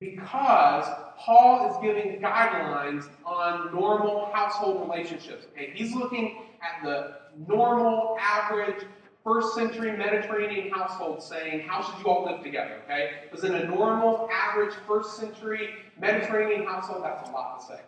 Because 0.00 0.86
Paul 1.18 1.70
is 1.70 1.76
giving 1.82 2.20
guidelines 2.20 3.08
on 3.24 3.74
normal 3.74 4.30
household 4.32 4.88
relationships. 4.90 5.46
Okay, 5.52 5.72
he's 5.74 5.94
looking 5.94 6.42
at 6.62 6.84
the 6.84 7.16
normal, 7.48 8.16
average, 8.20 8.84
first 9.24 9.54
century 9.54 9.96
Mediterranean 9.96 10.70
household 10.70 11.22
saying, 11.22 11.66
How 11.66 11.82
should 11.82 11.98
you 12.04 12.10
all 12.10 12.24
live 12.24 12.42
together? 12.42 12.80
Okay? 12.84 13.12
Because 13.22 13.44
in 13.44 13.54
a 13.54 13.64
normal, 13.64 14.28
average, 14.30 14.74
first 14.86 15.16
century 15.16 15.70
Mediterranean 15.98 16.66
household, 16.66 17.02
that's 17.02 17.28
a 17.28 17.32
lot 17.32 17.60
to 17.60 17.66
say. 17.66 17.80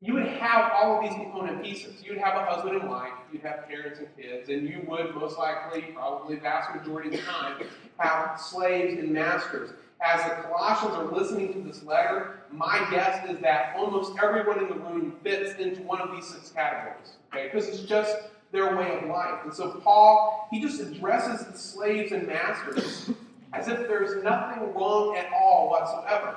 You 0.00 0.14
would 0.14 0.26
have 0.26 0.72
all 0.74 0.98
of 0.98 1.02
these 1.02 1.14
component 1.14 1.62
pieces. 1.62 2.02
You'd 2.04 2.18
have 2.18 2.34
a 2.36 2.44
husband 2.44 2.76
and 2.76 2.88
wife, 2.88 3.12
you'd 3.32 3.42
have 3.42 3.66
parents 3.66 3.98
and 3.98 4.08
kids, 4.16 4.48
and 4.48 4.68
you 4.68 4.84
would 4.86 5.14
most 5.14 5.38
likely, 5.38 5.82
probably 5.94 6.36
vast 6.36 6.74
majority 6.74 7.08
of 7.08 7.14
the 7.16 7.22
time, 7.22 7.62
have 7.98 8.38
slaves 8.40 8.98
and 8.98 9.10
masters. 9.10 9.70
As 10.04 10.22
the 10.22 10.42
Colossians 10.42 10.94
are 10.94 11.18
listening 11.18 11.54
to 11.54 11.60
this 11.60 11.82
letter, 11.82 12.40
my 12.52 12.86
guess 12.90 13.26
is 13.30 13.38
that 13.40 13.74
almost 13.74 14.12
everyone 14.22 14.58
in 14.58 14.68
the 14.68 14.74
room 14.74 15.16
fits 15.22 15.58
into 15.58 15.80
one 15.82 16.02
of 16.02 16.10
these 16.14 16.26
six 16.26 16.50
categories. 16.50 17.16
Okay? 17.32 17.48
Because 17.50 17.66
it's 17.66 17.80
just 17.80 18.14
their 18.56 18.74
way 18.74 18.98
of 18.98 19.08
life. 19.08 19.40
And 19.44 19.54
so 19.54 19.80
Paul, 19.84 20.48
he 20.50 20.60
just 20.60 20.80
addresses 20.80 21.46
the 21.46 21.56
slaves 21.56 22.12
and 22.12 22.26
masters 22.26 23.10
as 23.52 23.68
if 23.68 23.86
there's 23.86 24.24
nothing 24.24 24.74
wrong 24.74 25.16
at 25.16 25.30
all 25.32 25.70
whatsoever. 25.70 26.36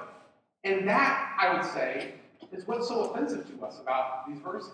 And 0.63 0.87
that, 0.87 1.35
I 1.39 1.53
would 1.53 1.65
say, 1.71 2.15
is 2.51 2.67
what's 2.67 2.87
so 2.87 3.05
offensive 3.05 3.47
to 3.49 3.65
us 3.65 3.79
about 3.79 4.27
these 4.27 4.39
verses. 4.39 4.73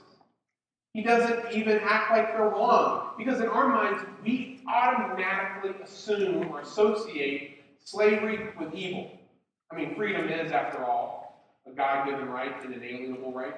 He 0.94 1.04
doesn't 1.04 1.52
even 1.54 1.80
act 1.84 2.12
like 2.12 2.34
they're 2.34 2.50
wrong. 2.50 3.12
Because 3.18 3.40
in 3.42 3.48
our 3.48 3.68
minds, 3.68 4.04
we 4.24 4.62
automatically 4.68 5.76
assume 5.84 6.50
or 6.50 6.62
associate 6.62 7.64
slavery 7.84 8.50
with 8.60 8.74
evil. 8.74 9.12
I 9.72 9.76
mean, 9.76 9.96
freedom 9.96 10.30
is, 10.30 10.52
after 10.52 10.84
all, 10.84 11.52
a 11.68 11.72
God 11.72 12.08
given 12.08 12.30
right 12.30 12.54
and 12.64 12.74
an 12.74 12.82
inalienable 12.82 13.34
right. 13.34 13.56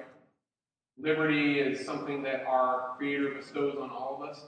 Liberty 1.00 1.60
is 1.60 1.86
something 1.86 2.22
that 2.24 2.44
our 2.44 2.94
Creator 2.96 3.34
bestows 3.36 3.76
on 3.80 3.90
all 3.90 4.18
of 4.20 4.28
us. 4.28 4.40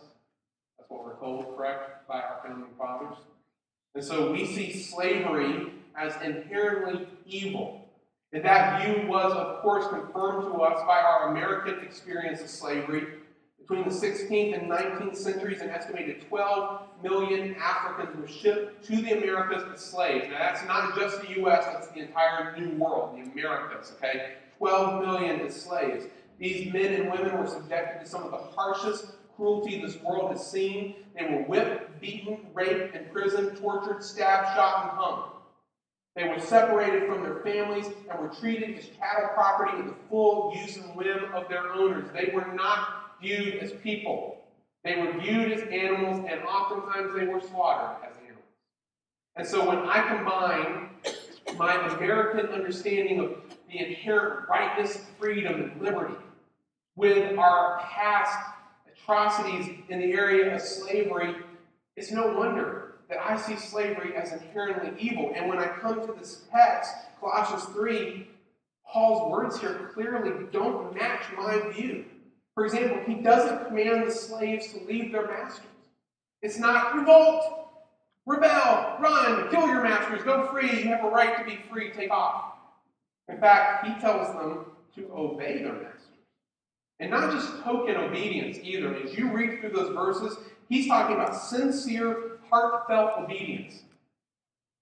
That's 0.79 0.91
what 0.91 1.05
we're 1.05 1.19
told, 1.19 1.57
correct, 1.57 2.09
by 2.09 2.21
our 2.21 2.41
founding 2.45 2.71
fathers. 2.77 3.17
And 3.95 4.05
so 4.05 4.33
we 4.33 4.47
see 4.47 4.73
slavery 4.73 5.73
as 5.97 6.15
inherently 6.25 7.07
evil. 7.25 7.89
And 8.33 8.45
that 8.45 8.85
view 8.85 9.07
was, 9.07 9.33
of 9.33 9.63
course, 9.63 9.87
confirmed 9.89 10.53
to 10.53 10.61
us 10.61 10.81
by 10.87 11.01
our 11.01 11.31
American 11.31 11.85
experience 11.85 12.41
of 12.41 12.49
slavery. 12.49 13.07
Between 13.61 13.89
the 13.89 13.95
16th 13.95 14.59
and 14.59 14.71
19th 14.71 15.17
centuries, 15.17 15.61
an 15.61 15.71
estimated 15.71 16.27
12 16.29 16.81
million 17.05 17.55
Africans 17.61 18.17
were 18.21 18.27
shipped 18.27 18.85
to 18.87 18.97
the 18.97 19.13
Americas 19.13 19.63
as 19.73 19.81
slaves. 19.81 20.27
Now, 20.31 20.39
that's 20.39 20.65
not 20.67 20.97
just 20.97 21.23
the 21.23 21.31
U.S., 21.41 21.65
that's 21.67 21.89
the 21.89 22.01
entire 22.01 22.57
New 22.59 22.77
World, 22.77 23.17
the 23.17 23.31
Americas, 23.31 23.93
okay? 23.97 24.35
12 24.59 25.05
million 25.05 25.41
as 25.41 25.61
slaves. 25.61 26.07
These 26.41 26.73
men 26.73 26.95
and 26.95 27.13
women 27.13 27.39
were 27.39 27.47
subjected 27.47 28.03
to 28.03 28.11
some 28.11 28.23
of 28.23 28.31
the 28.31 28.39
harshest 28.39 29.13
cruelty 29.37 29.81
this 29.83 30.01
world 30.03 30.33
has 30.33 30.51
seen. 30.51 30.95
They 31.15 31.27
were 31.27 31.43
whipped, 31.43 32.01
beaten, 32.01 32.47
raped, 32.55 32.97
imprisoned, 32.97 33.59
tortured, 33.59 34.03
stabbed, 34.03 34.49
shot, 34.57 34.85
and 34.85 34.99
hung. 34.99 35.25
They 36.17 36.29
were 36.29 36.41
separated 36.41 37.07
from 37.07 37.23
their 37.23 37.41
families 37.41 37.89
and 38.11 38.19
were 38.19 38.35
treated 38.35 38.79
as 38.79 38.87
chattel 38.87 39.29
property 39.35 39.79
in 39.81 39.89
the 39.89 39.95
full 40.09 40.55
use 40.57 40.79
and 40.79 40.97
whim 40.97 41.27
of 41.35 41.47
their 41.51 41.75
owners. 41.75 42.09
They 42.15 42.33
were 42.35 42.51
not 42.55 43.19
viewed 43.21 43.57
as 43.57 43.73
people. 43.73 44.39
They 44.83 44.97
were 44.97 45.13
viewed 45.21 45.53
as 45.53 45.61
animals, 45.69 46.27
and 46.27 46.41
oftentimes 46.43 47.15
they 47.15 47.27
were 47.27 47.41
slaughtered 47.41 48.03
as 48.03 48.17
animals. 48.17 48.45
And 49.37 49.47
so 49.47 49.69
when 49.69 49.79
I 49.81 50.09
combine 50.09 50.89
my 51.59 51.75
American 51.97 52.47
understanding 52.47 53.21
of 53.21 53.37
the 53.69 53.79
inherent 53.79 54.49
rightness, 54.49 55.05
freedom, 55.19 55.61
and 55.61 55.83
liberty 55.83 56.15
with 56.97 57.39
our 57.39 57.81
past 57.81 58.37
atrocities 58.93 59.77
in 59.89 60.01
the 60.01 60.13
area 60.13 60.55
of 60.55 60.61
slavery, 60.61 61.37
it's 61.97 62.11
no 62.11 62.29
wonder 62.35 62.95
that 63.09 63.19
I 63.19 63.37
see 63.37 63.57
slavery 63.57 64.15
as 64.17 64.33
inherently 64.33 64.93
evil. 64.99 65.33
And 65.35 65.49
when 65.49 65.59
I 65.59 65.67
come 65.67 66.07
to 66.07 66.13
this 66.13 66.45
text, 66.53 66.93
Colossians 67.19 67.65
3, 67.75 68.29
Paul's 68.87 69.31
words 69.31 69.61
here 69.61 69.91
clearly 69.93 70.47
don't 70.53 70.95
match 70.95 71.23
my 71.37 71.61
view. 71.73 72.05
For 72.55 72.65
example, 72.65 73.01
he 73.07 73.23
doesn't 73.23 73.67
command 73.67 74.07
the 74.07 74.13
slaves 74.13 74.73
to 74.73 74.85
leave 74.85 75.13
their 75.13 75.27
masters. 75.27 75.67
It's 76.43 76.59
not 76.59 76.95
revolt, 76.95 77.69
rebel, 78.27 78.97
run, 79.01 79.49
kill 79.51 79.67
your 79.67 79.83
masters, 79.83 80.23
go 80.23 80.51
free, 80.51 80.83
you 80.83 80.89
have 80.89 81.05
a 81.05 81.09
right 81.09 81.39
to 81.39 81.45
be 81.45 81.61
free, 81.71 81.93
take 81.93 82.11
off. 82.11 82.55
In 83.29 83.39
fact, 83.39 83.87
he 83.87 83.95
tells 84.01 84.29
them 84.35 84.65
to 84.97 85.13
obey 85.13 85.63
their 85.63 85.75
masters. 85.75 86.00
And 87.01 87.11
not 87.11 87.33
just 87.33 87.63
token 87.65 87.97
obedience 87.97 88.59
either. 88.63 88.95
As 88.95 89.17
you 89.17 89.33
read 89.33 89.61
through 89.61 89.71
those 89.71 89.95
verses, 89.95 90.37
he's 90.69 90.87
talking 90.87 91.17
about 91.17 91.35
sincere, 91.35 92.39
heartfelt 92.51 93.19
obedience. 93.19 93.83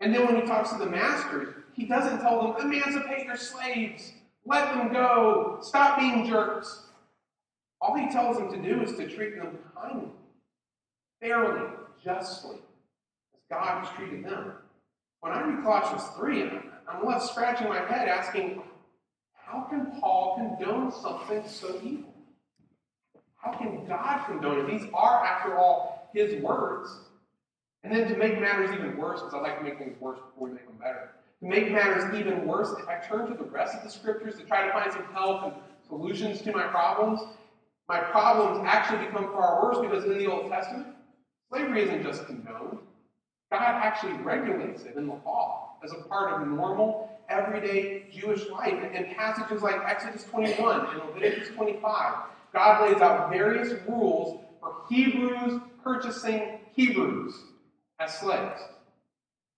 And 0.00 0.14
then 0.14 0.26
when 0.26 0.36
he 0.36 0.42
talks 0.42 0.70
to 0.70 0.78
the 0.78 0.86
masters, 0.86 1.54
he 1.74 1.86
doesn't 1.86 2.20
tell 2.20 2.42
them, 2.42 2.66
emancipate 2.66 3.24
your 3.24 3.36
slaves, 3.36 4.12
let 4.44 4.74
them 4.74 4.92
go, 4.92 5.58
stop 5.62 5.98
being 5.98 6.26
jerks. 6.26 6.82
All 7.80 7.94
he 7.94 8.08
tells 8.10 8.36
them 8.36 8.50
to 8.50 8.60
do 8.60 8.82
is 8.82 8.96
to 8.96 9.08
treat 9.08 9.36
them 9.36 9.58
kindly, 9.76 10.08
fairly, 11.20 11.70
justly, 12.04 12.56
as 13.34 13.40
God 13.48 13.84
has 13.84 13.96
treated 13.96 14.24
them. 14.24 14.54
When 15.20 15.32
I 15.32 15.42
read 15.42 15.62
Colossians 15.62 16.02
3, 16.16 16.50
I'm 16.88 17.06
left 17.06 17.26
scratching 17.26 17.68
my 17.68 17.78
head 17.78 18.08
asking, 18.08 18.62
how 19.34 19.62
can 19.62 19.98
Paul 20.00 20.36
condone 20.36 20.92
something 20.92 21.42
so 21.46 21.80
evil? 21.82 22.07
How 23.48 23.58
can 23.58 23.86
God 23.86 24.26
condone 24.26 24.60
it? 24.60 24.66
These 24.66 24.90
are, 24.92 25.24
after 25.24 25.56
all, 25.56 26.10
his 26.12 26.42
words. 26.42 26.90
And 27.82 27.94
then 27.94 28.08
to 28.08 28.16
make 28.16 28.38
matters 28.40 28.72
even 28.74 28.96
worse, 28.96 29.20
because 29.20 29.34
I 29.34 29.38
like 29.38 29.58
to 29.58 29.64
make 29.64 29.78
things 29.78 29.98
worse 30.00 30.18
before 30.18 30.48
we 30.48 30.54
make 30.54 30.66
them 30.66 30.76
better, 30.76 31.12
to 31.40 31.48
make 31.48 31.70
matters 31.70 32.14
even 32.14 32.46
worse, 32.46 32.74
if 32.78 32.86
I 32.88 32.98
turn 32.98 33.30
to 33.30 33.34
the 33.34 33.48
rest 33.48 33.74
of 33.74 33.84
the 33.84 33.90
scriptures 33.90 34.34
to 34.38 34.44
try 34.44 34.66
to 34.66 34.72
find 34.72 34.92
some 34.92 35.04
help 35.12 35.44
and 35.44 35.52
solutions 35.86 36.42
to 36.42 36.52
my 36.52 36.64
problems, 36.64 37.20
my 37.88 38.00
problems 38.00 38.66
actually 38.68 39.06
become 39.06 39.32
far 39.32 39.62
worse 39.62 39.78
because 39.80 40.04
in 40.04 40.18
the 40.18 40.26
Old 40.26 40.50
Testament, 40.50 40.88
slavery 41.48 41.84
isn't 41.84 42.02
just 42.02 42.26
condoned. 42.26 42.80
God 43.50 43.62
actually 43.62 44.12
regulates 44.14 44.82
it 44.82 44.96
in 44.96 45.06
the 45.06 45.14
law 45.24 45.76
as 45.82 45.92
a 45.92 46.06
part 46.08 46.34
of 46.34 46.48
normal 46.48 47.18
everyday 47.30 48.04
Jewish 48.12 48.46
life. 48.50 48.74
In 48.92 49.14
passages 49.14 49.62
like 49.62 49.80
Exodus 49.86 50.24
21 50.24 50.86
and 50.86 50.98
Leviticus 51.08 51.48
25, 51.54 52.14
God 52.52 52.90
lays 52.90 53.00
out 53.00 53.30
various 53.30 53.74
rules 53.88 54.40
for 54.60 54.76
Hebrews 54.88 55.60
purchasing 55.82 56.60
Hebrews 56.74 57.34
as 58.00 58.14
slaves. 58.18 58.60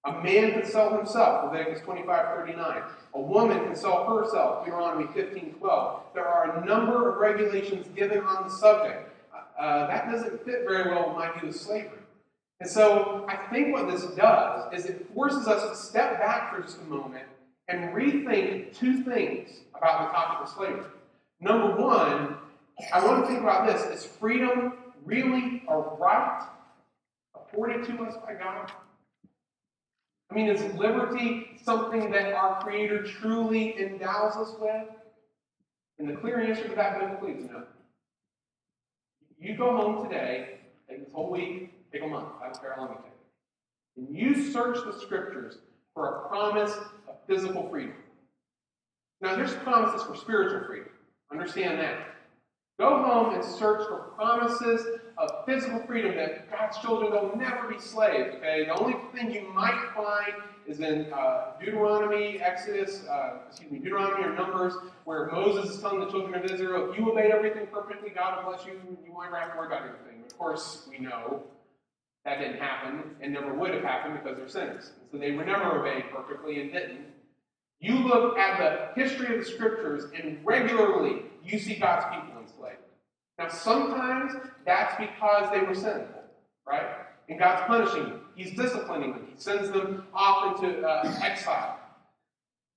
A 0.04 0.12
man 0.22 0.52
can 0.52 0.64
sell 0.64 0.96
himself, 0.96 1.52
Leviticus 1.52 1.82
25 1.82 2.36
39. 2.38 2.82
A 3.14 3.20
woman 3.20 3.64
can 3.64 3.76
sell 3.76 4.06
herself, 4.16 4.64
Deuteronomy 4.64 5.06
15 5.12 5.54
12. 5.58 6.02
There 6.14 6.26
are 6.26 6.58
a 6.58 6.64
number 6.64 7.10
of 7.10 7.18
regulations 7.18 7.86
given 7.94 8.20
on 8.20 8.48
the 8.48 8.54
subject. 8.54 9.08
Uh, 9.58 9.86
that 9.88 10.10
doesn't 10.10 10.42
fit 10.46 10.64
very 10.66 10.90
well 10.90 11.08
with 11.08 11.18
my 11.18 11.38
view 11.38 11.50
of 11.50 11.54
slavery. 11.54 11.98
And 12.60 12.68
so 12.68 13.26
I 13.28 13.36
think 13.52 13.74
what 13.74 13.90
this 13.90 14.04
does 14.16 14.72
is 14.72 14.86
it 14.86 15.06
forces 15.14 15.46
us 15.46 15.68
to 15.68 15.76
step 15.76 16.18
back 16.18 16.54
for 16.54 16.62
just 16.62 16.78
a 16.80 16.84
moment 16.84 17.26
and 17.68 17.94
rethink 17.94 18.76
two 18.76 19.02
things 19.02 19.50
about 19.74 20.08
the 20.08 20.12
topic 20.12 20.48
of 20.48 20.54
slavery. 20.54 20.90
Number 21.40 21.76
one, 21.76 22.36
I 22.92 23.04
want 23.04 23.22
to 23.22 23.26
think 23.26 23.40
about 23.40 23.66
this. 23.66 23.82
Is 24.00 24.06
freedom 24.06 24.74
really 25.04 25.62
a 25.68 25.76
right 25.76 26.46
afforded 27.34 27.84
to 27.86 28.02
us 28.04 28.14
by 28.24 28.34
God? 28.34 28.72
I 30.30 30.34
mean, 30.34 30.48
is 30.48 30.62
liberty 30.74 31.58
something 31.62 32.10
that 32.12 32.32
our 32.32 32.62
Creator 32.62 33.04
truly 33.04 33.80
endows 33.80 34.36
us 34.36 34.54
with? 34.60 34.86
And 35.98 36.08
the 36.08 36.14
clear 36.14 36.40
answer 36.40 36.68
to 36.68 36.74
that 36.76 37.00
biblically 37.00 37.32
is 37.32 37.50
no. 37.50 37.64
You 39.38 39.56
go 39.56 39.76
home 39.76 40.08
today, 40.08 40.60
take 40.88 41.04
this 41.04 41.12
whole 41.12 41.30
week, 41.30 41.72
take 41.92 42.02
a 42.02 42.06
month, 42.06 42.28
I 42.40 42.44
don't 42.44 42.60
care 42.60 42.74
how 42.76 42.82
long 42.82 42.90
you 42.90 43.02
take. 43.02 44.08
And 44.08 44.16
you 44.16 44.50
search 44.52 44.78
the 44.84 44.98
scriptures 45.00 45.58
for 45.94 46.06
a 46.06 46.28
promise 46.28 46.72
of 47.08 47.16
physical 47.26 47.68
freedom. 47.68 47.94
Now, 49.20 49.34
there's 49.36 49.54
promises 49.54 50.06
for 50.06 50.14
spiritual 50.14 50.66
freedom. 50.66 50.90
Understand 51.32 51.78
that. 51.80 51.98
Go 52.80 53.02
home 53.02 53.34
and 53.34 53.44
search 53.44 53.86
for 53.88 54.10
promises 54.16 54.86
of 55.18 55.44
physical 55.44 55.80
freedom 55.80 56.16
that 56.16 56.50
God's 56.50 56.78
children 56.78 57.12
will 57.12 57.36
never 57.36 57.68
be 57.68 57.78
slaves. 57.78 58.34
Okay, 58.36 58.64
the 58.64 58.72
only 58.72 58.96
thing 59.12 59.30
you 59.30 59.52
might 59.52 59.90
find 59.94 60.32
is 60.66 60.80
in 60.80 61.12
uh, 61.12 61.52
Deuteronomy, 61.60 62.40
Exodus, 62.40 63.04
uh, 63.06 63.40
excuse 63.46 63.70
me, 63.70 63.80
Deuteronomy 63.80 64.24
or 64.24 64.32
Numbers, 64.32 64.72
where 65.04 65.30
Moses 65.30 65.74
is 65.74 65.80
telling 65.82 66.00
the 66.00 66.10
children 66.10 66.42
of 66.42 66.50
Israel, 66.50 66.90
if 66.90 66.98
you 66.98 67.12
obey 67.12 67.30
everything 67.30 67.66
perfectly, 67.70 68.08
God 68.08 68.42
will 68.42 68.50
bless 68.50 68.64
you. 68.64 68.80
You 69.04 69.12
won't 69.12 69.34
have 69.34 69.52
to 69.52 69.58
worry 69.58 69.66
about 69.66 69.82
anything. 69.82 70.24
Of 70.24 70.38
course, 70.38 70.88
we 70.88 71.00
know 71.00 71.42
that 72.24 72.38
didn't 72.38 72.60
happen 72.60 73.14
and 73.20 73.34
never 73.34 73.52
would 73.52 73.74
have 73.74 73.82
happened 73.82 74.18
because 74.22 74.38
they're 74.38 74.48
sinners. 74.48 74.92
And 74.98 75.10
so 75.12 75.18
they 75.18 75.32
were 75.32 75.44
never 75.44 75.80
obeyed 75.80 76.04
perfectly 76.10 76.62
and 76.62 76.72
didn't. 76.72 77.08
You 77.78 77.98
look 77.98 78.38
at 78.38 78.58
the 78.58 79.02
history 79.02 79.34
of 79.34 79.44
the 79.44 79.50
scriptures, 79.50 80.04
and 80.14 80.38
regularly 80.44 81.24
you 81.44 81.58
see 81.58 81.76
God's 81.76 82.06
people. 82.14 82.29
Now, 83.40 83.48
sometimes 83.48 84.34
that's 84.66 84.94
because 84.98 85.50
they 85.50 85.60
were 85.60 85.74
sinful, 85.74 86.22
right? 86.68 86.84
And 87.30 87.38
God's 87.38 87.66
punishing 87.66 88.02
them. 88.02 88.20
He's 88.36 88.54
disciplining 88.54 89.12
them. 89.12 89.28
He 89.34 89.40
sends 89.40 89.70
them 89.70 90.06
off 90.12 90.62
into 90.62 90.86
uh, 90.86 91.18
exile. 91.22 91.78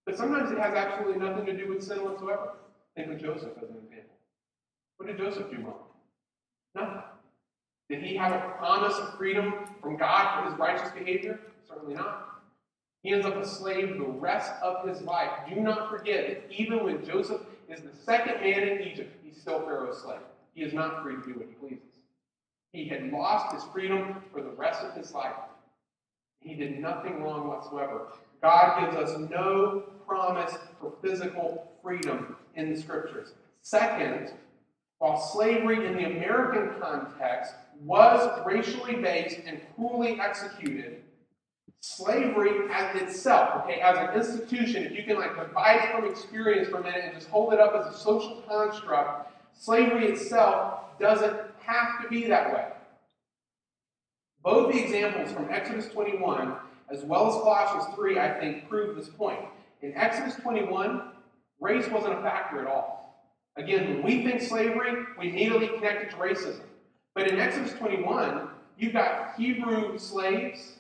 But 0.06 0.18
sometimes 0.18 0.52
it 0.52 0.58
has 0.58 0.74
absolutely 0.74 1.20
nothing 1.20 1.46
to 1.48 1.58
do 1.58 1.68
with 1.68 1.84
sin 1.84 1.98
whatsoever. 2.06 2.54
Think 2.96 3.12
of 3.12 3.20
Joseph 3.22 3.52
as 3.58 3.70
an 3.70 3.76
example. 3.84 4.16
What 4.96 5.08
did 5.08 5.18
Joseph 5.18 5.52
do 5.52 5.58
wrong? 5.66 5.84
Nothing. 6.76 7.02
Did 7.90 8.02
he 8.02 8.16
have 8.16 8.32
a 8.32 8.54
promise 8.58 8.96
of 9.00 9.18
freedom 9.18 9.54
from 9.82 9.98
God 9.98 10.46
for 10.46 10.50
his 10.50 10.58
righteous 10.58 10.92
behavior? 10.92 11.42
Certainly 11.68 11.96
not. 11.96 12.42
He 13.02 13.12
ends 13.12 13.26
up 13.26 13.36
a 13.36 13.46
slave 13.46 13.98
the 13.98 14.06
rest 14.06 14.54
of 14.64 14.88
his 14.88 15.02
life. 15.02 15.30
Do 15.50 15.60
not 15.60 15.90
forget 15.90 16.26
that 16.30 16.54
even 16.58 16.86
when 16.86 17.04
Joseph 17.04 17.42
is 17.68 17.82
the 17.82 17.92
second 18.06 18.40
man 18.40 18.64
in 18.66 18.88
Egypt, 18.88 19.14
he's 19.26 19.42
still 19.42 19.60
Pharaoh's 19.60 20.02
slave. 20.02 20.20
He 20.54 20.62
is 20.64 20.74
not 20.74 21.04
free 21.04 21.16
to 21.16 21.22
do 21.22 21.34
what 21.34 21.48
he 21.48 21.54
pleases. 21.56 22.00
He 22.72 22.88
had 22.88 23.12
lost 23.12 23.54
his 23.54 23.64
freedom 23.72 24.24
for 24.32 24.42
the 24.42 24.50
rest 24.50 24.82
of 24.82 24.96
his 24.96 25.14
life. 25.14 25.36
He 26.40 26.56
did 26.56 26.80
nothing 26.80 27.24
wrong 27.24 27.48
whatsoever. 27.48 28.08
God 28.42 28.80
gives 28.82 28.98
us 28.98 29.30
no 29.30 29.84
promise 30.06 30.54
for 30.80 30.94
physical 31.02 31.72
freedom 31.82 32.36
in 32.56 32.74
the 32.74 32.80
scriptures. 32.80 33.34
Second, 33.62 34.34
while 35.00 35.20
slavery 35.20 35.86
in 35.86 35.96
the 35.96 36.06
American 36.06 36.80
context 36.82 37.54
was 37.82 38.42
racially 38.46 38.96
based 38.96 39.40
and 39.46 39.62
cruelly 39.76 40.20
executed, 40.20 41.04
slavery 41.80 42.70
as 42.72 43.02
itself, 43.02 43.64
okay, 43.64 43.82
as 43.82 43.98
an 43.98 44.16
institution, 44.16 44.84
if 44.84 44.94
you 44.94 45.04
can 45.04 45.18
like 45.18 45.36
divide 45.36 45.84
it 45.84 45.96
from 45.96 46.06
experience 46.10 46.70
for 46.70 46.80
a 46.80 46.84
minute 46.84 47.02
and 47.04 47.14
just 47.14 47.30
hold 47.30 47.54
it 47.54 47.60
up 47.60 47.74
as 47.76 47.94
a 47.94 47.98
social 47.98 48.42
construct, 48.48 49.33
slavery 49.58 50.08
itself 50.08 50.98
doesn't 51.00 51.36
have 51.60 52.02
to 52.02 52.10
be 52.10 52.28
that 52.28 52.54
way. 52.54 52.68
Both 54.44 54.74
the 54.74 54.84
examples 54.84 55.32
from 55.32 55.50
Exodus 55.50 55.88
21 55.88 56.56
as 56.92 57.04
well 57.04 57.28
as 57.28 57.42
Colossians 57.42 57.96
3, 57.96 58.20
I 58.20 58.40
think, 58.40 58.70
prove 58.70 58.96
this 58.96 59.10
point. 59.10 59.40
In 59.82 59.94
Exodus 59.96 60.36
21, 60.36 61.02
race 61.60 61.88
wasn't 61.90 62.20
a 62.20 62.22
factor 62.22 62.60
at 62.60 62.68
all. 62.68 63.32
Again, 63.56 63.88
when 63.90 64.04
we 64.04 64.24
think 64.24 64.42
slavery, 64.42 65.06
we 65.18 65.30
immediately 65.30 65.68
connect 65.68 66.04
it 66.04 66.10
to 66.12 66.16
racism. 66.18 66.62
But 67.16 67.28
in 67.28 67.40
Exodus 67.40 67.74
21, 67.74 68.48
you've 68.78 68.94
got 68.94 69.36
Hebrew 69.38 69.98
slaves 69.98 70.74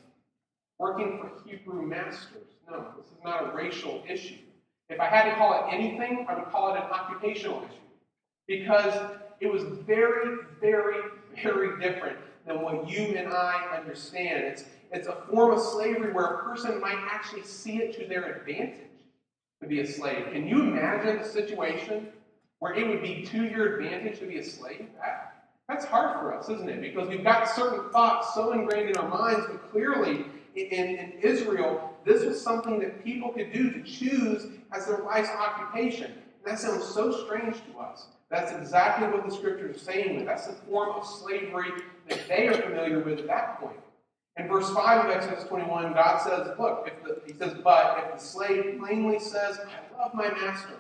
working 0.79 1.19
for 1.19 1.31
Hebrew 1.47 1.83
masters. 1.83 2.57
No, 2.69 2.87
this 2.97 3.05
is 3.07 3.23
not 3.23 3.43
a 3.43 3.55
racial 3.55 4.03
issue. 4.09 4.37
If 4.89 4.99
I 4.99 5.05
had 5.05 5.29
to 5.29 5.35
call 5.35 5.53
it 5.53 5.73
anything, 5.73 6.25
I 6.27 6.35
would 6.35 6.49
call 6.51 6.73
it 6.73 6.77
an 6.77 6.83
occupational 6.83 7.63
issue. 7.63 7.82
Because 8.47 9.17
it 9.39 9.51
was 9.51 9.63
very, 9.85 10.37
very, 10.59 11.01
very 11.41 11.79
different 11.79 12.17
than 12.45 12.61
what 12.61 12.89
you 12.89 13.15
and 13.15 13.29
I 13.29 13.75
understand. 13.77 14.43
It's, 14.45 14.65
it's 14.91 15.07
a 15.07 15.17
form 15.29 15.53
of 15.53 15.61
slavery 15.61 16.11
where 16.11 16.25
a 16.25 16.43
person 16.43 16.79
might 16.79 16.97
actually 17.09 17.43
see 17.43 17.77
it 17.77 17.97
to 17.99 18.07
their 18.07 18.37
advantage 18.37 18.89
to 19.61 19.67
be 19.67 19.79
a 19.79 19.87
slave. 19.87 20.27
Can 20.31 20.47
you 20.47 20.61
imagine 20.61 21.17
a 21.17 21.27
situation 21.27 22.07
where 22.59 22.73
it 22.73 22.87
would 22.87 23.01
be 23.01 23.23
to 23.23 23.43
your 23.45 23.77
advantage 23.77 24.19
to 24.19 24.25
be 24.25 24.37
a 24.37 24.43
slave? 24.43 24.87
That, 25.01 25.45
that's 25.67 25.85
hard 25.85 26.19
for 26.19 26.33
us, 26.33 26.49
isn't 26.49 26.69
it? 26.69 26.81
Because 26.81 27.07
we've 27.07 27.23
got 27.23 27.49
certain 27.49 27.89
thoughts 27.91 28.33
so 28.33 28.51
ingrained 28.51 28.89
in 28.89 28.97
our 28.97 29.07
minds, 29.07 29.47
but 29.49 29.71
clearly 29.71 30.25
in, 30.55 30.65
in 30.65 31.13
Israel, 31.21 31.95
this 32.05 32.25
was 32.25 32.41
something 32.41 32.79
that 32.79 33.03
people 33.03 33.29
could 33.29 33.53
do 33.53 33.71
to 33.71 33.81
choose 33.83 34.47
as 34.73 34.85
their 34.85 34.99
life's 34.99 35.29
occupation. 35.29 36.11
That 36.45 36.59
sounds 36.59 36.85
so 36.85 37.11
strange 37.25 37.55
to 37.71 37.79
us. 37.79 38.07
That's 38.29 38.51
exactly 38.51 39.07
what 39.07 39.27
the 39.27 39.33
scriptures 39.33 39.75
are 39.75 39.79
saying. 39.79 40.25
That's 40.25 40.47
the 40.47 40.53
form 40.53 40.89
of 40.95 41.05
slavery 41.05 41.71
that 42.09 42.27
they 42.27 42.47
are 42.47 42.61
familiar 42.61 42.99
with 42.99 43.19
at 43.19 43.27
that 43.27 43.59
point. 43.59 43.79
In 44.37 44.47
verse 44.47 44.69
5 44.71 45.05
of 45.05 45.11
Exodus 45.11 45.43
21, 45.43 45.93
God 45.93 46.17
says, 46.21 46.47
Look, 46.59 46.87
if 46.91 47.03
the, 47.03 47.21
he 47.25 47.37
says, 47.37 47.53
But 47.63 48.03
if 48.03 48.13
the 48.13 48.19
slave 48.19 48.79
plainly 48.79 49.19
says, 49.19 49.59
I 49.59 50.01
love 50.01 50.13
my 50.15 50.31
master, 50.31 50.73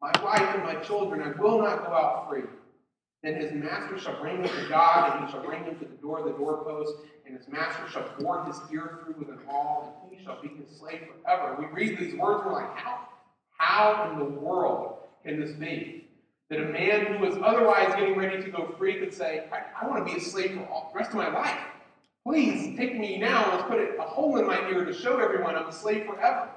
my 0.00 0.12
wife, 0.22 0.54
and 0.54 0.62
my 0.62 0.76
children, 0.76 1.20
I 1.20 1.38
will 1.40 1.60
not 1.60 1.84
go 1.84 1.92
out 1.92 2.28
free, 2.30 2.44
then 3.22 3.34
his 3.34 3.52
master 3.52 3.98
shall 3.98 4.18
bring 4.20 4.36
him 4.36 4.48
to 4.48 4.68
God, 4.68 5.16
and 5.16 5.26
he 5.26 5.32
shall 5.32 5.44
bring 5.44 5.64
him 5.64 5.78
to 5.80 5.84
the 5.84 5.96
door 5.96 6.20
of 6.20 6.26
the 6.26 6.38
doorpost, 6.38 6.94
and 7.26 7.36
his 7.36 7.48
master 7.48 7.82
shall 7.90 8.08
bore 8.20 8.44
his 8.44 8.56
ear 8.72 9.00
through 9.04 9.16
with 9.18 9.28
an 9.28 9.40
awl, 9.50 10.00
and 10.08 10.16
he 10.16 10.24
shall 10.24 10.40
be 10.40 10.48
his 10.48 10.78
slave 10.78 11.02
forever. 11.24 11.56
We 11.58 11.66
read 11.66 11.98
these 11.98 12.14
words, 12.14 12.42
and 12.42 12.52
we're 12.52 12.62
like, 12.62 12.76
how? 12.76 13.08
How 13.58 14.10
in 14.12 14.18
the 14.20 14.40
world 14.40 14.98
can 15.24 15.40
this 15.40 15.52
be? 15.52 16.08
That 16.48 16.60
a 16.60 16.64
man 16.64 17.06
who 17.06 17.24
was 17.24 17.36
otherwise 17.42 17.94
getting 17.94 18.16
ready 18.16 18.42
to 18.42 18.50
go 18.50 18.74
free 18.76 18.98
could 18.98 19.14
say, 19.14 19.44
I, 19.52 19.84
I 19.84 19.88
want 19.88 20.06
to 20.06 20.12
be 20.12 20.18
a 20.18 20.22
slave 20.22 20.54
for 20.54 20.66
all, 20.66 20.90
the 20.92 20.98
rest 20.98 21.10
of 21.10 21.16
my 21.16 21.28
life. 21.28 21.58
Please 22.26 22.76
take 22.76 22.98
me 22.98 23.18
now. 23.18 23.54
Let's 23.54 23.68
put 23.68 23.78
a 23.78 24.02
hole 24.02 24.38
in 24.38 24.46
my 24.46 24.68
ear 24.68 24.84
to 24.84 24.92
show 24.92 25.18
everyone 25.18 25.56
I'm 25.56 25.68
a 25.68 25.72
slave 25.72 26.06
forever. 26.06 26.48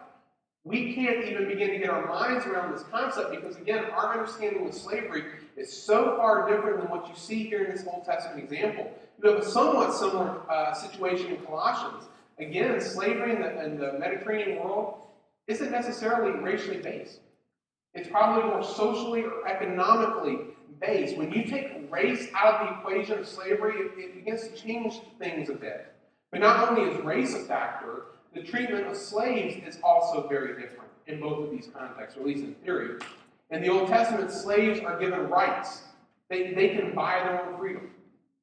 We 0.66 0.93
can't 0.93 1.26
even 1.26 1.47
begin 1.47 1.72
to 1.72 1.78
get 1.78 1.89
our 1.89 2.07
minds 2.07 2.45
around 2.45 2.72
this 2.74 2.84
concept 2.84 3.32
because, 3.32 3.57
again, 3.57 3.86
our 3.86 4.14
understanding 4.18 4.66
of 4.66 4.74
slavery 4.74 5.26
is 5.57 5.72
so 5.72 6.16
far 6.16 6.49
different 6.49 6.80
than 6.80 6.89
what 6.89 7.07
you 7.07 7.16
see 7.16 7.43
here 7.43 7.66
in 7.66 7.72
this 7.72 7.86
Old 7.86 8.05
Testament 8.05 8.43
example. 8.43 8.91
You 9.22 9.30
have 9.30 9.39
a 9.39 9.45
somewhat 9.45 9.93
similar 9.93 10.39
uh, 10.49 10.74
situation 10.74 11.28
in 11.28 11.38
Colossians. 11.38 12.05
Again, 12.39 12.80
slavery 12.80 13.36
in 13.36 13.41
the, 13.41 13.64
in 13.64 13.78
the 13.78 13.93
Mediterranean 13.99 14.59
world 14.59 15.01
isn't 15.47 15.72
necessarily 15.72 16.39
racially 16.39 16.78
based. 16.78 17.20
It's 17.94 18.10
probably 18.10 18.50
more 18.50 18.64
socially 18.64 19.24
or 19.24 19.48
economically 19.48 20.38
based. 20.82 21.18
When 21.18 21.32
you 21.32 21.46
take 21.46 21.91
race 21.91 22.28
out 22.36 22.56
of 22.56 22.68
the 22.68 22.80
equation 22.80 23.20
of 23.20 23.28
slavery, 23.28 23.76
it, 23.78 23.91
it 23.98 24.16
begins 24.16 24.48
to 24.48 24.56
change 24.56 25.00
things 25.20 25.50
a 25.50 25.54
bit. 25.54 25.94
But 26.32 26.41
not 26.41 26.70
only 26.70 26.91
is 26.91 27.04
race 27.04 27.36
a 27.36 27.39
factor, 27.39 28.06
the 28.34 28.41
treatment 28.41 28.88
of 28.88 28.98
slaves 28.98 29.64
is 29.66 29.80
also 29.84 30.28
very 30.28 30.60
different 30.60 30.89
in 31.06 31.20
both 31.20 31.46
of 31.46 31.52
these 31.52 31.70
contexts, 31.72 32.18
or 32.18 32.22
at 32.22 32.28
least 32.28 32.44
in 32.44 32.56
theory. 32.56 33.00
In 33.52 33.62
the 33.62 33.70
Old 33.70 33.88
Testament, 33.88 34.32
slaves 34.32 34.80
are 34.80 35.00
given 35.00 35.30
rights. 35.30 35.84
They, 36.30 36.54
they 36.54 36.70
can 36.70 36.96
buy 36.96 37.20
their 37.20 37.46
own 37.46 37.60
freedom. 37.60 37.91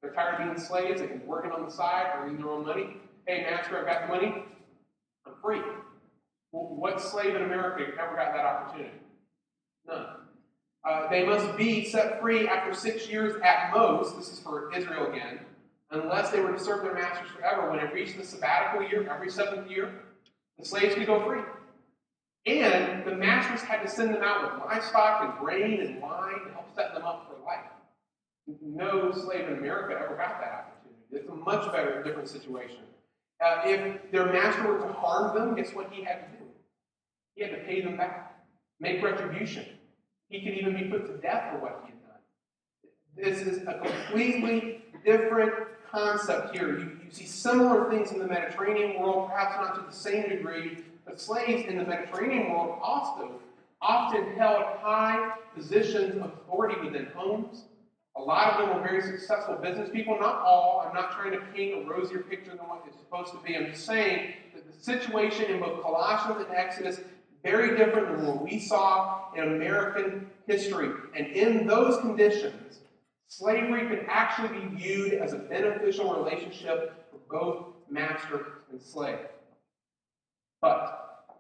They're 0.01 0.13
tired 0.13 0.41
of 0.41 0.47
being 0.47 0.59
slaves. 0.61 1.01
They 1.01 1.09
can 1.09 1.27
work 1.27 1.45
it 1.45 1.53
on 1.53 1.65
the 1.65 1.71
side, 1.71 2.13
earning 2.17 2.37
their 2.37 2.51
own 2.51 2.65
money. 2.65 2.97
Hey, 3.27 3.43
master, 3.51 3.79
I've 3.79 3.87
got 3.87 4.03
the 4.03 4.15
money. 4.15 4.45
I'm 5.27 5.33
free. 5.43 5.61
Well, 6.53 6.75
what 6.77 7.01
slave 7.01 7.35
in 7.35 7.43
America 7.43 7.93
ever 8.01 8.15
got 8.15 8.33
that 8.33 8.45
opportunity? 8.45 9.00
None. 9.87 10.07
Uh, 10.85 11.09
they 11.11 11.25
must 11.27 11.57
be 11.57 11.85
set 11.85 12.21
free 12.21 12.49
after 12.49 12.75
six 12.75 13.09
years 13.09 13.41
at 13.43 13.73
most. 13.75 14.17
This 14.17 14.33
is 14.33 14.39
for 14.39 14.73
Israel 14.75 15.13
again, 15.13 15.41
unless 15.91 16.31
they 16.31 16.41
were 16.41 16.53
to 16.53 16.59
serve 16.59 16.83
their 16.83 16.95
masters 16.95 17.31
forever. 17.31 17.71
When 17.71 17.81
it 17.81 17.93
reached 17.93 18.17
the 18.17 18.25
sabbatical 18.25 18.89
year, 18.89 19.09
every 19.11 19.31
seventh 19.31 19.71
year, 19.71 19.93
the 20.59 20.65
slaves 20.65 20.95
could 20.95 21.07
go 21.07 21.25
free. 21.27 21.43
And 22.47 23.05
the 23.05 23.15
masters 23.15 23.61
had 23.61 23.83
to 23.83 23.89
send 23.89 24.15
them 24.15 24.23
out 24.23 24.43
with 24.43 24.65
livestock 24.65 25.23
and 25.23 25.39
grain 25.39 25.81
and 25.83 26.01
wine 26.01 26.47
to 26.47 26.53
help 26.53 26.75
set 26.75 26.95
them 26.95 27.05
up 27.05 27.29
for 27.29 27.45
life. 27.45 27.67
No 28.63 29.13
slave 29.13 29.49
in 29.49 29.59
America 29.59 29.95
ever 30.03 30.17
got 30.17 30.41
that 30.41 30.67
opportunity. 30.67 31.05
It's 31.13 31.29
a 31.29 31.35
much 31.35 31.71
better, 31.73 32.03
different 32.03 32.29
situation. 32.29 32.79
Uh, 33.45 33.63
if 33.65 34.11
their 34.11 34.33
master 34.33 34.73
were 34.73 34.79
to 34.87 34.93
harm 34.93 35.37
them, 35.37 35.55
guess 35.55 35.75
what 35.75 35.91
he 35.93 36.03
had 36.03 36.21
to 36.21 36.39
do? 36.39 36.45
He 37.35 37.43
had 37.43 37.51
to 37.53 37.59
pay 37.65 37.81
them 37.83 37.97
back, 37.97 38.30
make 38.81 39.03
retribution. 39.03 39.67
He 40.29 40.41
could 40.43 40.55
even 40.55 40.77
be 40.77 40.85
put 40.85 41.07
to 41.07 41.19
death 41.19 41.53
for 41.53 41.59
what 41.59 41.85
he 41.85 41.93
had 41.93 42.03
done. 42.03 42.21
This 43.17 43.47
is 43.47 43.67
a 43.67 43.75
completely 43.79 44.83
different 45.05 45.53
concept 45.91 46.55
here. 46.57 46.79
You, 46.79 46.99
you 47.05 47.11
see 47.11 47.27
similar 47.27 47.91
things 47.91 48.13
in 48.13 48.19
the 48.19 48.27
Mediterranean 48.27 49.01
world, 49.01 49.29
perhaps 49.29 49.57
not 49.57 49.75
to 49.77 49.83
the 49.83 49.93
same 49.93 50.29
degree, 50.29 50.79
but 51.05 51.21
slaves 51.21 51.69
in 51.69 51.79
the 51.79 51.85
Mediterranean 51.85 52.51
world 52.51 52.79
also 52.83 53.33
often 53.83 54.35
held 54.37 54.63
high 54.81 55.33
positions 55.55 56.17
of 56.17 56.33
authority 56.33 56.81
within 56.81 57.07
homes. 57.15 57.65
A 58.17 58.21
lot 58.21 58.53
of 58.53 58.59
them 58.61 58.77
were 58.77 58.83
very 58.83 59.01
successful 59.01 59.57
business 59.57 59.89
people. 59.91 60.19
Not 60.19 60.43
all. 60.43 60.85
I'm 60.87 60.95
not 60.95 61.13
trying 61.13 61.33
to 61.33 61.41
paint 61.55 61.83
a 61.83 61.91
rosier 61.91 62.19
picture 62.19 62.51
than 62.51 62.59
what 62.69 62.85
it's 62.87 62.99
supposed 62.99 63.33
to 63.33 63.39
be. 63.39 63.57
I'm 63.57 63.67
just 63.67 63.87
saying 63.87 64.35
that 64.55 64.67
the 64.67 64.85
situation 64.85 65.47
in 65.47 65.61
both 65.61 65.81
Colossians 65.83 66.45
and 66.47 66.55
Exodus 66.55 67.01
very 67.43 67.77
different 67.77 68.09
than 68.09 68.27
what 68.27 68.43
we 68.43 68.59
saw 68.59 69.33
in 69.35 69.45
American 69.45 70.31
history. 70.47 70.91
And 71.17 71.27
in 71.29 71.67
those 71.67 72.01
conditions, 72.01 72.81
slavery 73.29 73.89
could 73.89 74.07
actually 74.09 74.61
be 74.61 74.77
viewed 74.77 75.15
as 75.15 75.33
a 75.33 75.39
beneficial 75.39 76.15
relationship 76.15 77.07
for 77.11 77.19
both 77.31 77.67
master 77.89 78.63
and 78.71 78.81
slave. 78.81 79.19
But, 80.61 81.37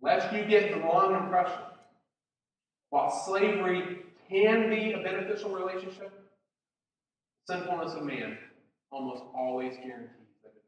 lest 0.00 0.32
you 0.34 0.44
get 0.44 0.74
the 0.74 0.80
wrong 0.80 1.14
impression, 1.14 1.60
while 2.90 3.10
slavery 3.24 4.00
can 4.28 4.68
be 4.68 4.92
a 4.92 5.02
beneficial 5.02 5.50
relationship, 5.50 6.12
sinfulness 7.46 7.94
of 7.94 8.04
man 8.04 8.38
almost 8.90 9.22
always 9.34 9.74
guarantees 9.76 10.36
that 10.42 10.52
it 10.54 10.62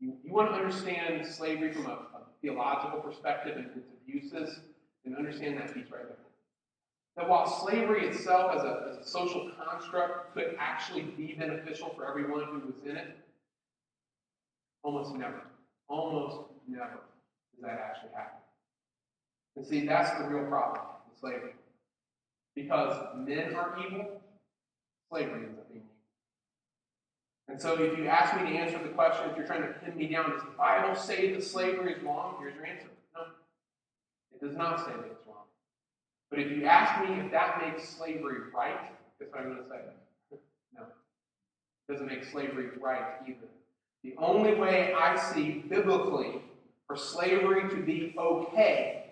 is. 0.00 0.08
You, 0.08 0.16
you 0.24 0.32
want 0.32 0.50
to 0.50 0.56
understand 0.56 1.26
slavery 1.26 1.72
from 1.72 1.86
a, 1.86 1.98
a 2.11 2.11
theological 2.42 3.00
perspective 3.00 3.56
and 3.56 3.66
its 3.76 3.88
abuses, 4.02 4.60
and 5.04 5.16
understand 5.16 5.58
that 5.58 5.72
piece 5.74 5.90
right 5.90 6.06
there. 6.06 6.16
That 7.16 7.28
while 7.28 7.46
slavery 7.46 8.08
itself 8.08 8.56
as 8.56 8.62
a, 8.62 8.88
as 8.90 9.06
a 9.06 9.08
social 9.08 9.50
construct 9.56 10.34
could 10.34 10.56
actually 10.58 11.02
be 11.02 11.34
beneficial 11.38 11.92
for 11.94 12.08
everyone 12.08 12.44
who 12.44 12.66
was 12.66 12.74
in 12.84 12.96
it, 12.96 13.16
almost 14.82 15.14
never, 15.14 15.42
almost 15.88 16.48
never 16.66 17.00
does 17.54 17.62
that 17.62 17.80
actually 17.80 18.10
happen. 18.14 18.38
And 19.56 19.66
see, 19.66 19.86
that's 19.86 20.10
the 20.18 20.28
real 20.28 20.46
problem 20.46 20.82
with 21.08 21.18
slavery. 21.20 21.52
Because 22.54 22.96
men 23.16 23.54
are 23.54 23.78
evil, 23.86 24.20
slavery 25.10 25.48
evil. 25.50 25.61
And 27.52 27.60
so 27.60 27.74
if 27.74 27.98
you 27.98 28.06
ask 28.06 28.34
me 28.40 28.50
to 28.50 28.56
answer 28.56 28.82
the 28.82 28.88
question, 28.88 29.28
if 29.28 29.36
you're 29.36 29.46
trying 29.46 29.60
to 29.60 29.68
pin 29.68 29.94
me 29.94 30.06
down, 30.06 30.30
does 30.30 30.40
the 30.40 30.56
Bible 30.56 30.94
say 30.94 31.34
that 31.34 31.44
slavery 31.44 31.92
is 31.92 32.02
wrong? 32.02 32.36
Here's 32.40 32.54
your 32.54 32.64
answer. 32.64 32.86
No. 33.14 33.24
It 34.34 34.42
does 34.42 34.56
not 34.56 34.78
say 34.78 34.92
that 34.92 35.04
it's 35.04 35.26
wrong. 35.26 35.44
But 36.30 36.38
if 36.38 36.50
you 36.50 36.64
ask 36.64 37.06
me 37.06 37.20
if 37.20 37.30
that 37.30 37.60
makes 37.60 37.90
slavery 37.90 38.38
right, 38.56 38.78
guess 39.18 39.28
what 39.30 39.42
I'm 39.42 39.50
going 39.50 39.62
to 39.62 39.68
say? 39.68 39.80
No. 40.74 40.80
It 40.80 41.92
doesn't 41.92 42.06
make 42.06 42.24
slavery 42.24 42.68
right 42.80 43.20
either. 43.28 43.36
The 44.02 44.14
only 44.16 44.54
way 44.54 44.94
I 44.94 45.18
see 45.18 45.62
biblically 45.68 46.40
for 46.86 46.96
slavery 46.96 47.68
to 47.68 47.76
be 47.76 48.14
okay 48.16 49.10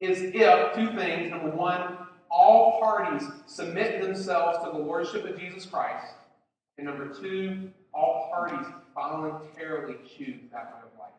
is 0.00 0.20
if 0.32 0.74
two 0.76 0.92
things. 0.94 1.28
Number 1.28 1.50
one, 1.50 1.96
all 2.30 2.78
parties 2.78 3.28
submit 3.46 4.00
themselves 4.00 4.58
to 4.64 4.70
the 4.70 4.78
lordship 4.78 5.24
of 5.24 5.40
Jesus 5.40 5.66
Christ. 5.66 6.14
And 6.78 6.86
number 6.86 7.08
two, 7.08 7.70
all 7.92 8.30
parties 8.32 8.66
voluntarily 8.94 9.96
choose 10.16 10.40
that 10.52 10.74
way 10.74 10.80
of 10.82 10.98
life. 10.98 11.12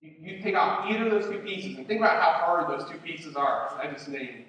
You, 0.00 0.12
you 0.20 0.42
take 0.42 0.54
out 0.54 0.90
either 0.90 1.06
of 1.06 1.10
those 1.10 1.30
two 1.30 1.40
pieces, 1.40 1.76
and 1.78 1.86
think 1.86 2.00
about 2.00 2.20
how 2.22 2.44
hard 2.44 2.68
those 2.68 2.88
two 2.88 2.98
pieces 2.98 3.36
are. 3.36 3.70
I 3.82 3.90
just 3.90 4.08
named. 4.08 4.44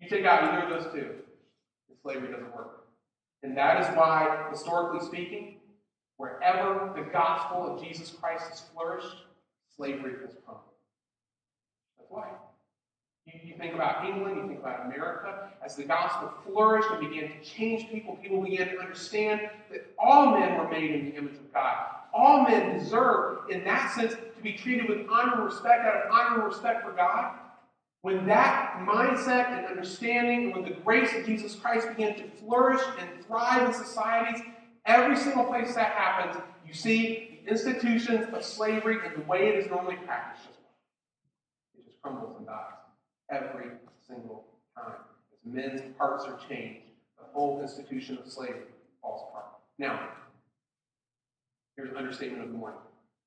You 0.00 0.08
take 0.08 0.24
out 0.24 0.42
either 0.44 0.66
of 0.66 0.82
those 0.82 0.92
two, 0.92 1.14
slavery 2.02 2.32
doesn't 2.32 2.54
work. 2.54 2.84
And 3.42 3.56
that 3.56 3.80
is 3.80 3.96
why, 3.96 4.46
historically 4.50 5.06
speaking, 5.06 5.56
wherever 6.16 6.92
the 6.94 7.02
gospel 7.10 7.74
of 7.74 7.82
Jesus 7.82 8.10
Christ 8.10 8.48
has 8.50 8.60
flourished, 8.72 9.24
slavery 9.76 10.14
has 10.22 10.34
crumbled. 10.44 10.64
That's 11.98 12.10
why. 12.10 12.28
You, 13.44 13.54
think 13.54 13.74
about 13.74 14.04
England, 14.04 14.36
you 14.36 14.48
think 14.48 14.60
about 14.60 14.86
America. 14.86 15.50
As 15.64 15.76
the 15.76 15.84
gospel 15.84 16.32
flourished 16.44 16.88
and 16.90 17.00
began 17.00 17.30
to 17.30 17.44
change 17.44 17.90
people, 17.90 18.16
people 18.16 18.42
began 18.42 18.68
to 18.68 18.78
understand 18.78 19.50
that 19.70 19.86
all 19.98 20.38
men 20.38 20.56
were 20.56 20.68
made 20.68 20.90
in 20.90 21.06
the 21.06 21.16
image 21.16 21.34
of 21.34 21.52
God. 21.52 21.76
All 22.12 22.42
men 22.44 22.78
deserve, 22.78 23.50
in 23.50 23.64
that 23.64 23.92
sense, 23.94 24.14
to 24.14 24.42
be 24.42 24.54
treated 24.54 24.88
with 24.88 25.06
honor 25.08 25.34
and 25.34 25.44
respect 25.44 25.84
out 25.84 26.06
of 26.06 26.12
honor 26.12 26.36
and 26.36 26.44
respect 26.44 26.84
for 26.84 26.92
God. 26.92 27.34
When 28.02 28.26
that 28.26 28.76
mindset 28.80 29.58
and 29.58 29.66
understanding, 29.66 30.44
and 30.46 30.54
when 30.54 30.64
the 30.64 30.80
grace 30.80 31.14
of 31.14 31.26
Jesus 31.26 31.54
Christ 31.54 31.88
began 31.88 32.16
to 32.16 32.24
flourish 32.42 32.80
and 32.98 33.08
thrive 33.26 33.68
in 33.68 33.74
societies, 33.74 34.42
every 34.86 35.16
single 35.16 35.44
place 35.44 35.74
that 35.74 35.92
happens, 35.92 36.42
you 36.66 36.72
see 36.72 37.40
the 37.44 37.50
institutions 37.50 38.26
of 38.32 38.44
slavery 38.44 38.98
and 39.04 39.14
the 39.14 39.26
way 39.28 39.48
it 39.48 39.56
is 39.56 39.70
normally 39.70 39.96
practiced 40.06 40.48
it 41.80 41.86
just 41.86 42.02
crumbles 42.02 42.36
every 43.30 43.70
single 44.06 44.44
time. 44.76 44.94
As 45.32 45.52
men's 45.52 45.82
hearts 45.98 46.24
are 46.24 46.38
changed, 46.48 46.82
the 47.18 47.24
whole 47.32 47.60
institution 47.62 48.18
of 48.18 48.30
slavery 48.30 48.62
falls 49.00 49.28
apart. 49.30 49.46
Now, 49.78 50.08
here's 51.76 51.90
an 51.90 51.96
understatement 51.96 52.44
of 52.44 52.52
the 52.52 52.58
morning. 52.58 52.80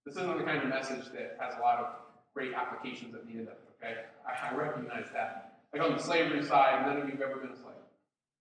This 0.06 0.16
isn't 0.18 0.38
the 0.38 0.44
kind 0.44 0.62
of 0.62 0.70
message 0.70 1.06
that 1.14 1.38
has 1.40 1.56
a 1.58 1.62
lot 1.62 1.80
of 1.80 1.86
great 2.34 2.54
applications 2.54 3.16
at 3.16 3.26
the 3.26 3.32
end 3.32 3.48
of 3.48 3.54
it, 3.54 3.62
okay? 3.82 3.96
I, 4.28 4.50
I 4.50 4.56
recognize 4.56 5.06
that. 5.14 5.60
Like 5.72 5.82
on 5.82 5.96
the 5.96 6.04
slavery 6.04 6.44
side, 6.44 6.86
none 6.86 6.98
of 6.98 7.06
you 7.06 7.12
have 7.14 7.22
ever 7.22 7.40
been 7.40 7.52
a 7.52 7.56
slave. 7.56 7.76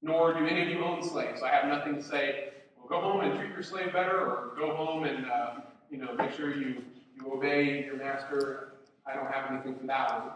Nor 0.02 0.34
do 0.34 0.46
any 0.46 0.62
of 0.62 0.68
you 0.68 0.84
own 0.84 1.02
slaves. 1.02 1.40
So 1.40 1.46
I 1.46 1.50
have 1.50 1.68
nothing 1.68 1.94
to 1.94 2.02
say, 2.02 2.48
well, 2.76 2.88
go 2.88 3.00
home 3.00 3.20
and 3.20 3.38
treat 3.38 3.50
your 3.50 3.62
slave 3.62 3.92
better, 3.92 4.18
or 4.18 4.52
go 4.58 4.74
home 4.74 5.04
and, 5.04 5.26
uh, 5.30 5.54
you 5.90 5.98
know, 5.98 6.12
make 6.14 6.32
sure 6.32 6.54
you, 6.54 6.82
you 7.16 7.32
obey 7.32 7.84
your 7.84 7.96
master. 7.96 8.72
I 9.06 9.14
don't 9.14 9.30
have 9.30 9.50
anything 9.50 9.76
for 9.78 9.86
that 9.86 10.20
one. 10.20 10.32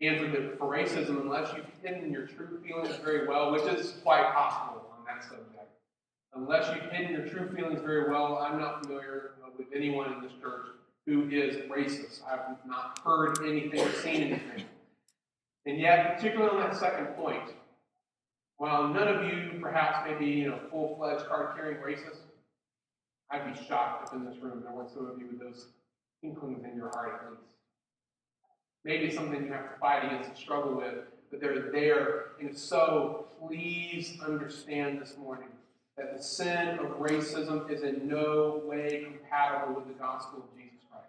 And 0.00 0.20
for, 0.20 0.26
the, 0.26 0.56
for 0.58 0.66
racism, 0.70 1.20
unless 1.20 1.54
you've 1.56 1.66
hidden 1.82 2.12
your 2.12 2.26
true 2.26 2.60
feelings 2.66 2.96
very 2.96 3.26
well, 3.26 3.50
which 3.50 3.62
is 3.62 3.94
quite 4.02 4.30
possible 4.34 4.84
on 4.92 5.04
that 5.06 5.24
subject, 5.24 5.70
unless 6.34 6.74
you've 6.74 6.90
hidden 6.90 7.12
your 7.12 7.26
true 7.26 7.48
feelings 7.56 7.80
very 7.80 8.10
well, 8.10 8.36
I'm 8.36 8.58
not 8.58 8.82
familiar 8.82 9.32
uh, 9.42 9.48
with 9.56 9.68
anyone 9.74 10.12
in 10.12 10.20
this 10.20 10.32
church 10.40 10.66
who 11.06 11.28
is 11.30 11.56
racist. 11.70 12.20
I've 12.30 12.56
not 12.66 12.98
heard 13.04 13.38
anything 13.46 13.80
or 13.80 13.90
seen 13.92 14.22
anything. 14.22 14.64
And 15.64 15.78
yet, 15.78 16.16
particularly 16.16 16.50
on 16.50 16.60
that 16.60 16.76
second 16.76 17.06
point, 17.16 17.54
while 18.58 18.88
none 18.88 19.08
of 19.08 19.24
you 19.24 19.58
perhaps 19.60 20.08
may 20.08 20.18
be, 20.18 20.30
you 20.32 20.48
know, 20.48 20.58
full-fledged 20.70 21.26
card-carrying 21.26 21.80
racists, 21.80 22.18
I'd 23.30 23.52
be 23.52 23.64
shocked 23.64 24.08
if 24.08 24.14
in 24.14 24.24
this 24.24 24.36
room 24.42 24.62
there 24.62 24.72
weren't 24.72 24.90
some 24.90 25.06
of 25.06 25.18
you 25.18 25.26
with 25.28 25.40
those 25.40 25.66
inklings 26.22 26.64
in 26.64 26.76
your 26.76 26.90
heart 26.90 27.20
at 27.24 27.30
least. 27.30 27.55
Maybe 28.86 29.10
something 29.10 29.44
you 29.44 29.52
have 29.52 29.72
to 29.72 29.80
fight 29.80 30.04
against 30.04 30.28
and 30.28 30.38
struggle 30.38 30.76
with, 30.76 30.94
but 31.32 31.40
they're 31.40 31.72
there. 31.72 32.26
And 32.38 32.50
if 32.50 32.56
so, 32.56 33.26
please 33.40 34.16
understand 34.24 35.00
this 35.00 35.16
morning 35.18 35.48
that 35.96 36.16
the 36.16 36.22
sin 36.22 36.78
of 36.78 37.00
racism 37.00 37.68
is 37.68 37.82
in 37.82 38.06
no 38.06 38.62
way 38.64 39.04
compatible 39.04 39.74
with 39.74 39.88
the 39.88 39.94
gospel 39.94 40.38
of 40.38 40.56
Jesus 40.56 40.86
Christ. 40.88 41.08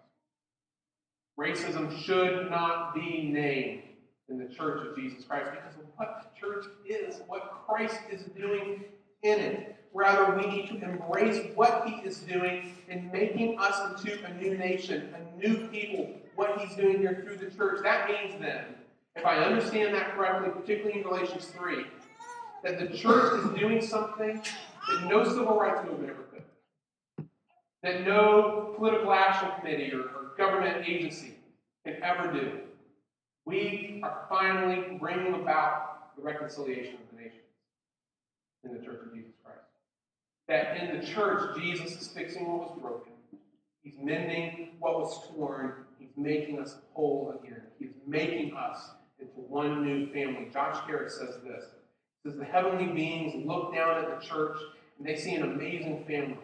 Racism 1.38 1.96
should 2.02 2.50
not 2.50 2.96
be 2.96 3.30
named 3.32 3.82
in 4.28 4.38
the 4.38 4.52
church 4.52 4.84
of 4.84 4.96
Jesus 4.96 5.24
Christ 5.24 5.52
because 5.52 5.76
of 5.76 5.84
what 5.94 6.34
the 6.34 6.40
church 6.40 6.64
is, 6.84 7.20
what 7.28 7.62
Christ 7.64 8.00
is 8.10 8.22
doing 8.36 8.86
in 9.22 9.38
it. 9.38 9.76
Rather, 9.94 10.36
we 10.36 10.46
need 10.46 10.68
to 10.70 10.82
embrace 10.82 11.46
what 11.54 11.86
he 11.86 11.94
is 12.06 12.18
doing 12.18 12.74
in 12.88 13.08
making 13.12 13.56
us 13.60 14.04
into 14.04 14.18
a 14.24 14.34
new 14.34 14.58
nation, 14.58 15.14
a 15.14 15.38
new 15.38 15.68
people, 15.68 16.16
what 16.38 16.60
he's 16.60 16.76
doing 16.76 16.98
here 16.98 17.20
through 17.24 17.36
the 17.36 17.54
church. 17.54 17.80
That 17.82 18.08
means 18.08 18.40
then, 18.40 18.66
if 19.16 19.26
I 19.26 19.38
understand 19.38 19.92
that 19.94 20.14
correctly, 20.14 20.50
particularly 20.50 20.98
in 20.98 21.02
Galatians 21.02 21.46
3, 21.46 21.84
that 22.62 22.78
the 22.78 22.96
church 22.96 23.44
is 23.44 23.58
doing 23.58 23.82
something 23.82 24.36
that 24.36 25.08
no 25.08 25.24
civil 25.24 25.58
rights 25.58 25.84
movement 25.84 26.10
ever 26.10 26.22
could, 26.22 27.26
that 27.82 28.06
no 28.06 28.72
political 28.76 29.12
action 29.12 29.48
committee 29.58 29.92
or, 29.92 30.02
or 30.02 30.34
government 30.38 30.88
agency 30.88 31.34
can 31.84 32.00
ever 32.04 32.32
do. 32.32 32.60
We 33.44 34.00
are 34.04 34.26
finally 34.28 34.96
bringing 34.96 35.34
about 35.34 36.14
the 36.16 36.22
reconciliation 36.22 36.94
of 36.94 37.16
the 37.16 37.20
nations 37.20 37.42
in 38.62 38.74
the 38.74 38.78
church 38.78 39.00
of 39.04 39.12
Jesus 39.12 39.32
Christ. 39.44 39.58
That 40.46 40.76
in 40.76 41.00
the 41.00 41.04
church, 41.04 41.58
Jesus 41.60 42.00
is 42.00 42.06
fixing 42.06 42.46
what 42.46 42.70
was 42.70 42.80
broken. 42.80 43.12
He's 43.82 43.94
mending 44.00 44.76
what 44.78 45.00
was 45.00 45.28
torn. 45.34 45.72
Making 46.18 46.58
us 46.58 46.78
whole 46.94 47.40
again. 47.40 47.62
He's 47.78 47.92
making 48.04 48.56
us 48.56 48.90
into 49.20 49.34
one 49.36 49.84
new 49.84 50.12
family. 50.12 50.48
Josh 50.52 50.76
Garrett 50.88 51.12
says 51.12 51.36
this. 51.44 51.64
He 52.24 52.30
says 52.30 52.38
the 52.38 52.44
heavenly 52.44 52.86
beings 52.92 53.46
look 53.46 53.72
down 53.72 54.04
at 54.04 54.20
the 54.20 54.26
church 54.26 54.58
and 54.98 55.06
they 55.06 55.14
see 55.14 55.36
an 55.36 55.44
amazing 55.44 56.04
family. 56.08 56.38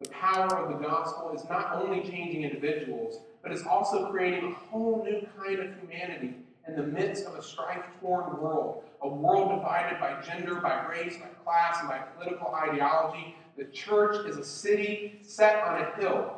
The 0.00 0.08
power 0.10 0.56
of 0.56 0.68
the 0.68 0.86
gospel 0.86 1.32
is 1.34 1.42
not 1.48 1.74
only 1.74 2.08
changing 2.08 2.44
individuals, 2.44 3.18
but 3.42 3.50
it's 3.50 3.66
also 3.66 4.08
creating 4.12 4.52
a 4.52 4.54
whole 4.70 5.04
new 5.04 5.26
kind 5.36 5.58
of 5.58 5.74
humanity 5.80 6.36
in 6.68 6.76
the 6.76 6.84
midst 6.84 7.26
of 7.26 7.34
a 7.34 7.42
strife 7.42 7.82
torn 8.00 8.40
world, 8.40 8.84
a 9.02 9.08
world 9.08 9.50
divided 9.50 9.98
by 9.98 10.20
gender, 10.22 10.56
by 10.60 10.86
race, 10.86 11.16
by 11.16 11.26
class, 11.44 11.78
and 11.80 11.88
by 11.88 11.98
political 11.98 12.54
ideology. 12.54 13.34
The 13.56 13.64
church 13.64 14.24
is 14.26 14.36
a 14.36 14.44
city 14.44 15.18
set 15.22 15.64
on 15.64 15.82
a 15.82 16.00
hill 16.00 16.37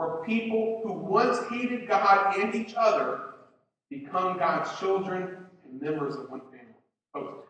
where 0.00 0.24
people 0.24 0.80
who 0.82 0.94
once 0.94 1.38
hated 1.50 1.86
God 1.86 2.34
and 2.38 2.54
each 2.54 2.72
other 2.74 3.34
become 3.90 4.38
God's 4.38 4.78
children 4.78 5.36
and 5.62 5.78
members 5.78 6.14
of 6.14 6.30
one 6.30 6.40
family. 6.40 6.72
Folks, 7.12 7.46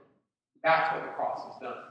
that's 0.65 0.93
what 0.93 1.05
the 1.05 1.11
cross 1.11 1.45
has 1.45 1.63
done. 1.63 1.85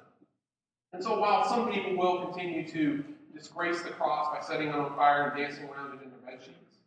And 0.92 1.02
so 1.02 1.18
while 1.18 1.48
some 1.48 1.72
people 1.72 1.96
will 1.96 2.26
continue 2.26 2.68
to 2.72 3.06
disgrace 3.34 3.82
the 3.84 3.92
cross 3.92 4.36
by 4.38 4.46
setting 4.46 4.68
it 4.68 4.76
on 4.76 4.94
fire 4.98 5.30
and 5.30 5.38
dancing 5.42 5.64
around 5.64 5.98
it 5.98 6.04
in 6.04 6.10
their 6.10 6.20
bed 6.30 6.44
sheets, 6.44 6.80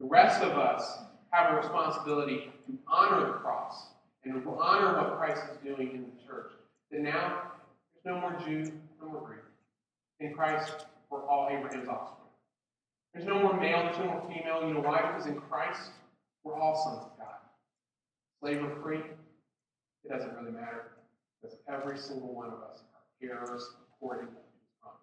the 0.00 0.06
rest 0.06 0.42
of 0.42 0.58
us 0.58 0.98
have 1.30 1.52
a 1.52 1.56
responsibility 1.56 2.50
to 2.66 2.76
honor 2.88 3.28
the 3.28 3.34
cross 3.34 3.90
and 4.24 4.42
to 4.42 4.58
honor 4.60 5.00
what 5.00 5.18
Christ 5.18 5.42
is 5.52 5.58
doing 5.62 5.92
in 5.92 6.02
the 6.02 6.26
church. 6.26 6.50
That 6.90 7.02
now 7.02 7.42
there's 7.94 8.16
no 8.16 8.20
more 8.20 8.36
Jew, 8.44 8.72
no 9.00 9.08
more 9.08 9.20
Greek. 9.20 9.38
In 10.18 10.34
Christ, 10.34 10.86
we're 11.10 11.24
all 11.28 11.48
Abraham's 11.52 11.88
offspring. 11.88 12.23
There's 13.14 13.26
no 13.26 13.38
more 13.38 13.58
male, 13.58 13.84
there's 13.84 13.98
no 13.98 14.06
more 14.06 14.24
female. 14.26 14.66
You 14.66 14.74
know 14.74 14.80
why? 14.80 15.12
Because 15.12 15.26
in 15.26 15.40
Christ, 15.40 15.92
we're 16.42 16.58
all 16.58 16.74
sons 16.82 17.06
of 17.06 17.16
God. 17.16 17.38
Slave 18.40 18.62
or 18.62 18.74
free, 18.82 18.98
it 18.98 20.08
doesn't 20.08 20.34
really 20.34 20.50
matter. 20.50 20.90
Because 21.40 21.56
every 21.68 21.96
single 21.96 22.34
one 22.34 22.48
of 22.48 22.54
us 22.54 22.80
are 22.92 23.28
heirs 23.28 23.70
according 23.86 24.26
to 24.26 24.32
his 24.32 24.66
promise. 24.82 25.00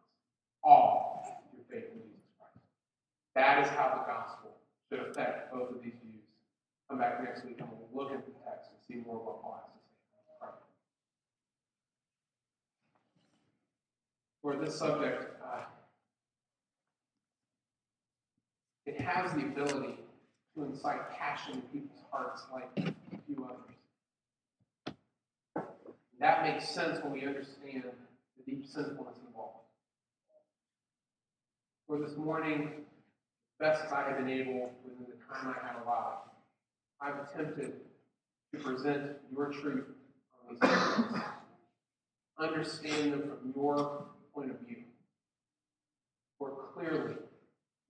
All 0.62 1.42
through 1.52 1.64
faith 1.70 1.88
in 1.90 2.02
Jesus 2.04 2.28
Christ. 2.38 2.60
That 3.36 3.64
is 3.64 3.70
how 3.70 4.04
the 4.04 4.12
gospel 4.12 4.52
should 4.90 5.00
affect 5.08 5.54
both 5.54 5.72
of 5.72 5.82
these 5.82 5.94
views 6.04 6.22
come 6.92 7.00
back 7.00 7.24
next 7.24 7.46
week 7.46 7.56
and 7.60 7.70
we'll 7.72 8.04
look 8.04 8.12
at 8.12 8.26
the 8.26 8.34
text 8.44 8.72
and 8.72 8.80
see 8.86 9.02
more 9.08 9.16
of 9.16 9.26
what 9.26 9.42
Paul 9.42 9.64
has 9.64 9.72
to 9.72 9.80
say. 9.80 10.52
For 14.42 14.58
this 14.58 14.78
subject, 14.78 15.40
uh, 15.42 15.62
it 18.86 19.00
has 19.00 19.32
the 19.34 19.42
ability 19.42 19.98
to 20.56 20.64
incite 20.64 21.10
passion 21.12 21.54
in 21.54 21.62
people's 21.62 22.04
hearts 22.12 22.44
like 22.52 22.70
a 22.78 23.18
few 23.26 23.46
others. 23.46 23.76
That 26.20 26.44
makes 26.44 26.70
sense 26.70 27.04
when 27.04 27.14
we 27.14 27.26
understand 27.26 27.84
the 27.84 28.44
deep 28.46 28.66
sinfulness 28.66 29.16
involved. 29.26 29.58
For 31.88 32.00
this 32.00 32.16
morning, 32.18 32.86
best 33.60 33.86
as 33.86 33.92
I 33.92 34.04
have 34.04 34.18
been 34.18 34.30
able 34.30 34.72
within 34.84 35.06
the 35.08 35.34
time 35.34 35.56
I 35.56 35.68
had 35.68 35.82
allowed, 35.84 36.20
I've 37.02 37.28
attempted 37.28 37.74
to 38.54 38.60
present 38.60 39.14
your 39.36 39.48
truth 39.52 39.86
on 40.48 40.58
these 40.62 40.70
subjects. 40.70 41.28
Understand 42.40 43.14
them 43.14 43.22
from 43.22 43.54
your 43.56 44.06
point 44.34 44.52
of 44.52 44.60
view. 44.60 44.84
For 46.38 46.52
clearly, 46.74 47.16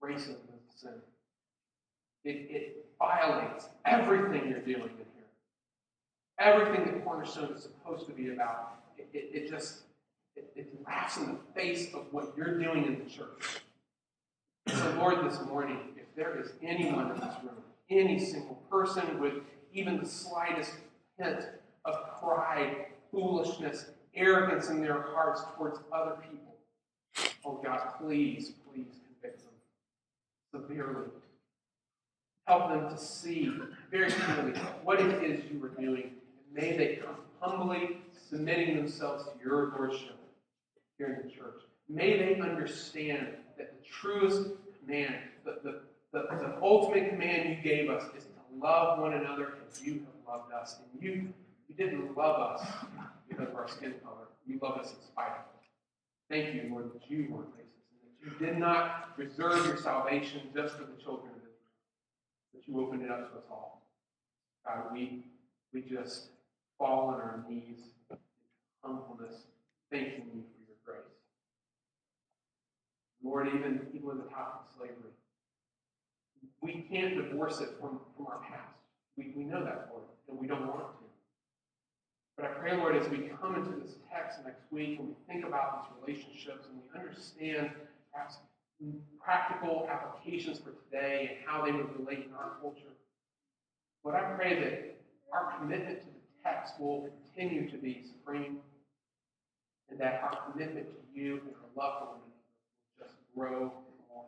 racism 0.02 0.51
sin. 0.82 0.92
It, 2.24 2.46
it 2.50 2.86
violates 2.98 3.68
everything 3.84 4.48
you're 4.48 4.60
doing 4.60 4.82
in 4.82 5.06
here. 5.14 5.28
Everything 6.38 6.84
that 6.86 7.04
Cornerstone 7.04 7.52
is 7.54 7.62
supposed 7.62 8.06
to 8.06 8.12
be 8.12 8.32
about. 8.32 8.74
It, 8.98 9.08
it, 9.12 9.30
it 9.32 9.50
just 9.50 9.82
it, 10.36 10.50
it 10.56 10.72
laughs 10.86 11.16
in 11.16 11.26
the 11.26 11.38
face 11.54 11.92
of 11.94 12.06
what 12.10 12.32
you're 12.36 12.58
doing 12.58 12.86
in 12.86 13.02
the 13.04 13.10
church. 13.10 13.62
So, 14.68 14.94
Lord, 14.98 15.28
this 15.28 15.40
morning, 15.42 15.78
if 15.96 16.14
there 16.16 16.40
is 16.40 16.52
anyone 16.62 17.10
in 17.10 17.20
this 17.20 17.34
room, 17.42 17.56
any 17.90 18.18
single 18.18 18.54
person 18.70 19.20
with 19.20 19.34
even 19.72 20.00
the 20.00 20.06
slightest 20.06 20.72
hint 21.18 21.46
of 21.84 22.18
pride, 22.20 22.86
foolishness, 23.10 23.86
arrogance 24.14 24.68
in 24.68 24.80
their 24.80 25.02
hearts 25.02 25.42
towards 25.56 25.80
other 25.92 26.16
people, 26.22 26.54
oh 27.44 27.60
God, 27.62 27.80
please, 28.00 28.52
severely. 30.52 31.08
Help 32.46 32.70
them 32.70 32.88
to 32.88 32.98
see 32.98 33.50
very 33.90 34.10
clearly 34.10 34.58
what 34.82 35.00
it 35.00 35.22
is 35.22 35.44
you 35.50 35.64
are 35.64 35.68
doing. 35.68 36.12
And 36.12 36.54
may 36.54 36.76
they 36.76 36.96
come 36.96 37.16
humbly 37.40 37.98
submitting 38.28 38.76
themselves 38.76 39.24
to 39.24 39.30
your 39.44 39.72
lordship 39.76 40.16
here 40.98 41.20
in 41.20 41.28
the 41.28 41.34
church. 41.34 41.62
May 41.88 42.16
they 42.16 42.40
understand 42.40 43.28
that 43.58 43.74
the 43.78 43.88
truest 43.88 44.50
command, 44.80 45.14
the, 45.44 45.58
the, 45.62 45.80
the, 46.12 46.36
the 46.36 46.58
ultimate 46.62 47.10
command 47.10 47.48
you 47.48 47.62
gave 47.62 47.90
us 47.90 48.04
is 48.16 48.24
to 48.24 48.30
love 48.60 48.98
one 49.00 49.14
another 49.14 49.54
as 49.68 49.82
you 49.82 49.94
have 49.94 50.38
loved 50.38 50.52
us. 50.52 50.76
And 50.92 51.02
you, 51.02 51.32
you 51.68 51.74
didn't 51.76 52.16
love 52.16 52.40
us 52.40 52.66
because 53.28 53.48
of 53.48 53.56
our 53.56 53.68
skin 53.68 53.94
color. 54.04 54.28
You 54.46 54.58
love 54.62 54.78
us 54.78 54.90
in 54.90 55.06
spite 55.06 55.28
of 55.28 55.44
it. 55.54 55.62
Thank 56.30 56.54
you, 56.54 56.70
Lord, 56.70 56.92
that 56.94 57.10
you 57.10 57.44
that 57.56 57.64
you 58.24 58.30
did 58.38 58.58
not 58.58 59.10
reserve 59.16 59.66
your 59.66 59.76
salvation 59.76 60.42
just 60.54 60.76
for 60.76 60.84
the 60.84 61.02
children 61.02 61.30
of 61.30 61.38
Israel, 61.38 61.54
that 62.54 62.68
you 62.68 62.80
opened 62.80 63.02
it 63.02 63.10
up 63.10 63.32
to 63.32 63.38
us 63.38 63.44
all. 63.50 63.82
God, 64.64 64.92
we, 64.92 65.24
we 65.74 65.80
just 65.80 66.28
fall 66.78 67.08
on 67.08 67.14
our 67.14 67.44
knees 67.48 67.78
in 68.10 68.16
humbleness, 68.82 69.42
thanking 69.90 70.26
you 70.32 70.42
for 70.42 70.60
your 70.66 70.78
grace. 70.84 71.02
Lord, 73.24 73.48
even, 73.48 73.86
even 73.92 74.06
with 74.06 74.18
the 74.18 74.30
topic 74.30 74.62
of 74.68 74.76
slavery, 74.76 75.12
we 76.60 76.86
can't 76.88 77.16
divorce 77.16 77.60
it 77.60 77.70
from, 77.80 77.98
from 78.16 78.26
our 78.26 78.38
past. 78.48 78.76
We, 79.16 79.32
we 79.36 79.44
know 79.44 79.64
that, 79.64 79.88
Lord, 79.90 80.04
and 80.28 80.38
we 80.38 80.46
don't 80.46 80.66
want 80.66 80.78
to. 80.78 81.02
But 82.36 82.46
I 82.46 82.48
pray, 82.48 82.76
Lord, 82.76 82.96
as 82.96 83.08
we 83.10 83.30
come 83.40 83.56
into 83.56 83.78
this 83.80 83.96
text 84.10 84.38
next 84.44 84.62
week 84.70 84.98
and 84.98 85.08
we 85.08 85.14
think 85.26 85.44
about 85.44 85.82
these 85.82 86.00
relationships 86.00 86.66
and 86.70 86.78
we 86.80 86.98
understand 86.98 87.70
perhaps 88.12 88.38
practical 89.22 89.88
applications 89.90 90.58
for 90.58 90.72
today 90.84 91.30
and 91.30 91.46
how 91.46 91.64
they 91.64 91.72
would 91.72 91.98
relate 91.98 92.26
in 92.26 92.34
our 92.34 92.52
culture, 92.60 92.92
But 94.04 94.14
I 94.14 94.22
pray 94.34 94.58
that 94.60 94.96
our 95.32 95.58
commitment 95.58 96.00
to 96.00 96.06
the 96.06 96.42
text 96.42 96.74
will 96.80 97.08
continue 97.34 97.70
to 97.70 97.78
be 97.78 98.02
supreme 98.02 98.58
and 99.90 100.00
that 100.00 100.22
our 100.22 100.50
commitment 100.50 100.86
to 100.88 101.20
you 101.20 101.34
and 101.34 101.54
our 101.54 101.84
love 101.84 101.98
for 102.00 102.06
one 102.06 102.16
another 102.16 102.98
will 102.98 103.06
just 103.06 103.16
grow 103.36 103.60
and 103.60 104.08
more. 104.08 104.24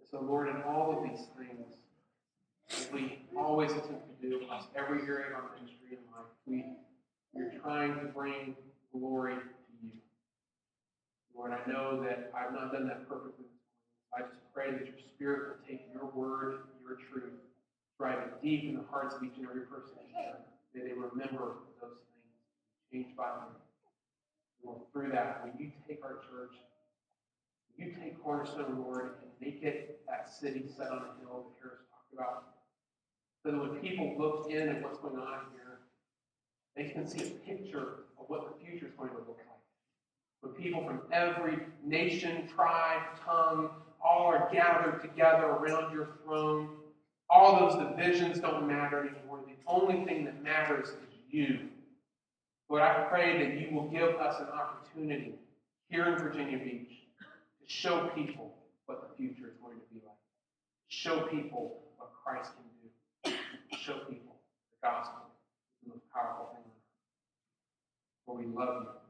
And 0.00 0.08
so, 0.10 0.20
Lord, 0.20 0.48
in 0.48 0.60
all 0.62 0.96
of 0.96 1.08
these 1.08 1.26
things, 1.38 2.90
we 2.92 3.20
always 3.36 3.70
attempt 3.70 4.20
to 4.20 4.28
do 4.28 4.40
across 4.42 4.64
every 4.76 5.02
area 5.02 5.28
of 5.28 5.34
our 5.34 5.50
ministry 5.56 5.96
and 5.96 6.00
life, 6.12 6.26
we, 6.46 6.64
we're 7.32 7.52
trying 7.60 7.94
to 7.94 8.06
bring 8.06 8.54
glory. 8.92 9.36
Lord, 11.38 11.54
I 11.54 11.70
know 11.70 12.02
that 12.02 12.32
I've 12.34 12.52
not 12.52 12.72
done 12.72 12.88
that 12.88 13.08
perfectly. 13.08 13.46
I 14.12 14.22
just 14.22 14.42
pray 14.52 14.72
that 14.72 14.84
your 14.84 14.98
Spirit 15.14 15.54
will 15.54 15.62
take 15.62 15.86
your 15.94 16.10
word, 16.10 16.66
your 16.82 16.98
truth, 16.98 17.38
drive 17.96 18.18
it 18.18 18.42
deep 18.42 18.64
in 18.64 18.74
the 18.74 18.82
hearts 18.90 19.14
of 19.14 19.22
each 19.22 19.38
and 19.38 19.46
every 19.46 19.62
person 19.62 19.94
here. 20.10 20.34
May 20.74 20.82
they 20.90 20.98
remember 20.98 21.62
those 21.78 22.02
things, 22.10 22.34
changed 22.90 23.16
by 23.16 23.30
them. 23.30 23.54
Lord, 24.64 24.82
through 24.92 25.12
that, 25.12 25.44
will 25.44 25.54
you 25.62 25.70
take 25.86 26.02
our 26.02 26.18
church, 26.26 26.58
you 27.76 27.94
take 27.94 28.20
Cornerstone, 28.20 28.82
Lord, 28.82 29.14
and 29.22 29.30
make 29.40 29.62
it 29.62 30.00
that 30.08 30.28
city 30.28 30.64
set 30.66 30.90
on 30.90 30.98
a 30.98 31.22
hill 31.22 31.46
that 31.46 31.62
Harris 31.62 31.86
talked 31.86 32.12
about? 32.12 32.44
So 33.44 33.52
that 33.52 33.58
when 33.58 33.78
people 33.78 34.16
look 34.18 34.50
in 34.50 34.68
at 34.68 34.82
what's 34.82 34.98
going 34.98 35.16
on 35.16 35.54
here, 35.54 35.86
they 36.74 36.90
can 36.90 37.06
see 37.06 37.20
a 37.22 37.30
picture 37.46 38.10
of 38.18 38.26
what 38.26 38.50
the 38.50 38.64
future 38.64 38.86
is 38.86 38.92
going 38.98 39.10
to 39.10 39.18
look 39.18 39.38
like. 39.38 39.57
When 40.40 40.52
people 40.52 40.84
from 40.84 41.02
every 41.12 41.58
nation, 41.84 42.48
tribe, 42.48 43.02
tongue, 43.24 43.70
all 44.00 44.26
are 44.26 44.48
gathered 44.52 45.00
together 45.02 45.46
around 45.46 45.92
your 45.92 46.08
throne, 46.24 46.70
all 47.28 47.58
those 47.58 47.74
divisions 47.88 48.38
don't 48.38 48.66
matter 48.66 49.00
anymore. 49.00 49.40
The 49.46 49.54
only 49.66 50.04
thing 50.04 50.24
that 50.24 50.42
matters 50.42 50.88
is 50.88 50.94
you. 51.30 51.68
Lord, 52.68 52.82
I 52.82 53.04
pray 53.08 53.38
that 53.38 53.60
you 53.60 53.74
will 53.74 53.88
give 53.88 54.16
us 54.16 54.40
an 54.40 54.46
opportunity 54.48 55.34
here 55.88 56.06
in 56.06 56.18
Virginia 56.18 56.58
Beach 56.58 56.90
to 57.60 57.66
show 57.66 58.08
people 58.14 58.54
what 58.86 59.08
the 59.08 59.16
future 59.16 59.48
is 59.48 59.56
going 59.62 59.76
to 59.76 59.94
be 59.94 60.00
like. 60.06 60.16
Show 60.88 61.22
people 61.22 61.80
what 61.96 62.10
Christ 62.24 62.52
can 62.54 63.32
do. 63.32 63.76
Show 63.76 63.98
people 64.08 64.36
the 64.70 64.88
gospel 64.88 65.22
the 65.82 65.90
most 65.90 66.02
powerful 66.12 66.50
thing. 66.52 66.72
For 68.26 68.36
we 68.36 68.46
love 68.46 68.82
you. 68.82 69.07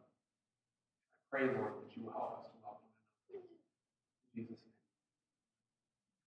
Pray, 1.31 1.43
Lord, 1.45 1.77
that 1.85 1.95
you 1.95 2.05
will 2.05 2.13
help 2.13 2.39
us 2.41 2.48